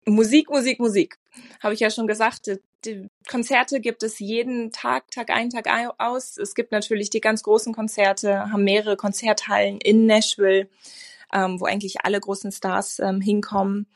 Musik, 0.06 0.50
Musik, 0.50 0.80
Musik. 0.80 1.18
Habe 1.62 1.74
ich 1.74 1.80
ja 1.80 1.90
schon 1.90 2.06
gesagt. 2.06 2.50
Die 2.84 3.08
Konzerte 3.28 3.80
gibt 3.80 4.02
es 4.02 4.18
jeden 4.18 4.72
Tag, 4.72 5.10
Tag 5.10 5.30
ein, 5.30 5.50
Tag 5.50 5.68
aus. 5.98 6.38
Es 6.38 6.54
gibt 6.54 6.72
natürlich 6.72 7.10
die 7.10 7.20
ganz 7.20 7.42
großen 7.42 7.74
Konzerte, 7.74 8.50
haben 8.50 8.64
mehrere 8.64 8.96
Konzerthallen 8.96 9.78
in 9.80 10.06
Nashville 10.06 10.68
ähm, 11.32 11.60
wo 11.60 11.66
eigentlich 11.66 12.04
alle 12.04 12.20
großen 12.20 12.52
Stars 12.52 12.98
ähm, 12.98 13.20
hinkommen. 13.20 13.86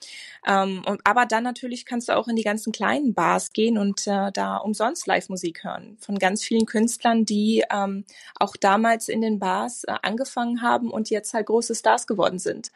Ähm, 0.46 0.82
und, 0.86 1.00
aber 1.04 1.26
dann 1.26 1.44
natürlich 1.44 1.86
kannst 1.86 2.08
du 2.08 2.16
auch 2.16 2.28
in 2.28 2.36
die 2.36 2.42
ganzen 2.42 2.72
kleinen 2.72 3.14
Bars 3.14 3.52
gehen 3.52 3.78
und 3.78 4.06
äh, 4.06 4.30
da 4.32 4.56
umsonst 4.58 5.06
Live-Musik 5.06 5.64
hören 5.64 5.96
von 6.00 6.18
ganz 6.18 6.44
vielen 6.44 6.66
Künstlern, 6.66 7.24
die 7.24 7.64
ähm, 7.70 8.04
auch 8.36 8.56
damals 8.56 9.08
in 9.08 9.20
den 9.20 9.38
Bars 9.38 9.84
äh, 9.84 9.94
angefangen 10.02 10.62
haben 10.62 10.90
und 10.90 11.10
jetzt 11.10 11.34
halt 11.34 11.46
große 11.46 11.74
Stars 11.74 12.06
geworden 12.06 12.38
sind. 12.38 12.70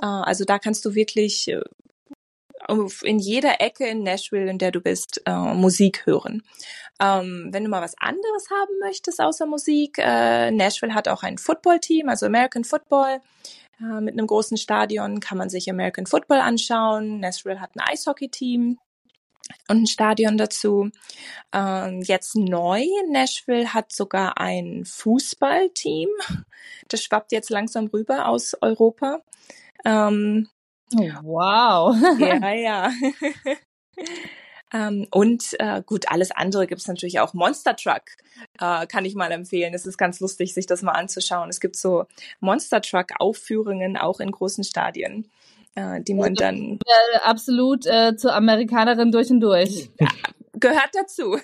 Äh, 0.00 0.06
also 0.06 0.44
da 0.44 0.58
kannst 0.58 0.84
du 0.84 0.94
wirklich 0.94 1.48
äh, 1.48 1.60
in 3.02 3.18
jeder 3.18 3.60
Ecke 3.60 3.86
in 3.86 4.02
Nashville, 4.02 4.50
in 4.50 4.58
der 4.58 4.72
du 4.72 4.80
bist, 4.80 5.22
äh, 5.26 5.54
Musik 5.54 6.06
hören. 6.06 6.42
Ähm, 7.00 7.48
wenn 7.52 7.64
du 7.64 7.70
mal 7.70 7.82
was 7.82 7.94
anderes 7.98 8.48
haben 8.50 8.78
möchtest 8.80 9.20
außer 9.20 9.46
Musik, 9.46 9.98
äh, 9.98 10.50
Nashville 10.50 10.94
hat 10.94 11.08
auch 11.08 11.22
ein 11.22 11.38
Football-Team, 11.38 12.08
also 12.08 12.26
American 12.26 12.64
Football. 12.64 13.20
Äh, 13.80 14.00
mit 14.00 14.14
einem 14.14 14.26
großen 14.26 14.56
Stadion 14.56 15.20
kann 15.20 15.38
man 15.38 15.48
sich 15.48 15.70
American 15.70 16.06
Football 16.06 16.40
anschauen. 16.40 17.20
Nashville 17.20 17.60
hat 17.60 17.70
ein 17.76 17.80
Eishockey-Team 17.80 18.78
und 19.68 19.82
ein 19.82 19.86
Stadion 19.86 20.36
dazu. 20.36 20.90
Ähm, 21.52 22.02
jetzt 22.02 22.36
neu, 22.36 22.84
Nashville 23.10 23.72
hat 23.72 23.92
sogar 23.92 24.38
ein 24.38 24.84
Fußballteam. 24.84 26.08
Das 26.88 27.02
schwappt 27.02 27.32
jetzt 27.32 27.50
langsam 27.50 27.86
rüber 27.86 28.28
aus 28.28 28.54
Europa. 28.60 29.20
Ähm, 29.84 30.48
oh, 30.96 31.10
wow. 31.22 31.96
ja, 32.18 32.52
ja. 32.54 32.92
Ähm, 34.72 35.06
und 35.10 35.44
äh, 35.58 35.82
gut, 35.84 36.10
alles 36.10 36.30
andere 36.30 36.66
gibt 36.66 36.80
es 36.80 36.88
natürlich 36.88 37.20
auch. 37.20 37.32
Monster 37.32 37.74
Truck 37.74 38.02
äh, 38.60 38.86
kann 38.86 39.04
ich 39.04 39.14
mal 39.14 39.32
empfehlen. 39.32 39.72
Es 39.72 39.86
ist 39.86 39.96
ganz 39.96 40.20
lustig, 40.20 40.52
sich 40.52 40.66
das 40.66 40.82
mal 40.82 40.92
anzuschauen. 40.92 41.48
Es 41.48 41.60
gibt 41.60 41.76
so 41.76 42.04
Monster 42.40 42.80
Truck 42.82 43.06
Aufführungen 43.18 43.96
auch 43.96 44.20
in 44.20 44.30
großen 44.30 44.64
Stadien, 44.64 45.30
äh, 45.74 46.02
die 46.02 46.14
man 46.14 46.34
dann 46.34 46.78
äh, 46.84 47.18
absolut 47.24 47.86
äh, 47.86 48.16
zur 48.16 48.34
Amerikanerin 48.34 49.10
durch 49.10 49.30
und 49.30 49.40
durch. 49.40 49.90
Ja, 50.00 50.08
gehört 50.60 50.90
dazu. 50.92 51.38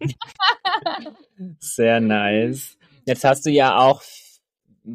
Sehr 1.60 2.00
nice. 2.00 2.76
Jetzt 3.06 3.24
hast 3.24 3.46
du 3.46 3.50
ja 3.50 3.78
auch 3.78 4.02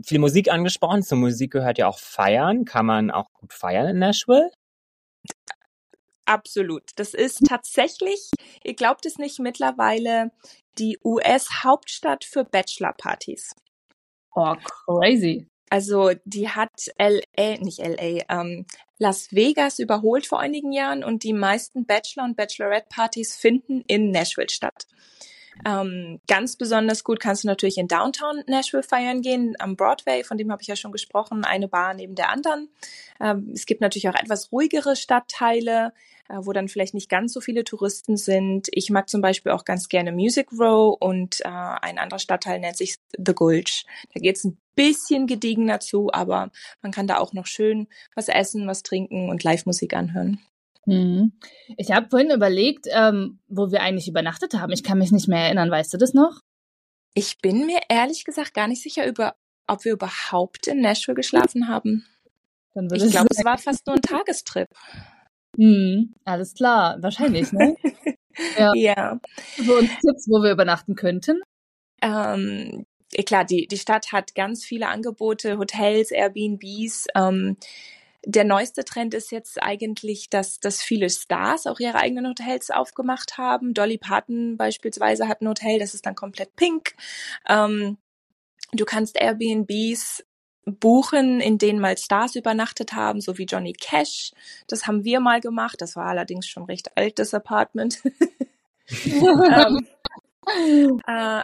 viel 0.03 0.19
Musik 0.19 0.51
angesprochen. 0.51 1.03
Zur 1.03 1.17
Musik 1.17 1.51
gehört 1.51 1.77
ja 1.77 1.87
auch 1.87 1.99
Feiern. 1.99 2.65
Kann 2.65 2.85
man 2.85 3.11
auch 3.11 3.31
gut 3.33 3.53
feiern 3.53 3.87
in 3.87 3.99
Nashville? 3.99 4.51
Absolut. 6.25 6.83
Das 6.95 7.15
ist 7.15 7.45
tatsächlich, 7.47 8.29
ihr 8.63 8.75
glaubt 8.75 9.05
es 9.05 9.17
nicht, 9.17 9.39
mittlerweile 9.39 10.31
die 10.77 10.99
US-Hauptstadt 11.03 12.23
für 12.23 12.43
Bachelor-Partys. 12.43 13.55
Oh, 14.35 14.55
crazy. 14.85 15.47
Also 15.71 16.11
die 16.25 16.49
hat 16.49 16.91
LA, 16.99 17.57
nicht 17.57 17.79
LA, 17.79 18.23
ähm, 18.29 18.65
Las 18.99 19.31
Vegas 19.31 19.79
überholt 19.79 20.27
vor 20.27 20.39
einigen 20.39 20.71
Jahren 20.71 21.03
und 21.03 21.23
die 21.23 21.33
meisten 21.33 21.85
Bachelor- 21.85 22.25
und 22.25 22.35
Bachelorette-Partys 22.35 23.35
finden 23.35 23.81
in 23.87 24.11
Nashville 24.11 24.49
statt. 24.49 24.85
Ähm, 25.65 26.19
ganz 26.27 26.55
besonders 26.55 27.03
gut 27.03 27.19
kannst 27.19 27.43
du 27.43 27.47
natürlich 27.47 27.77
in 27.77 27.87
Downtown 27.87 28.43
Nashville 28.47 28.83
feiern 28.83 29.21
gehen, 29.21 29.55
am 29.59 29.75
Broadway, 29.75 30.23
von 30.23 30.37
dem 30.37 30.51
habe 30.51 30.61
ich 30.61 30.67
ja 30.67 30.75
schon 30.75 30.91
gesprochen, 30.91 31.43
eine 31.43 31.67
Bar 31.67 31.93
neben 31.93 32.15
der 32.15 32.29
anderen. 32.29 32.69
Ähm, 33.19 33.51
es 33.53 33.65
gibt 33.65 33.81
natürlich 33.81 34.07
auch 34.09 34.15
etwas 34.15 34.51
ruhigere 34.51 34.95
Stadtteile, 34.95 35.93
äh, 36.29 36.37
wo 36.39 36.53
dann 36.53 36.69
vielleicht 36.69 36.93
nicht 36.93 37.09
ganz 37.09 37.33
so 37.33 37.41
viele 37.41 37.63
Touristen 37.63 38.15
sind. 38.15 38.67
Ich 38.71 38.89
mag 38.89 39.09
zum 39.09 39.21
Beispiel 39.21 39.51
auch 39.51 39.65
ganz 39.65 39.89
gerne 39.89 40.11
Music 40.11 40.47
Row 40.57 40.95
und 40.99 41.41
äh, 41.41 41.47
ein 41.47 41.97
anderer 41.97 42.19
Stadtteil 42.19 42.59
nennt 42.59 42.77
sich 42.77 42.95
The 43.17 43.33
Gulch. 43.33 43.85
Da 44.13 44.21
geht's 44.21 44.45
ein 44.45 44.57
bisschen 44.75 45.27
gediegener 45.27 45.81
zu, 45.81 46.09
aber 46.13 46.51
man 46.81 46.91
kann 46.91 47.07
da 47.07 47.17
auch 47.17 47.33
noch 47.33 47.47
schön 47.47 47.87
was 48.15 48.29
essen, 48.29 48.65
was 48.67 48.83
trinken 48.83 49.29
und 49.29 49.43
Live-Musik 49.43 49.93
anhören. 49.93 50.39
Hm. 50.85 51.33
Ich 51.77 51.91
habe 51.91 52.09
vorhin 52.09 52.31
überlegt, 52.31 52.87
ähm, 52.89 53.39
wo 53.47 53.71
wir 53.71 53.81
eigentlich 53.81 54.07
übernachtet 54.07 54.53
haben. 54.53 54.71
Ich 54.71 54.83
kann 54.83 54.97
mich 54.97 55.11
nicht 55.11 55.27
mehr 55.27 55.43
erinnern. 55.43 55.71
Weißt 55.71 55.93
du 55.93 55.97
das 55.97 56.13
noch? 56.13 56.39
Ich 57.13 57.39
bin 57.39 57.65
mir 57.65 57.79
ehrlich 57.89 58.23
gesagt 58.23 58.53
gar 58.53 58.67
nicht 58.67 58.81
sicher, 58.81 59.05
über, 59.05 59.35
ob 59.67 59.83
wir 59.85 59.93
überhaupt 59.93 60.67
in 60.67 60.81
Nashville 60.81 61.15
geschlafen 61.15 61.67
haben. 61.67 62.05
ich 62.75 63.11
glaube, 63.11 63.27
es 63.31 63.43
war 63.43 63.57
fast 63.57 63.85
nur 63.87 63.95
ein 63.95 64.01
Tagestrip. 64.01 64.67
Hm, 65.57 66.13
alles 66.23 66.53
klar, 66.53 66.97
wahrscheinlich, 67.01 67.51
ne? 67.51 67.75
ja. 68.57 68.71
ja. 68.75 69.19
Für 69.35 69.79
uns 69.79 69.89
Tipps, 69.99 70.27
wo 70.29 70.41
wir 70.41 70.51
übernachten 70.51 70.95
könnten? 70.95 71.41
Ähm, 72.01 72.85
klar, 73.25 73.45
die, 73.45 73.67
die 73.67 73.77
Stadt 73.77 74.11
hat 74.11 74.35
ganz 74.35 74.63
viele 74.63 74.87
Angebote, 74.87 75.57
Hotels, 75.57 76.11
Airbnbs. 76.11 77.07
Ähm, 77.15 77.57
der 78.25 78.43
neueste 78.43 78.83
Trend 78.83 79.13
ist 79.13 79.31
jetzt 79.31 79.61
eigentlich, 79.61 80.29
dass, 80.29 80.59
dass 80.59 80.81
viele 80.81 81.09
Stars 81.09 81.67
auch 81.67 81.79
ihre 81.79 81.95
eigenen 81.95 82.27
Hotels 82.27 82.69
aufgemacht 82.69 83.37
haben. 83.37 83.73
Dolly 83.73 83.97
Parton 83.97 84.57
beispielsweise 84.57 85.27
hat 85.27 85.41
ein 85.41 85.47
Hotel, 85.47 85.79
das 85.79 85.93
ist 85.93 86.05
dann 86.05 86.15
komplett 86.15 86.55
pink. 86.55 86.93
Ähm, 87.47 87.97
du 88.73 88.85
kannst 88.85 89.19
Airbnbs 89.19 90.25
buchen, 90.65 91.39
in 91.39 91.57
denen 91.57 91.79
mal 91.79 91.97
Stars 91.97 92.35
übernachtet 92.35 92.93
haben, 92.93 93.21
so 93.21 93.37
wie 93.37 93.45
Johnny 93.45 93.73
Cash. 93.73 94.31
Das 94.67 94.85
haben 94.85 95.03
wir 95.03 95.19
mal 95.19 95.39
gemacht. 95.39 95.81
Das 95.81 95.95
war 95.95 96.05
allerdings 96.07 96.47
schon 96.47 96.63
recht 96.63 96.95
alt, 96.97 97.19
das 97.19 97.33
Apartment. 97.33 98.01
ähm, 99.05 99.87
äh, 101.07 101.43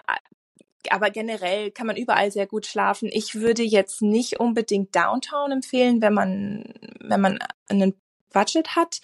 aber 0.92 1.10
generell 1.10 1.72
kann 1.72 1.88
man 1.88 1.98
überall 1.98 2.32
sehr 2.32 2.48
gut 2.48 2.66
schlafen. 2.66 3.10
Ich 3.12 3.36
würde 3.36 3.64
jetzt 3.64 4.02
nicht 4.02 4.40
unbedingt 4.40 4.96
Downtown 4.96 5.52
empfehlen, 5.52 6.02
wenn 6.02 6.14
man, 6.14 6.74
wenn 7.00 7.22
man 7.22 7.40
einen 7.70 7.94
Budget 8.36 8.76
hat, 8.76 9.00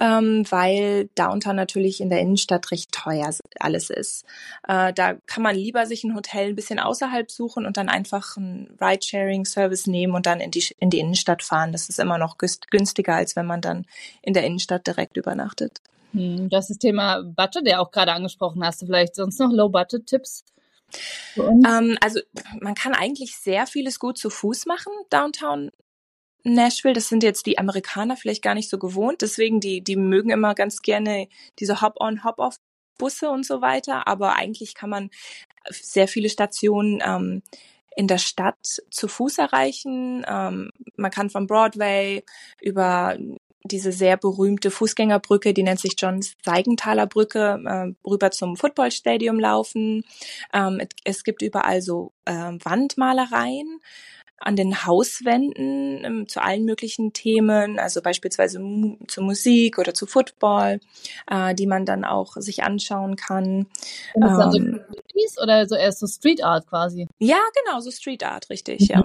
ähm, 0.00 0.44
weil 0.50 1.10
Downtown 1.14 1.54
natürlich 1.54 2.00
in 2.00 2.08
der 2.08 2.20
Innenstadt 2.20 2.70
recht 2.70 2.90
teuer 2.90 3.30
alles 3.60 3.90
ist. 3.90 4.24
Äh, 4.66 4.94
da 4.94 5.14
kann 5.26 5.42
man 5.42 5.54
lieber 5.54 5.84
sich 5.86 6.02
ein 6.02 6.16
Hotel 6.16 6.48
ein 6.48 6.56
bisschen 6.56 6.78
außerhalb 6.80 7.30
suchen 7.30 7.66
und 7.66 7.76
dann 7.76 7.90
einfach 7.90 8.38
einen 8.38 8.76
Ride-Sharing-Service 8.80 9.86
nehmen 9.86 10.14
und 10.14 10.24
dann 10.24 10.40
in 10.40 10.50
die, 10.50 10.64
in 10.78 10.88
die 10.88 10.98
Innenstadt 10.98 11.42
fahren. 11.42 11.72
Das 11.72 11.90
ist 11.90 12.00
immer 12.00 12.16
noch 12.16 12.38
günstiger, 12.38 13.14
als 13.14 13.36
wenn 13.36 13.46
man 13.46 13.60
dann 13.60 13.84
in 14.22 14.32
der 14.32 14.44
Innenstadt 14.44 14.86
direkt 14.86 15.18
übernachtet. 15.18 15.82
Hm, 16.12 16.48
das 16.48 16.70
ist 16.70 16.80
Thema 16.80 17.22
Budget, 17.22 17.66
der 17.66 17.82
auch 17.82 17.90
gerade 17.90 18.12
angesprochen 18.12 18.64
hast. 18.64 18.80
Vielleicht 18.80 19.14
sonst 19.14 19.38
noch 19.38 19.52
Low-Budget-Tipps? 19.52 20.44
Ähm, 21.36 21.98
also 22.00 22.20
man 22.60 22.74
kann 22.74 22.94
eigentlich 22.94 23.36
sehr 23.36 23.66
vieles 23.66 23.98
gut 23.98 24.18
zu 24.18 24.30
Fuß 24.30 24.66
machen, 24.66 24.92
Downtown 25.10 25.70
Nashville. 26.44 26.94
Das 26.94 27.08
sind 27.08 27.22
jetzt 27.22 27.46
die 27.46 27.58
Amerikaner 27.58 28.16
vielleicht 28.16 28.42
gar 28.42 28.54
nicht 28.54 28.70
so 28.70 28.78
gewohnt. 28.78 29.22
Deswegen, 29.22 29.60
die, 29.60 29.82
die 29.82 29.96
mögen 29.96 30.30
immer 30.30 30.54
ganz 30.54 30.82
gerne 30.82 31.28
diese 31.58 31.80
Hop-on, 31.80 32.24
Hop-off 32.24 32.56
Busse 32.98 33.30
und 33.30 33.46
so 33.46 33.60
weiter. 33.60 34.06
Aber 34.06 34.36
eigentlich 34.36 34.74
kann 34.74 34.90
man 34.90 35.10
sehr 35.68 36.08
viele 36.08 36.28
Stationen 36.28 37.02
ähm, 37.04 37.42
in 37.96 38.06
der 38.06 38.18
Stadt 38.18 38.80
zu 38.90 39.08
Fuß 39.08 39.38
erreichen. 39.38 40.24
Ähm, 40.28 40.70
man 40.96 41.10
kann 41.10 41.30
von 41.30 41.46
Broadway 41.46 42.24
über 42.60 43.16
diese 43.70 43.92
sehr 43.92 44.16
berühmte 44.16 44.70
Fußgängerbrücke, 44.70 45.54
die 45.54 45.62
nennt 45.62 45.80
sich 45.80 45.94
John 45.96 46.20
Seigenthaler 46.44 47.06
Brücke, 47.06 47.60
äh, 47.64 48.08
rüber 48.08 48.30
zum 48.30 48.56
Footballstadium 48.56 49.38
laufen. 49.38 50.04
Ähm, 50.52 50.80
es 51.04 51.24
gibt 51.24 51.42
überall 51.42 51.82
so 51.82 52.12
äh, 52.24 52.32
Wandmalereien 52.32 53.80
an 54.40 54.56
den 54.56 54.86
Hauswänden 54.86 56.02
ähm, 56.04 56.28
zu 56.28 56.42
allen 56.42 56.64
möglichen 56.64 57.12
Themen, 57.12 57.78
also 57.78 58.00
beispielsweise 58.00 58.58
mu 58.58 58.96
zu 59.06 59.20
Musik 59.20 59.78
oder 59.78 59.92
zu 59.92 60.06
Football, 60.06 60.80
äh, 61.30 61.54
die 61.54 61.66
man 61.66 61.84
dann 61.84 62.04
auch 62.04 62.36
sich 62.36 62.62
anschauen 62.62 63.16
kann. 63.16 63.66
Und 64.14 64.22
das 64.22 64.32
ähm, 64.32 64.38
dann 64.38 64.50
so 64.52 64.58
ähm, 64.58 64.80
oder 65.42 65.68
so 65.68 65.76
erst 65.76 66.00
so 66.00 66.06
Street 66.06 66.42
Art 66.42 66.66
quasi? 66.66 67.06
Ja, 67.18 67.40
genau, 67.64 67.80
so 67.80 67.90
Street 67.90 68.24
Art, 68.24 68.48
richtig, 68.48 68.80
mhm. 68.80 68.86
ja. 68.88 69.04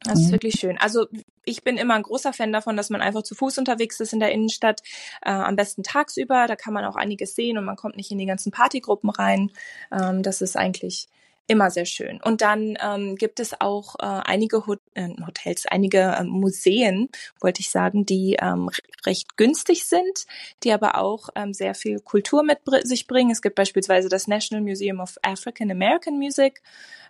Das 0.00 0.20
ist 0.20 0.28
mhm. 0.28 0.32
wirklich 0.32 0.54
schön. 0.54 0.78
Also 0.78 1.06
ich 1.44 1.64
bin 1.64 1.76
immer 1.76 1.94
ein 1.94 2.02
großer 2.02 2.32
Fan 2.32 2.52
davon, 2.52 2.76
dass 2.76 2.90
man 2.90 3.00
einfach 3.00 3.22
zu 3.22 3.34
Fuß 3.34 3.58
unterwegs 3.58 3.98
ist 4.00 4.12
in 4.12 4.20
der 4.20 4.32
Innenstadt, 4.32 4.82
äh, 5.22 5.30
am 5.30 5.56
besten 5.56 5.82
tagsüber. 5.82 6.46
Da 6.46 6.56
kann 6.56 6.74
man 6.74 6.84
auch 6.84 6.96
einiges 6.96 7.34
sehen 7.34 7.58
und 7.58 7.64
man 7.64 7.76
kommt 7.76 7.96
nicht 7.96 8.10
in 8.10 8.18
die 8.18 8.26
ganzen 8.26 8.52
Partygruppen 8.52 9.10
rein. 9.10 9.50
Ähm, 9.92 10.22
das 10.22 10.42
ist 10.42 10.56
eigentlich 10.56 11.08
immer 11.46 11.70
sehr 11.70 11.84
schön. 11.84 12.20
Und 12.22 12.40
dann 12.40 12.76
ähm, 12.82 13.16
gibt 13.16 13.40
es 13.40 13.60
auch 13.60 13.96
äh, 14.00 14.04
einige 14.04 14.66
Hot 14.66 14.80
äh, 14.94 15.08
Hotels, 15.24 15.66
einige 15.66 15.98
äh, 15.98 16.24
Museen, 16.24 17.08
wollte 17.40 17.60
ich 17.60 17.70
sagen, 17.70 18.04
die 18.04 18.36
ähm, 18.40 18.70
recht 19.04 19.36
günstig 19.36 19.86
sind, 19.86 20.26
die 20.64 20.72
aber 20.72 20.98
auch 20.98 21.28
ähm, 21.34 21.52
sehr 21.52 21.74
viel 21.74 22.00
Kultur 22.00 22.42
mit 22.42 22.58
sich 22.82 23.06
bringen. 23.06 23.30
Es 23.30 23.42
gibt 23.42 23.56
beispielsweise 23.56 24.08
das 24.08 24.26
National 24.26 24.64
Museum 24.64 25.00
of 25.00 25.16
African 25.22 25.70
American 25.70 26.18
Music 26.18 26.62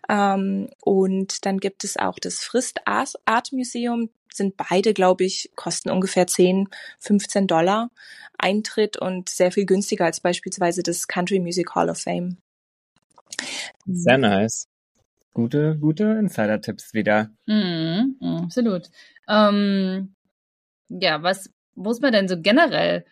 ähm, 0.09 0.69
und 0.83 1.47
dann 1.47 1.59
gibt 1.59 1.85
es 1.85 1.97
auch 1.97 2.19
das 2.19 2.41
Frist 2.41 2.81
Art 2.87 3.53
Museum. 3.53 4.11
Sind 4.33 4.57
beide, 4.59 4.93
glaube 4.93 5.25
ich, 5.25 5.51
kosten 5.57 5.89
ungefähr 5.89 6.27
10, 6.27 6.69
15 7.01 7.47
Dollar 7.47 7.91
Eintritt 8.39 8.99
und 8.99 9.31
sehr 9.31 9.51
viel 9.51 9.65
günstiger 9.65 10.05
als 10.05 10.21
beispielsweise 10.21 10.83
das 10.83 11.09
Country 11.09 11.41
Music 11.41 11.75
Hall 11.75 11.89
of 11.89 11.99
Fame. 11.99 12.37
Sehr 13.87 14.19
nice. 14.19 14.69
Gute, 15.33 15.77
gute 15.79 16.05
Insider-Tipps 16.05 16.95
wieder. 16.95 17.31
Mm, 17.47 18.17
absolut. 18.45 18.89
Ähm, 19.29 20.15
ja, 20.89 21.23
was 21.23 21.51
muss 21.75 22.01
man 22.01 22.13
denn 22.13 22.29
so 22.29 22.41
generell 22.41 23.05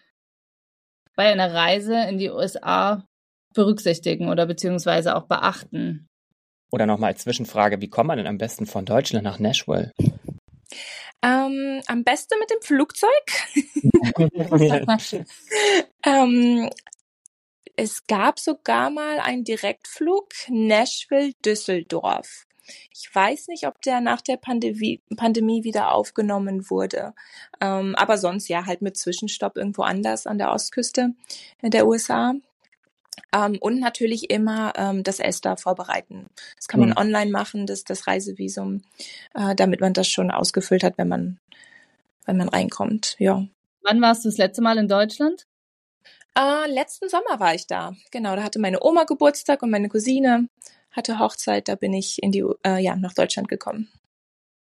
bei 1.16 1.30
einer 1.30 1.52
Reise 1.52 1.94
in 2.08 2.18
die 2.18 2.30
USA 2.30 3.06
berücksichtigen 3.54 4.28
oder 4.28 4.46
beziehungsweise 4.46 5.16
auch 5.16 5.26
beachten? 5.26 6.08
Oder 6.70 6.86
nochmal 6.86 7.12
als 7.12 7.22
Zwischenfrage, 7.22 7.80
wie 7.80 7.90
kommt 7.90 8.08
man 8.08 8.18
denn 8.18 8.26
am 8.26 8.38
besten 8.38 8.66
von 8.66 8.84
Deutschland 8.84 9.24
nach 9.24 9.38
Nashville? 9.38 9.92
Ähm, 11.22 11.80
am 11.86 12.04
besten 12.04 12.38
mit 12.38 12.50
dem 12.50 12.60
Flugzeug. 12.62 13.10
ähm, 16.06 16.70
es 17.76 18.06
gab 18.06 18.38
sogar 18.38 18.90
mal 18.90 19.18
einen 19.18 19.44
Direktflug 19.44 20.28
Nashville-Düsseldorf. 20.48 22.46
Ich 22.92 23.14
weiß 23.14 23.48
nicht, 23.48 23.66
ob 23.66 23.82
der 23.82 24.00
nach 24.00 24.22
der 24.22 24.36
Pandemie, 24.36 25.02
Pandemie 25.16 25.64
wieder 25.64 25.92
aufgenommen 25.92 26.70
wurde. 26.70 27.14
Ähm, 27.60 27.94
aber 27.96 28.16
sonst 28.16 28.48
ja, 28.48 28.64
halt 28.64 28.80
mit 28.80 28.96
Zwischenstopp 28.96 29.56
irgendwo 29.56 29.82
anders 29.82 30.26
an 30.26 30.38
der 30.38 30.50
Ostküste 30.50 31.14
der 31.62 31.86
USA. 31.86 32.34
Ähm, 33.32 33.58
und 33.60 33.80
natürlich 33.80 34.30
immer 34.30 34.72
ähm, 34.76 35.02
das 35.02 35.20
ESTA 35.20 35.56
vorbereiten. 35.56 36.26
Das 36.56 36.68
kann 36.68 36.80
man 36.80 36.90
mhm. 36.90 36.96
online 36.96 37.30
machen, 37.30 37.66
das, 37.66 37.84
das 37.84 38.06
Reisevisum, 38.06 38.82
äh, 39.34 39.54
damit 39.54 39.80
man 39.80 39.92
das 39.92 40.08
schon 40.08 40.30
ausgefüllt 40.30 40.84
hat, 40.84 40.96
wenn 40.96 41.08
man, 41.08 41.38
wenn 42.24 42.36
man 42.36 42.48
reinkommt. 42.48 43.16
Ja. 43.18 43.46
Wann 43.82 44.00
warst 44.00 44.24
du 44.24 44.28
das 44.28 44.38
letzte 44.38 44.62
Mal 44.62 44.78
in 44.78 44.88
Deutschland? 44.88 45.46
Äh, 46.36 46.70
letzten 46.70 47.08
Sommer 47.08 47.38
war 47.38 47.54
ich 47.54 47.66
da. 47.66 47.94
Genau, 48.10 48.34
da 48.34 48.42
hatte 48.42 48.58
meine 48.58 48.82
Oma 48.82 49.04
Geburtstag 49.04 49.62
und 49.62 49.70
meine 49.70 49.88
Cousine 49.88 50.48
hatte 50.90 51.18
Hochzeit. 51.18 51.68
Da 51.68 51.76
bin 51.76 51.92
ich 51.92 52.22
in 52.22 52.32
die, 52.32 52.44
äh, 52.66 52.82
ja, 52.82 52.96
nach 52.96 53.14
Deutschland 53.14 53.48
gekommen. 53.48 53.88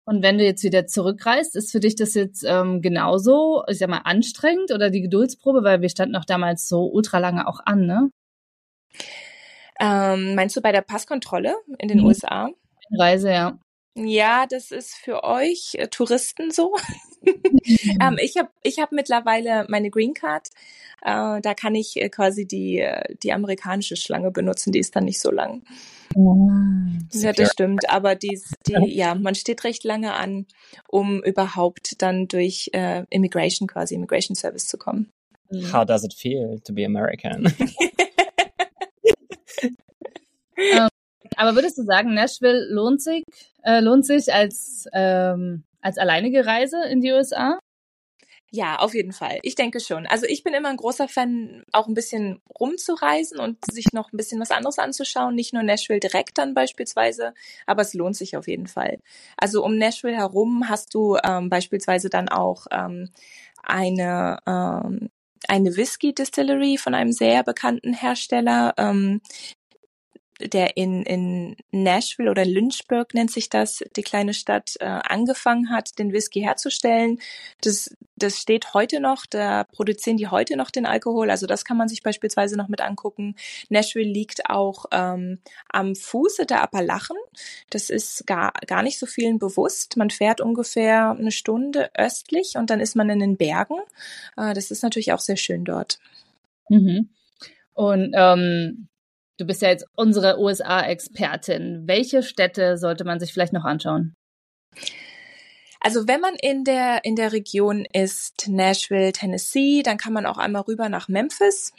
Und 0.05 0.23
wenn 0.23 0.39
du 0.39 0.45
jetzt 0.45 0.65
wieder 0.65 0.87
zurückreist, 0.87 1.55
ist 1.55 1.71
für 1.71 1.79
dich 1.79 1.95
das 1.95 2.15
jetzt 2.15 2.43
ähm, 2.45 2.83
genauso, 2.83 3.63
ich 3.69 3.79
sag 3.79 3.89
mal, 3.89 3.99
anstrengend 3.99 4.73
oder 4.73 4.91
die 4.91 5.03
Geduldsprobe, 5.03 5.63
weil 5.63 5.83
wir 5.83 5.89
standen 5.89 6.17
auch 6.17 6.25
damals 6.25 6.67
so 6.67 6.87
ultra 6.87 7.19
lange 7.19 7.47
auch 7.47 7.61
an, 7.65 7.87
ne? 7.87 8.11
Ähm, 9.79 10.35
meinst 10.35 10.57
du 10.57 10.61
bei 10.61 10.73
der 10.73 10.83
Passkontrolle 10.83 11.55
in 11.79 11.89
den 11.89 12.01
mhm. 12.01 12.07
USA? 12.07 12.51
Reise, 12.99 13.31
ja. 13.31 13.59
Ja, 13.95 14.47
das 14.47 14.71
ist 14.71 14.95
für 14.95 15.25
euch 15.25 15.75
äh, 15.75 15.89
Touristen 15.89 16.51
so. 16.51 16.77
ähm, 18.01 18.19
ich 18.21 18.37
habe 18.37 18.51
ich 18.63 18.79
hab 18.79 18.93
mittlerweile 18.93 19.67
meine 19.69 19.91
Green 19.91 20.15
Card. 20.15 20.49
Äh, 21.03 21.41
da 21.41 21.55
kann 21.55 21.75
ich 21.75 21.97
äh, 21.97 22.09
quasi 22.09 22.47
die, 22.47 22.79
äh, 22.79 23.15
die 23.23 23.33
amerikanische 23.33 23.97
Schlange 23.97 24.31
benutzen. 24.31 24.73
Die 24.73 24.79
ist 24.79 24.95
dann 24.95 25.05
nicht 25.05 25.21
so 25.21 25.31
lang. 25.31 25.63
Oh, 26.15 26.51
ja, 27.13 27.33
das 27.33 27.53
stimmt. 27.53 27.91
Aber 27.91 28.15
die, 28.15 28.41
die, 28.67 28.95
ja, 28.95 29.15
man 29.15 29.35
steht 29.35 29.65
recht 29.65 29.85
lange 29.85 30.15
an, 30.15 30.47
um 30.89 31.23
überhaupt 31.23 32.01
dann 32.03 32.29
durch 32.29 32.71
äh, 32.73 33.05
Immigration 33.11 33.67
quasi, 33.69 33.95
Immigration 33.95 34.35
Service 34.37 34.67
zu 34.67 34.79
kommen. 34.79 35.11
How 35.73 35.85
does 35.85 36.05
it 36.05 36.15
feel 36.15 36.61
to 36.65 36.73
be 36.73 36.85
American? 36.85 37.53
ähm, 40.57 40.90
aber 41.41 41.55
würdest 41.55 41.79
du 41.79 41.85
sagen, 41.85 42.13
Nashville 42.13 42.67
lohnt 42.69 43.03
sich, 43.03 43.25
äh, 43.63 43.81
lohnt 43.81 44.05
sich 44.05 44.33
als, 44.33 44.87
ähm, 44.93 45.65
als 45.81 45.97
alleinige 45.97 46.45
Reise 46.45 46.85
in 46.85 47.01
die 47.01 47.13
USA? 47.13 47.59
Ja, 48.53 48.81
auf 48.81 48.95
jeden 48.95 49.13
Fall. 49.13 49.39
Ich 49.43 49.55
denke 49.55 49.81
schon. 49.81 50.07
Also 50.07 50.27
ich 50.27 50.43
bin 50.43 50.53
immer 50.53 50.69
ein 50.69 50.77
großer 50.77 51.09
Fan, 51.09 51.63
auch 51.73 51.87
ein 51.87 51.95
bisschen 51.95 52.43
rumzureisen 52.59 53.39
und 53.39 53.59
sich 53.71 53.87
noch 53.93 54.13
ein 54.13 54.17
bisschen 54.19 54.41
was 54.41 54.51
anderes 54.51 54.79
anzuschauen. 54.79 55.35
Nicht 55.35 55.55
nur 55.55 55.63
Nashville 55.63 56.01
direkt 56.01 56.37
dann 56.37 56.53
beispielsweise, 56.53 57.33
aber 57.67 57.83
es 57.83 57.95
lohnt 57.95 58.17
sich 58.17 58.37
auf 58.37 58.47
jeden 58.49 58.67
Fall. 58.67 58.99
Also 59.37 59.65
um 59.65 59.79
Nashville 59.79 60.17
herum 60.17 60.69
hast 60.69 60.93
du 60.95 61.17
ähm, 61.25 61.49
beispielsweise 61.49 62.11
dann 62.11 62.29
auch 62.29 62.67
ähm, 62.71 63.09
eine 63.63 64.39
ähm, 64.47 65.09
eine 65.49 65.77
Whisky 65.77 66.15
Distillery 66.15 66.77
von 66.77 66.95
einem 66.95 67.13
sehr 67.13 67.43
bekannten 67.43 67.95
Hersteller, 67.95 68.75
ähm, 68.77 69.21
der 70.41 70.77
in, 70.77 71.03
in 71.03 71.57
Nashville 71.71 72.31
oder 72.31 72.45
Lynchburg 72.45 73.15
nennt 73.15 73.31
sich 73.31 73.49
das, 73.49 73.83
die 73.97 74.03
kleine 74.03 74.35
Stadt, 74.35 74.75
äh, 74.81 74.85
angefangen 74.85 75.71
hat, 75.71 75.99
den 75.99 76.13
Whisky 76.13 76.41
herzustellen. 76.41 77.21
Das, 77.63 77.95
das 78.17 78.39
steht 78.39 78.75
heute 78.75 79.01
noch, 79.01 79.27
da 79.27 79.65
produzieren 79.65 80.17
die 80.17 80.29
heute 80.29 80.57
noch 80.57 80.71
den 80.71 80.87
Alkohol. 80.87 81.31
Also 81.31 81.47
das 81.47 81.65
kann 81.65 81.77
man 81.77 81.89
sich 81.89 82.03
beispielsweise 82.03 82.57
noch 82.57 82.69
mit 82.69 82.81
angucken. 82.81 83.37
Nashville 83.69 84.11
liegt 84.11 84.49
auch 84.49 84.87
ähm, 84.93 85.39
am 85.69 85.95
Fuße 85.95 86.47
der 86.47 86.63
Appalachen. 86.63 87.17
Das 87.71 87.91
ist 87.91 88.27
gar, 88.27 88.53
gar 88.67 88.83
nicht 88.83 88.99
so 88.99 89.07
vielen 89.07 89.39
bewusst. 89.39 89.97
Man 89.97 90.11
fährt 90.11 90.41
ungefähr 90.41 91.11
eine 91.11 91.33
Stunde 91.33 91.91
östlich 91.95 92.55
und 92.57 92.71
dann 92.71 92.81
ist 92.81 92.97
man 92.97 93.11
in 93.11 93.21
den 93.21 93.37
Bergen. 93.37 93.79
Äh, 94.37 94.55
das 94.55 94.71
ist 94.71 94.83
natürlich 94.83 95.13
auch 95.13 95.21
sehr 95.21 95.37
schön 95.37 95.65
dort. 95.65 95.99
Mhm. 96.69 97.09
Und 97.75 98.13
ähm, 98.15 98.89
Du 99.41 99.47
bist 99.47 99.63
ja 99.63 99.71
jetzt 99.71 99.87
unsere 99.97 100.39
USA-Expertin. 100.39 101.85
Welche 101.87 102.23
Städte 102.23 102.77
sollte 102.77 103.05
man 103.05 103.19
sich 103.19 103.33
vielleicht 103.33 103.55
noch 103.55 103.65
anschauen? 103.65 104.15
Also 105.81 106.07
wenn 106.07 106.21
man 106.21 106.35
in 106.35 106.65
der, 106.65 107.07
in 107.07 107.17
der 107.17 107.33
Region 107.33 107.87
ist, 107.91 108.49
Nashville, 108.49 109.13
Tennessee, 109.13 109.83
dann 109.83 109.97
kann 109.97 110.13
man 110.13 110.27
auch 110.27 110.37
einmal 110.37 110.61
rüber 110.63 110.91
nach 110.91 111.09
Memphis 111.09 111.73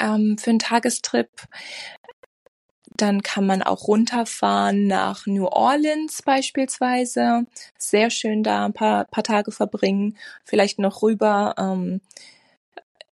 ähm, 0.00 0.38
für 0.38 0.48
einen 0.48 0.58
Tagestrip. 0.58 1.28
Dann 2.96 3.22
kann 3.22 3.44
man 3.44 3.62
auch 3.62 3.86
runterfahren 3.86 4.86
nach 4.86 5.26
New 5.26 5.46
Orleans 5.46 6.22
beispielsweise. 6.22 7.44
Sehr 7.76 8.08
schön 8.08 8.42
da 8.42 8.64
ein 8.64 8.72
paar, 8.72 9.04
paar 9.04 9.24
Tage 9.24 9.52
verbringen. 9.52 10.16
Vielleicht 10.44 10.78
noch 10.78 11.02
rüber 11.02 11.56
ähm, 11.58 12.00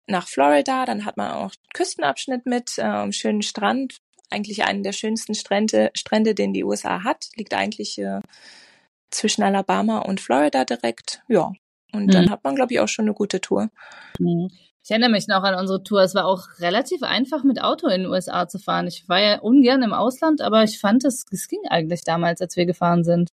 nach 0.06 0.28
Florida, 0.28 0.86
dann 0.86 1.04
hat 1.04 1.16
man 1.16 1.32
auch 1.32 1.52
Küstenabschnitt 1.74 2.46
mit 2.46 2.72
ähm, 2.78 3.12
schönen 3.12 3.42
Strand, 3.42 3.98
eigentlich 4.30 4.64
einen 4.64 4.82
der 4.82 4.92
schönsten 4.92 5.34
Strände, 5.34 5.90
Strände, 5.94 6.34
den 6.34 6.52
die 6.52 6.64
USA 6.64 7.04
hat, 7.04 7.28
liegt 7.36 7.54
eigentlich 7.54 7.98
äh, 7.98 8.20
zwischen 9.10 9.42
Alabama 9.42 10.00
und 10.00 10.20
Florida 10.20 10.64
direkt. 10.64 11.22
Ja, 11.28 11.52
und 11.92 12.06
mhm. 12.06 12.10
dann 12.10 12.30
hat 12.30 12.44
man, 12.44 12.54
glaube 12.54 12.72
ich, 12.72 12.80
auch 12.80 12.88
schon 12.88 13.04
eine 13.04 13.14
gute 13.14 13.40
Tour. 13.40 13.70
Mhm. 14.18 14.50
Ich 14.82 14.90
erinnere 14.90 15.10
mich 15.10 15.26
noch 15.26 15.42
an 15.42 15.58
unsere 15.58 15.82
Tour. 15.82 16.02
Es 16.02 16.14
war 16.14 16.26
auch 16.26 16.46
relativ 16.60 17.02
einfach, 17.02 17.42
mit 17.42 17.60
Auto 17.60 17.88
in 17.88 18.02
den 18.02 18.10
USA 18.10 18.46
zu 18.46 18.60
fahren. 18.60 18.86
Ich 18.86 19.08
war 19.08 19.20
ja 19.20 19.40
ungern 19.40 19.82
im 19.82 19.92
Ausland, 19.92 20.40
aber 20.40 20.62
ich 20.62 20.78
fand, 20.78 21.04
es, 21.04 21.24
es 21.32 21.48
ging 21.48 21.58
eigentlich 21.68 22.04
damals, 22.04 22.40
als 22.40 22.56
wir 22.56 22.66
gefahren 22.66 23.02
sind. 23.02 23.30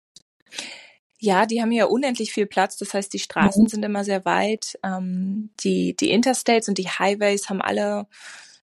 Ja, 1.23 1.45
die 1.45 1.61
haben 1.61 1.71
ja 1.71 1.85
unendlich 1.85 2.33
viel 2.33 2.47
Platz. 2.47 2.75
Das 2.75 2.93
heißt, 2.93 3.13
die 3.13 3.19
Straßen 3.19 3.63
mhm. 3.63 3.67
sind 3.69 3.85
immer 3.85 4.03
sehr 4.03 4.25
weit. 4.25 4.77
Ähm, 4.83 5.51
die, 5.61 5.95
die 5.95 6.11
Interstates 6.11 6.67
und 6.67 6.77
die 6.77 6.89
Highways 6.89 7.47
haben 7.47 7.61
alle 7.61 8.07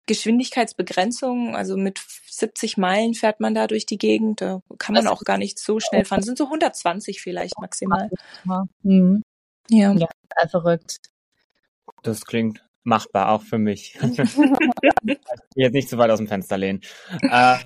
Geschwindigkeitsbegrenzungen. 0.07 1.55
Also 1.55 1.77
mit 1.77 1.99
70 2.27 2.77
Meilen 2.77 3.13
fährt 3.13 3.39
man 3.39 3.53
da 3.53 3.67
durch 3.67 3.85
die 3.85 3.99
Gegend. 3.99 4.41
Da 4.41 4.63
kann 4.79 4.95
man 4.95 5.05
auch 5.05 5.21
gar 5.21 5.37
nicht 5.37 5.59
so 5.59 5.79
schnell 5.79 6.05
fahren. 6.05 6.21
Das 6.21 6.25
sind 6.25 6.39
so 6.39 6.45
120 6.45 7.21
vielleicht 7.21 7.53
maximal. 7.59 8.09
Mhm. 8.81 9.21
Ja. 9.69 9.93
ja, 9.93 10.07
verrückt. 10.49 10.97
Das 12.01 12.25
klingt 12.25 12.65
machbar, 12.83 13.29
auch 13.29 13.43
für 13.43 13.59
mich. 13.59 13.95
Jetzt 15.55 15.73
nicht 15.73 15.87
zu 15.87 15.99
weit 15.99 16.09
aus 16.09 16.17
dem 16.17 16.27
Fenster 16.27 16.57
lehnen. 16.57 16.81
Äh, 17.21 17.57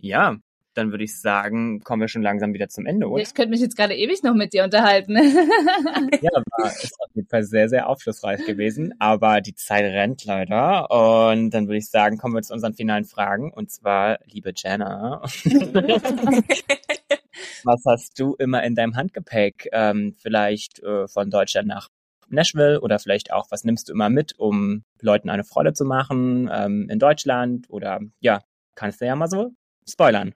ja, 0.00 0.36
dann 0.74 0.90
würde 0.90 1.04
ich 1.04 1.20
sagen, 1.20 1.80
kommen 1.80 2.02
wir 2.02 2.08
schon 2.08 2.22
langsam 2.22 2.52
wieder 2.52 2.68
zum 2.68 2.86
Ende, 2.86 3.08
oder? 3.08 3.22
Ich 3.22 3.34
könnte 3.34 3.50
mich 3.50 3.60
jetzt 3.60 3.76
gerade 3.76 3.94
ewig 3.94 4.22
noch 4.22 4.34
mit 4.34 4.52
dir 4.52 4.64
unterhalten. 4.64 5.16
ja, 6.22 6.30
war, 6.58 6.66
ist 6.66 6.94
auf 7.00 7.10
jeden 7.14 7.28
Fall 7.28 7.44
sehr, 7.44 7.68
sehr 7.68 7.88
aufschlussreich 7.88 8.44
gewesen, 8.44 8.94
aber 8.98 9.40
die 9.40 9.54
Zeit 9.54 9.84
rennt 9.84 10.24
leider 10.24 10.90
und 10.90 11.50
dann 11.50 11.68
würde 11.68 11.78
ich 11.78 11.88
sagen, 11.88 12.18
kommen 12.18 12.34
wir 12.34 12.42
zu 12.42 12.52
unseren 12.52 12.74
finalen 12.74 13.04
Fragen 13.04 13.52
und 13.52 13.70
zwar, 13.70 14.18
liebe 14.26 14.52
Jenna, 14.56 15.22
was 17.64 17.82
hast 17.86 18.18
du 18.18 18.34
immer 18.38 18.62
in 18.62 18.74
deinem 18.74 18.96
Handgepäck, 18.96 19.68
ähm, 19.72 20.14
vielleicht 20.20 20.82
äh, 20.82 21.08
von 21.08 21.30
Deutschland 21.30 21.68
nach 21.68 21.88
Nashville 22.28 22.80
oder 22.80 22.98
vielleicht 22.98 23.32
auch, 23.32 23.50
was 23.50 23.64
nimmst 23.64 23.88
du 23.88 23.92
immer 23.92 24.10
mit, 24.10 24.38
um 24.38 24.84
Leuten 25.00 25.30
eine 25.30 25.44
Freude 25.44 25.72
zu 25.72 25.84
machen 25.84 26.50
ähm, 26.52 26.88
in 26.90 26.98
Deutschland 26.98 27.66
oder 27.68 28.00
ja, 28.20 28.40
kannst 28.74 29.00
du 29.00 29.06
ja 29.06 29.16
mal 29.16 29.28
so 29.28 29.52
spoilern. 29.88 30.34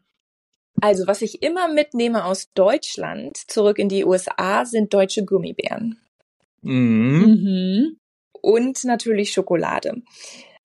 Also, 0.80 1.06
was 1.06 1.22
ich 1.22 1.42
immer 1.42 1.68
mitnehme 1.68 2.24
aus 2.24 2.52
Deutschland 2.54 3.36
zurück 3.50 3.78
in 3.78 3.88
die 3.88 4.04
USA, 4.04 4.64
sind 4.64 4.92
deutsche 4.94 5.24
Gummibären. 5.24 5.98
Mhm. 6.62 7.20
mhm. 7.20 7.96
Und 8.40 8.84
natürlich 8.84 9.32
Schokolade. 9.32 10.02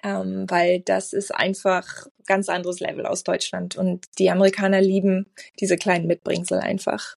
Ähm, 0.04 0.46
weil 0.50 0.82
das 0.82 1.14
ist 1.14 1.34
einfach 1.34 2.08
ganz 2.28 2.50
anderes 2.50 2.80
Level 2.80 3.06
aus 3.06 3.24
Deutschland. 3.24 3.78
Und 3.78 4.06
die 4.20 4.30
Amerikaner 4.30 4.82
lieben 4.82 5.28
diese 5.60 5.78
kleinen 5.78 6.08
Mitbringsel 6.08 6.60
einfach. 6.60 7.16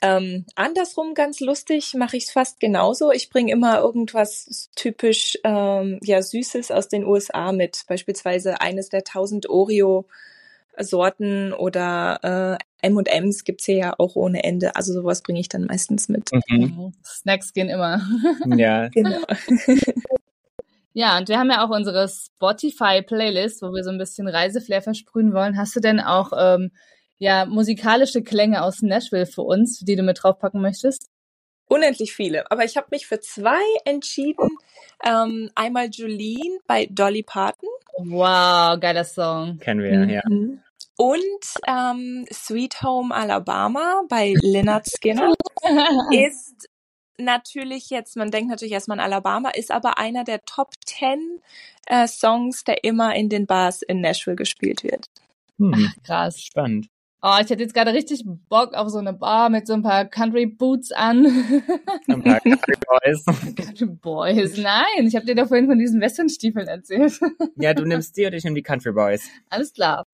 Ähm, 0.00 0.46
andersrum 0.54 1.14
ganz 1.14 1.40
lustig 1.40 1.94
mache 1.94 2.16
ich 2.16 2.24
es 2.24 2.30
fast 2.30 2.60
genauso. 2.60 3.10
Ich 3.10 3.30
bringe 3.30 3.52
immer 3.52 3.80
irgendwas 3.80 4.70
typisch 4.76 5.38
ähm, 5.42 5.98
ja 6.02 6.22
Süßes 6.22 6.70
aus 6.70 6.88
den 6.88 7.04
USA 7.04 7.52
mit. 7.52 7.84
Beispielsweise 7.88 8.60
eines 8.60 8.88
der 8.88 9.00
1000 9.00 9.48
Oreo 9.50 10.06
Sorten 10.80 11.52
oder 11.52 12.58
äh, 12.80 12.86
M&M's 12.86 13.44
gibt's 13.44 13.64
hier 13.64 13.76
ja 13.76 13.94
auch 13.98 14.16
ohne 14.16 14.44
Ende. 14.44 14.76
Also 14.76 14.92
sowas 14.92 15.22
bringe 15.22 15.40
ich 15.40 15.48
dann 15.48 15.64
meistens 15.64 16.08
mit. 16.08 16.30
Mhm. 16.32 16.58
mhm. 16.58 16.92
Snacks 17.04 17.52
gehen 17.52 17.68
immer. 17.68 18.00
Ja. 18.56 18.88
genau. 18.92 19.20
Ja, 20.98 21.16
und 21.16 21.28
wir 21.28 21.38
haben 21.38 21.48
ja 21.48 21.64
auch 21.64 21.70
unsere 21.70 22.08
Spotify-Playlist, 22.08 23.62
wo 23.62 23.72
wir 23.72 23.84
so 23.84 23.90
ein 23.90 23.98
bisschen 23.98 24.26
Reiseflair 24.26 24.82
versprühen 24.82 25.32
wollen. 25.32 25.56
Hast 25.56 25.76
du 25.76 25.80
denn 25.80 26.00
auch 26.00 26.32
ähm, 26.36 26.72
ja, 27.18 27.46
musikalische 27.46 28.22
Klänge 28.24 28.64
aus 28.64 28.82
Nashville 28.82 29.26
für 29.26 29.42
uns, 29.42 29.78
die 29.78 29.94
du 29.94 30.02
mit 30.02 30.18
draufpacken 30.20 30.60
möchtest? 30.60 31.08
Unendlich 31.68 32.14
viele. 32.14 32.50
Aber 32.50 32.64
ich 32.64 32.76
habe 32.76 32.88
mich 32.90 33.06
für 33.06 33.20
zwei 33.20 33.62
entschieden. 33.84 34.48
Ähm, 35.04 35.50
einmal 35.54 35.88
Jolene 35.88 36.58
bei 36.66 36.88
Dolly 36.90 37.22
Parton. 37.22 37.68
Wow, 37.98 38.80
geiler 38.80 39.04
Song. 39.04 39.58
Kennen 39.58 39.82
wir, 39.82 40.04
ja. 40.12 40.22
Und 41.00 41.44
ähm, 41.68 42.26
Sweet 42.32 42.82
Home 42.82 43.14
Alabama 43.14 44.02
bei 44.08 44.34
Lynyrd 44.42 44.88
Skinner 44.88 45.32
ist 46.10 46.68
natürlich 47.18 47.88
jetzt, 47.88 48.16
man 48.16 48.32
denkt 48.32 48.50
natürlich 48.50 48.72
erstmal 48.72 48.98
an 48.98 49.04
Alabama, 49.04 49.50
ist 49.50 49.70
aber 49.70 49.98
einer 49.98 50.24
der 50.24 50.44
Top 50.44 50.72
10 50.84 51.40
äh, 51.86 52.08
Songs, 52.08 52.64
der 52.64 52.82
immer 52.82 53.14
in 53.14 53.28
den 53.28 53.46
Bars 53.46 53.82
in 53.82 54.00
Nashville 54.00 54.34
gespielt 54.34 54.82
wird. 54.82 55.06
Hm, 55.58 55.92
Krass. 56.04 56.40
spannend. 56.40 56.88
Oh, 57.22 57.36
ich 57.40 57.50
hätte 57.50 57.62
jetzt 57.62 57.74
gerade 57.74 57.92
richtig 57.92 58.24
Bock 58.48 58.74
auf 58.74 58.88
so 58.90 58.98
eine 58.98 59.12
Bar 59.12 59.50
mit 59.50 59.66
so 59.68 59.74
ein 59.74 59.82
paar 59.82 60.04
Country 60.04 60.46
Boots 60.46 60.90
an. 60.92 61.26
Ein 62.06 62.22
paar 62.22 62.40
Country 62.40 62.74
Boys. 62.86 63.24
Country 63.56 63.86
Boys, 63.86 64.56
nein, 64.56 65.06
ich 65.06 65.14
habe 65.14 65.26
dir 65.26 65.34
doch 65.34 65.48
vorhin 65.48 65.66
von 65.66 65.78
diesen 65.78 66.00
Westernstiefeln 66.00 66.66
erzählt. 66.66 67.20
Ja, 67.56 67.74
du 67.74 67.84
nimmst 67.84 68.16
die 68.16 68.26
und 68.26 68.34
ich 68.34 68.44
nehme 68.44 68.54
die 68.54 68.62
Country 68.62 68.92
Boys. 68.92 69.28
Alles 69.50 69.72
klar, 69.72 70.06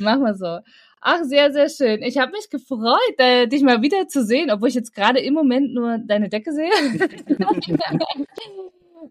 machen 0.00 0.22
wir 0.22 0.34
so. 0.34 0.58
Ach, 1.02 1.24
sehr, 1.24 1.52
sehr 1.52 1.70
schön. 1.70 2.02
Ich 2.02 2.18
habe 2.18 2.32
mich 2.32 2.50
gefreut, 2.50 3.18
äh, 3.18 3.46
dich 3.46 3.62
mal 3.62 3.80
wieder 3.80 4.06
zu 4.08 4.24
sehen, 4.24 4.50
obwohl 4.50 4.68
ich 4.68 4.74
jetzt 4.74 4.94
gerade 4.94 5.20
im 5.20 5.32
Moment 5.32 5.72
nur 5.72 5.98
deine 5.98 6.28
Decke 6.28 6.52
sehe. 6.52 6.70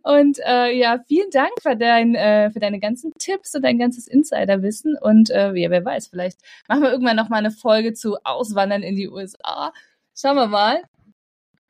Und 0.04 0.38
äh, 0.46 0.72
ja, 0.78 1.00
vielen 1.08 1.32
Dank 1.32 1.52
für, 1.62 1.76
dein, 1.76 2.14
äh, 2.16 2.52
für 2.52 2.60
deine 2.60 2.80
ganzen 2.80 3.12
Tipps 3.18 3.56
und 3.56 3.64
dein 3.64 3.80
ganzes 3.80 4.08
Insiderwissen. 4.08 4.96
Und 5.02 5.30
äh, 5.32 5.54
ja, 5.56 5.70
wer 5.72 5.84
weiß, 5.84 6.08
vielleicht 6.08 6.40
machen 6.68 6.84
wir 6.84 6.92
irgendwann 6.92 7.16
noch 7.16 7.30
mal 7.30 7.38
eine 7.38 7.52
Folge 7.52 7.94
zu 7.94 8.18
Auswandern 8.24 8.84
in 8.84 8.96
die 8.96 9.10
USA. 9.10 9.74
Schauen 10.16 10.36
wir 10.36 10.48
mal. 10.48 10.84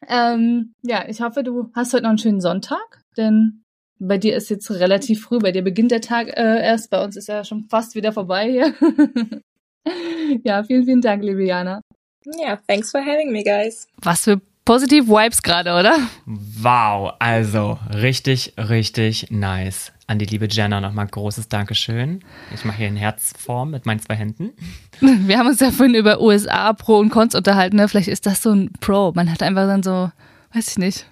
Ähm, 0.08 0.76
ja, 0.82 1.06
ich 1.08 1.22
hoffe, 1.22 1.44
du 1.44 1.72
hast 1.74 1.94
heute 1.94 2.04
noch 2.04 2.10
einen 2.10 2.18
schönen 2.18 2.42
Sonntag, 2.42 3.04
denn 3.18 3.64
bei 4.00 4.18
dir 4.18 4.36
ist 4.36 4.50
jetzt 4.50 4.72
relativ 4.72 5.24
früh, 5.24 5.40
bei 5.40 5.52
dir 5.52 5.62
beginnt 5.62 5.92
der 5.92 6.02
Tag 6.02 6.30
äh, 6.30 6.64
erst, 6.64 6.90
bei 6.90 7.04
uns 7.04 7.16
ist 7.16 7.30
er 7.30 7.44
schon 7.44 7.66
fast 7.70 7.96
wieder 7.96 8.14
vorbei 8.14 8.50
hier. 8.50 8.74
ja, 10.44 10.64
vielen, 10.64 10.86
vielen 10.86 11.02
Dank, 11.02 11.24
liebe 11.24 11.46
Jana. 11.46 11.82
Ja, 12.26 12.58
thanks 12.68 12.92
for 12.92 13.02
having 13.02 13.32
me, 13.32 13.44
guys. 13.44 13.88
Was 14.02 14.24
für 14.24 14.42
positive 14.66 15.08
Vibes 15.08 15.42
gerade, 15.42 15.74
oder? 15.74 15.98
Wow, 16.26 17.14
also 17.20 17.80
richtig, 17.94 18.54
richtig 18.58 19.32
nice. 19.32 19.92
An 20.06 20.20
die 20.20 20.26
liebe 20.26 20.48
Jenna 20.50 20.82
nochmal 20.82 21.08
großes 21.08 21.50
Dankeschön. 21.50 22.24
Ich 22.54 22.66
mache 22.66 22.78
hier 22.78 22.88
in 22.88 22.96
Herzform 22.96 23.72
mit 23.72 23.86
meinen 23.86 24.00
zwei 24.00 24.16
Händen. 24.16 24.52
Wir 25.00 25.38
haben 25.38 25.48
uns 25.48 25.60
ja 25.60 25.72
vorhin 25.72 25.96
über 25.96 26.22
USA 26.22 26.74
Pro 26.74 26.98
und 26.98 27.10
Cons 27.10 27.36
unterhalten. 27.36 27.78
Ne? 27.78 27.88
Vielleicht 27.88 28.08
ist 28.08 28.26
das 28.26 28.42
so 28.42 28.52
ein 28.52 28.72
Pro. 28.80 29.12
Man 29.14 29.32
hat 29.32 29.44
einfach 29.44 29.68
dann 29.68 29.84
so, 29.84 30.12
weiß 30.54 30.68
ich 30.70 30.78
nicht, 30.78 31.06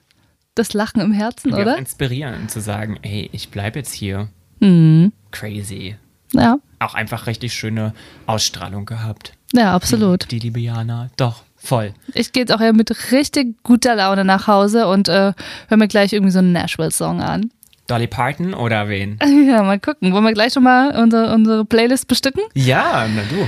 das 0.57 0.73
Lachen 0.73 1.01
im 1.01 1.11
Herzen, 1.11 1.49
Irgendwie 1.49 1.61
oder? 1.63 1.77
Inspirieren 1.77 2.49
zu 2.49 2.59
sagen, 2.61 2.97
ey, 3.01 3.29
ich 3.33 3.49
bleibe 3.49 3.79
jetzt 3.79 3.93
hier. 3.93 4.27
Mhm. 4.59 5.11
Crazy. 5.31 5.95
Ja, 6.33 6.57
Auch 6.79 6.93
einfach 6.93 7.25
richtig 7.27 7.53
schöne 7.53 7.93
Ausstrahlung 8.25 8.85
gehabt. 8.85 9.33
ja, 9.53 9.73
absolut. 9.73 10.29
Die 10.31 10.39
liebe 10.39 10.59
Jana. 10.59 11.09
Doch, 11.15 11.43
voll. 11.55 11.93
Ich 12.13 12.33
gehe 12.33 12.41
jetzt 12.43 12.51
auch 12.51 12.59
ja 12.59 12.73
mit 12.73 13.11
richtig 13.11 13.63
guter 13.63 13.95
Laune 13.95 14.25
nach 14.25 14.47
Hause 14.47 14.87
und 14.87 15.07
äh, 15.07 15.31
höre 15.69 15.77
mir 15.77 15.87
gleich 15.87 16.11
irgendwie 16.13 16.31
so 16.31 16.39
einen 16.39 16.51
Nashville-Song 16.51 17.21
an. 17.21 17.49
Dolly 17.87 18.07
Parton 18.07 18.53
oder 18.53 18.89
wen? 18.89 19.17
Ja, 19.47 19.63
mal 19.63 19.79
gucken. 19.79 20.11
Wollen 20.11 20.25
wir 20.25 20.33
gleich 20.33 20.51
schon 20.51 20.63
mal 20.63 21.01
unsere, 21.01 21.33
unsere 21.33 21.63
Playlist 21.63 22.07
bestücken? 22.09 22.41
Ja, 22.53 23.07
na 23.07 23.21
du. 23.29 23.47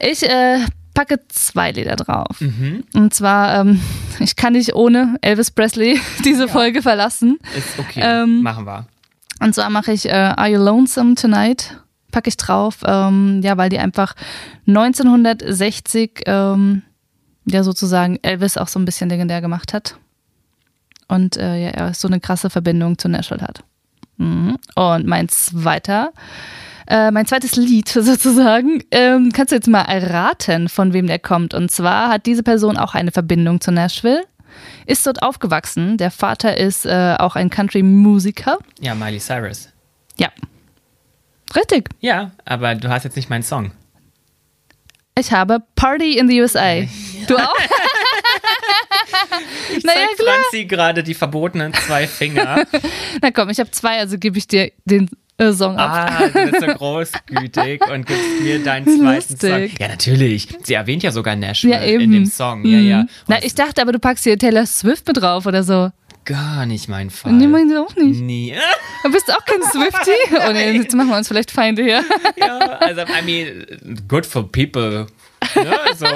Ich 0.00 0.22
äh, 0.22 0.60
packe 0.94 1.20
zwei 1.28 1.72
Lieder 1.72 1.96
drauf. 1.96 2.40
Mhm. 2.40 2.84
Und 2.94 3.12
zwar, 3.12 3.60
ähm, 3.60 3.80
ich 4.20 4.36
kann 4.36 4.54
nicht 4.54 4.74
ohne 4.74 5.16
Elvis 5.20 5.50
Presley 5.50 6.00
diese 6.24 6.48
Folge 6.48 6.82
verlassen. 6.82 7.38
Ist 7.56 7.78
okay. 7.78 8.00
Ähm, 8.02 8.42
Machen 8.42 8.64
wir. 8.64 8.86
Und 9.40 9.54
zwar 9.54 9.68
mache 9.68 9.92
ich 9.92 10.06
äh, 10.06 10.12
Are 10.12 10.48
You 10.48 10.58
Lonesome 10.58 11.16
Tonight? 11.16 11.78
Packe 12.12 12.28
ich 12.28 12.36
drauf, 12.36 12.78
ähm, 12.86 13.40
ja, 13.42 13.56
weil 13.56 13.68
die 13.68 13.78
einfach 13.78 14.14
1960 14.68 16.22
ähm, 16.26 16.82
ja 17.44 17.64
sozusagen 17.64 18.20
Elvis 18.22 18.56
auch 18.56 18.68
so 18.68 18.78
ein 18.78 18.84
bisschen 18.84 19.10
legendär 19.10 19.40
gemacht 19.40 19.74
hat. 19.74 19.96
Und 21.08 21.36
äh, 21.36 21.56
ja, 21.56 21.70
er 21.70 21.92
so 21.92 22.06
eine 22.06 22.20
krasse 22.20 22.50
Verbindung 22.50 22.98
zu 22.98 23.08
Nashville 23.08 23.42
hat. 23.42 23.64
Mhm. 24.16 24.56
Und 24.76 25.06
mein 25.06 25.28
zweiter, 25.28 26.12
äh, 26.86 27.10
mein 27.10 27.26
zweites 27.26 27.56
Lied 27.56 27.88
sozusagen, 27.88 28.82
ähm, 28.90 29.30
kannst 29.32 29.52
du 29.52 29.56
jetzt 29.56 29.68
mal 29.68 29.82
erraten, 29.82 30.68
von 30.68 30.92
wem 30.92 31.06
der 31.06 31.18
kommt. 31.18 31.54
Und 31.54 31.70
zwar 31.70 32.08
hat 32.08 32.26
diese 32.26 32.42
Person 32.42 32.76
auch 32.76 32.94
eine 32.94 33.12
Verbindung 33.12 33.60
zu 33.60 33.72
Nashville, 33.72 34.24
ist 34.86 35.06
dort 35.06 35.22
aufgewachsen. 35.22 35.96
Der 35.96 36.10
Vater 36.10 36.56
ist 36.56 36.86
äh, 36.86 37.16
auch 37.18 37.36
ein 37.36 37.50
Country-Musiker. 37.50 38.58
Ja, 38.80 38.94
Miley 38.94 39.18
Cyrus. 39.18 39.68
Ja. 40.16 40.28
Richtig. 41.56 41.88
Ja, 42.00 42.32
aber 42.44 42.74
du 42.74 42.88
hast 42.88 43.04
jetzt 43.04 43.16
nicht 43.16 43.30
meinen 43.30 43.42
Song. 43.42 43.72
Ich 45.16 45.32
habe 45.32 45.62
Party 45.76 46.18
in 46.18 46.28
the 46.28 46.40
USA. 46.40 46.80
Du 47.28 47.36
auch? 47.36 47.54
Ich 49.76 49.84
Naja, 49.84 50.06
zeig. 50.16 50.26
Franzi 50.26 50.64
gerade 50.66 51.02
die 51.02 51.14
verbotenen 51.14 51.72
zwei 51.74 52.06
Finger. 52.06 52.64
Na 53.22 53.30
komm, 53.30 53.48
ich 53.50 53.58
habe 53.58 53.70
zwei, 53.70 53.98
also 53.98 54.18
gebe 54.18 54.38
ich 54.38 54.46
dir 54.46 54.70
den 54.84 55.10
Song 55.52 55.76
ab. 55.76 56.10
ah, 56.20 56.28
du 56.28 56.50
bist 56.50 56.60
so 56.60 56.66
großgütig 56.74 57.80
und 57.92 58.06
gibst 58.06 58.40
mir 58.42 58.62
deinen 58.62 58.84
zweiten 58.86 59.32
Lustig. 59.32 59.40
Song. 59.40 59.78
Ja, 59.80 59.88
natürlich. 59.88 60.48
Sie 60.62 60.74
erwähnt 60.74 61.02
ja 61.02 61.10
sogar 61.10 61.34
Nashville 61.36 61.74
Ja, 61.74 61.80
in 61.80 62.12
dem 62.12 62.26
Song. 62.26 62.64
Ja, 62.64 62.78
Mhm. 62.78 62.88
ja. 62.88 63.04
Na, 63.26 63.36
Und 63.36 63.44
ich 63.44 63.54
dachte 63.54 63.82
aber, 63.82 63.92
du 63.92 63.98
packst 63.98 64.24
hier 64.24 64.38
Taylor 64.38 64.64
Swift 64.66 65.06
mit 65.08 65.16
drauf 65.16 65.46
oder 65.46 65.62
so. 65.64 65.90
gar 66.24 66.64
nicht 66.66 66.88
mein 66.88 67.10
Fall. 67.10 67.32
Nee, 67.32 67.46
meinst 67.48 67.74
du 67.74 67.82
auch 67.82 67.94
nicht. 67.96 68.20
Nie. 68.20 68.54
Du 69.02 69.10
bist 69.12 69.30
auch 69.34 69.44
kein 69.44 69.60
Swiftie? 69.62 70.12
Oh 70.48 70.52
nee, 70.52 70.70
jetzt 70.78 70.94
machen 70.94 71.08
wir 71.10 71.16
uns 71.18 71.28
vielleicht 71.28 71.50
Feinde 71.50 71.82
hier. 71.82 72.02
ja, 72.36 72.58
also, 72.58 73.02
I 73.02 73.22
mean, 73.24 74.02
good 74.08 74.24
for 74.24 74.50
people. 74.50 75.06
Ne? 75.54 75.74
So, 75.98 76.06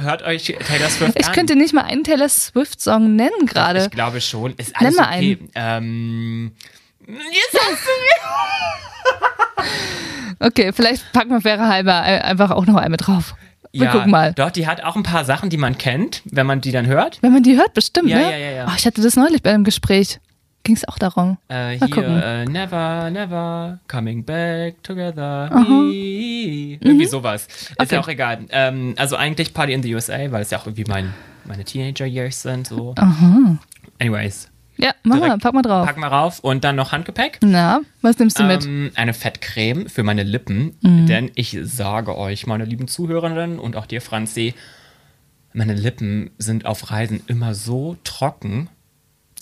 hört 0.00 0.22
euch 0.22 0.46
Taylor 0.66 0.88
Swift 0.90 1.12
Ich 1.20 1.26
an. 1.28 1.32
könnte 1.34 1.54
nicht 1.54 1.72
mal 1.72 1.82
einen 1.82 2.02
Taylor 2.02 2.28
Swift-Song 2.28 3.14
nennen 3.14 3.46
gerade. 3.46 3.84
Ich 3.84 3.90
glaube 3.90 4.20
schon. 4.20 4.54
Ist 4.56 4.74
alles 4.74 4.96
Nenn 4.96 5.04
mal 5.06 5.14
okay. 5.16 5.38
Ähm, 5.54 6.50
jetzt 7.06 7.54
hast 7.60 7.82
du 7.86 7.90
Okay, 10.46 10.72
vielleicht 10.72 11.12
packen 11.12 11.30
wir 11.30 11.40
faire 11.40 11.68
halber 11.68 12.02
äh, 12.06 12.20
einfach 12.20 12.50
auch 12.50 12.66
noch 12.66 12.76
einen 12.76 12.90
mit 12.90 13.06
drauf. 13.06 13.34
Wir 13.72 13.86
ja, 13.86 13.92
gucken 13.92 14.10
mal. 14.10 14.32
Doch, 14.34 14.50
die 14.50 14.66
hat 14.66 14.82
auch 14.84 14.94
ein 14.96 15.02
paar 15.02 15.24
Sachen, 15.24 15.50
die 15.50 15.56
man 15.56 15.76
kennt, 15.78 16.22
wenn 16.26 16.46
man 16.46 16.60
die 16.60 16.70
dann 16.70 16.86
hört. 16.86 17.18
Wenn 17.22 17.32
man 17.32 17.42
die 17.42 17.56
hört, 17.56 17.74
bestimmt, 17.74 18.08
Ja, 18.08 18.18
ne? 18.18 18.30
ja, 18.30 18.36
ja, 18.36 18.50
ja. 18.50 18.66
Oh, 18.68 18.72
ich 18.76 18.86
hatte 18.86 19.02
das 19.02 19.16
neulich 19.16 19.42
bei 19.42 19.50
einem 19.52 19.64
Gespräch. 19.64 20.20
Ging 20.62 20.76
es 20.76 20.86
auch 20.88 20.98
darum. 20.98 21.36
Äh, 21.50 21.54
Mal 21.54 21.70
hier, 21.78 21.88
gucken. 21.88 22.22
äh, 22.22 22.44
never, 22.46 23.10
never, 23.10 23.80
coming 23.86 24.24
back 24.24 24.82
together. 24.82 25.50
Irgendwie 25.52 27.04
sowas. 27.06 27.46
Ist 27.46 27.72
Okay. 27.78 27.94
ja 27.96 28.00
auch 28.00 28.08
egal. 28.08 28.38
Ähm, 28.50 28.94
also 28.96 29.16
eigentlich 29.16 29.52
Party 29.52 29.72
in 29.74 29.82
the 29.82 29.94
USA, 29.94 30.30
weil 30.30 30.40
es 30.42 30.50
ja 30.50 30.58
auch 30.58 30.66
irgendwie 30.66 30.84
mein, 30.88 31.12
meine 31.44 31.64
Teenager-Years 31.64 32.42
sind. 32.42 32.66
So. 32.68 32.94
Aha. 32.96 33.58
Anyways, 34.00 34.48
Ja, 34.76 34.92
mach 35.04 35.18
mal, 35.20 35.38
pack 35.38 35.54
mal 35.54 35.62
drauf. 35.62 35.86
pack 35.86 35.96
mal 35.98 36.08
rauf. 36.08 36.40
Und 36.40 36.64
dann 36.64 36.74
noch 36.76 36.90
Handgepäck. 36.92 37.38
Na, 37.42 37.80
was 38.02 38.18
nimmst 38.18 38.38
du 38.38 38.42
mit? 38.44 38.64
Ähm, 38.64 38.90
eine 38.96 39.14
Fettcreme 39.14 39.88
für 39.88 40.02
meine 40.02 40.22
Lippen, 40.24 40.76
Mhm. 40.82 41.06
denn 41.06 41.30
ich 41.36 41.56
sage 41.62 42.16
euch, 42.18 42.46
meine 42.46 42.64
lieben 42.64 42.88
Zuhörerinnen 42.88 43.58
und 43.60 43.76
auch 43.76 43.86
dir, 43.86 44.00
Franzi, 44.00 44.54
meine 45.52 45.74
Lippen 45.74 46.30
sind 46.38 46.66
auf 46.66 46.90
Reisen 46.90 47.22
immer 47.28 47.54
so 47.54 47.96
trocken. 48.02 48.68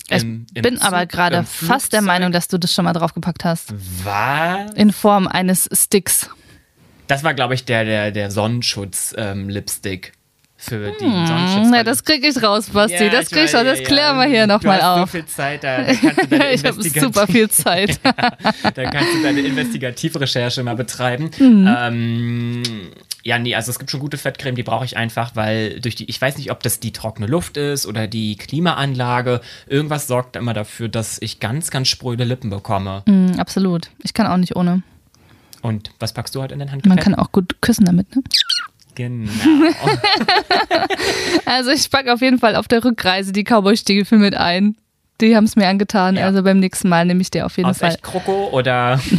Ich 0.09 0.21
Im- 0.21 0.45
im 0.53 0.61
bin 0.61 0.77
Zug, 0.77 0.85
aber 0.85 1.05
gerade 1.07 1.43
fast 1.43 1.93
der. 1.93 2.01
Meinung, 2.03 2.31
dass 2.31 2.47
du 2.49 2.59
das 2.59 2.71
schon 2.73 2.85
mal 2.85 2.93
draufgepackt 2.93 3.43
hast. 3.45 3.73
Was? 4.03 4.71
In 4.73 4.91
Form 4.91 5.27
eines 5.27 5.67
Sticks. 5.73 6.29
Das 7.07 7.23
war, 7.23 7.33
glaube 7.33 7.53
ich, 7.55 7.65
der, 7.65 7.83
der, 7.85 8.11
der 8.11 8.29
Sonnenschutz-Lipstick. 8.29 10.13
Für 10.63 10.91
die 10.99 11.05
Hm, 11.05 11.27
Sonnenschutz. 11.27 11.67
na, 11.71 11.83
das 11.83 12.03
krieg 12.03 12.25
ich 12.25 12.41
raus, 12.41 12.69
Basti. 12.69 13.03
Ja, 13.03 13.09
das 13.09 13.25
ich 13.25 13.31
krieg 13.31 13.45
ich 13.45 13.55
raus. 13.55 13.63
Das 13.63 13.79
ja, 13.79 13.85
klären 13.85 14.17
ja. 14.17 14.23
wir 14.23 14.29
hier 14.29 14.47
nochmal 14.47 14.81
auf. 14.81 14.99
so 15.01 15.05
viel 15.17 15.25
Zeit, 15.25 15.63
da, 15.63 15.77
da 15.83 15.93
kannst 15.93 16.23
du 16.23 16.27
deine 16.27 16.53
ich 16.53 16.63
habe 16.65 16.83
super 16.83 17.27
viel 17.27 17.49
Zeit. 17.49 17.99
da 18.03 18.89
kannst 18.89 19.13
du 19.15 19.23
deine 19.23 19.41
Investigativrecherche 19.41 20.63
mal 20.63 20.75
betreiben. 20.75 21.29
Mhm. 21.39 21.75
Ähm, 21.77 22.63
ja, 23.25 23.39
nee, 23.39 23.55
also 23.55 23.71
es 23.71 23.79
gibt 23.79 23.89
schon 23.89 23.99
gute 24.01 24.17
Fettcreme, 24.17 24.55
die 24.55 24.63
brauche 24.63 24.83
ich 24.85 24.97
einfach, 24.97 25.35
weil 25.35 25.79
durch 25.79 25.95
die, 25.95 26.09
ich 26.09 26.19
weiß 26.21 26.37
nicht, 26.37 26.51
ob 26.51 26.61
das 26.61 26.79
die 26.81 26.91
trockene 26.91 27.27
Luft 27.27 27.55
ist 27.57 27.85
oder 27.85 28.07
die 28.07 28.35
Klimaanlage. 28.35 29.39
Irgendwas 29.67 30.07
sorgt 30.07 30.35
immer 30.35 30.53
dafür, 30.53 30.89
dass 30.89 31.21
ich 31.21 31.39
ganz, 31.39 31.71
ganz 31.71 31.87
spröde 31.87 32.25
Lippen 32.25 32.49
bekomme. 32.49 33.03
Mm, 33.05 33.39
absolut. 33.39 33.89
Ich 34.03 34.13
kann 34.13 34.27
auch 34.27 34.37
nicht 34.37 34.55
ohne. 34.57 34.83
Und 35.61 35.91
was 35.99 36.11
packst 36.11 36.35
du 36.35 36.41
heute 36.41 36.53
in 36.53 36.59
den 36.59 36.67
Man 36.67 36.73
Handgepäck? 36.73 37.03
kann 37.03 37.15
auch 37.15 37.31
gut 37.31 37.61
küssen 37.61 37.85
damit, 37.85 38.13
ne? 38.13 38.21
Genau. 38.95 39.31
Also 41.45 41.71
ich 41.71 41.89
packe 41.89 42.13
auf 42.13 42.21
jeden 42.21 42.39
Fall 42.39 42.55
auf 42.55 42.67
der 42.67 42.83
Rückreise 42.83 43.31
die 43.31 43.43
Cowboy-Stiefel 43.43 44.17
mit 44.17 44.35
ein. 44.35 44.75
Die 45.21 45.35
haben 45.35 45.43
es 45.43 45.55
mir 45.55 45.67
angetan. 45.67 46.15
Ja. 46.15 46.25
Also 46.25 46.43
beim 46.43 46.59
nächsten 46.59 46.89
Mal 46.89 47.05
nehme 47.05 47.21
ich 47.21 47.31
dir 47.31 47.45
auf 47.45 47.57
jeden 47.57 47.69
Aus 47.69 47.79
Fall. 47.79 47.91
echt 47.91 48.03
Kroko 48.03 48.49
oder 48.51 48.99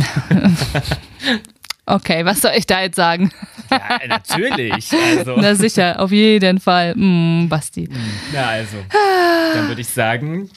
Okay, 1.86 2.24
was 2.24 2.40
soll 2.40 2.52
ich 2.56 2.66
da 2.66 2.82
jetzt 2.82 2.96
sagen? 2.96 3.30
Ja, 3.70 4.00
natürlich. 4.08 4.90
Also. 4.92 5.34
Na 5.36 5.54
sicher, 5.54 6.00
auf 6.00 6.12
jeden 6.12 6.58
Fall. 6.58 6.94
Mm, 6.96 7.48
Basti. 7.48 7.88
Na 8.32 8.46
also, 8.46 8.76
dann 9.52 9.68
würde 9.68 9.82
ich 9.82 9.88
sagen, 9.88 10.48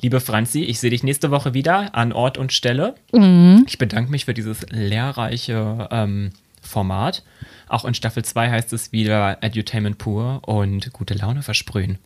liebe 0.00 0.18
Franzi, 0.20 0.62
ich 0.62 0.80
sehe 0.80 0.90
dich 0.90 1.02
nächste 1.02 1.30
Woche 1.30 1.52
wieder 1.52 1.94
an 1.94 2.12
Ort 2.12 2.38
und 2.38 2.54
Stelle. 2.54 2.94
Mhm. 3.12 3.64
Ich 3.68 3.76
bedanke 3.76 4.10
mich 4.10 4.24
für 4.24 4.32
dieses 4.34 4.64
lehrreiche 4.70 5.88
ähm, 5.90 6.32
Format. 6.66 7.24
Auch 7.68 7.84
in 7.84 7.94
Staffel 7.94 8.24
2 8.24 8.50
heißt 8.50 8.72
es 8.72 8.90
wieder 8.92 9.42
Edutainment 9.42 9.98
pur 9.98 10.40
und 10.46 10.92
gute 10.92 11.14
Laune 11.14 11.42
versprühen. 11.42 11.98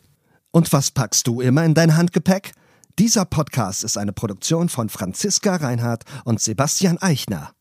Und 0.51 0.71
was 0.73 0.91
packst 0.91 1.25
du 1.27 1.41
immer 1.41 1.65
in 1.65 1.73
dein 1.73 1.97
Handgepäck? 1.97 2.51
Dieser 2.99 3.25
Podcast 3.25 3.83
ist 3.83 3.97
eine 3.97 4.13
Produktion 4.13 4.69
von 4.69 4.89
Franziska 4.89 5.55
Reinhardt 5.55 6.03
und 6.25 6.39
Sebastian 6.39 6.99
Eichner. 6.99 7.53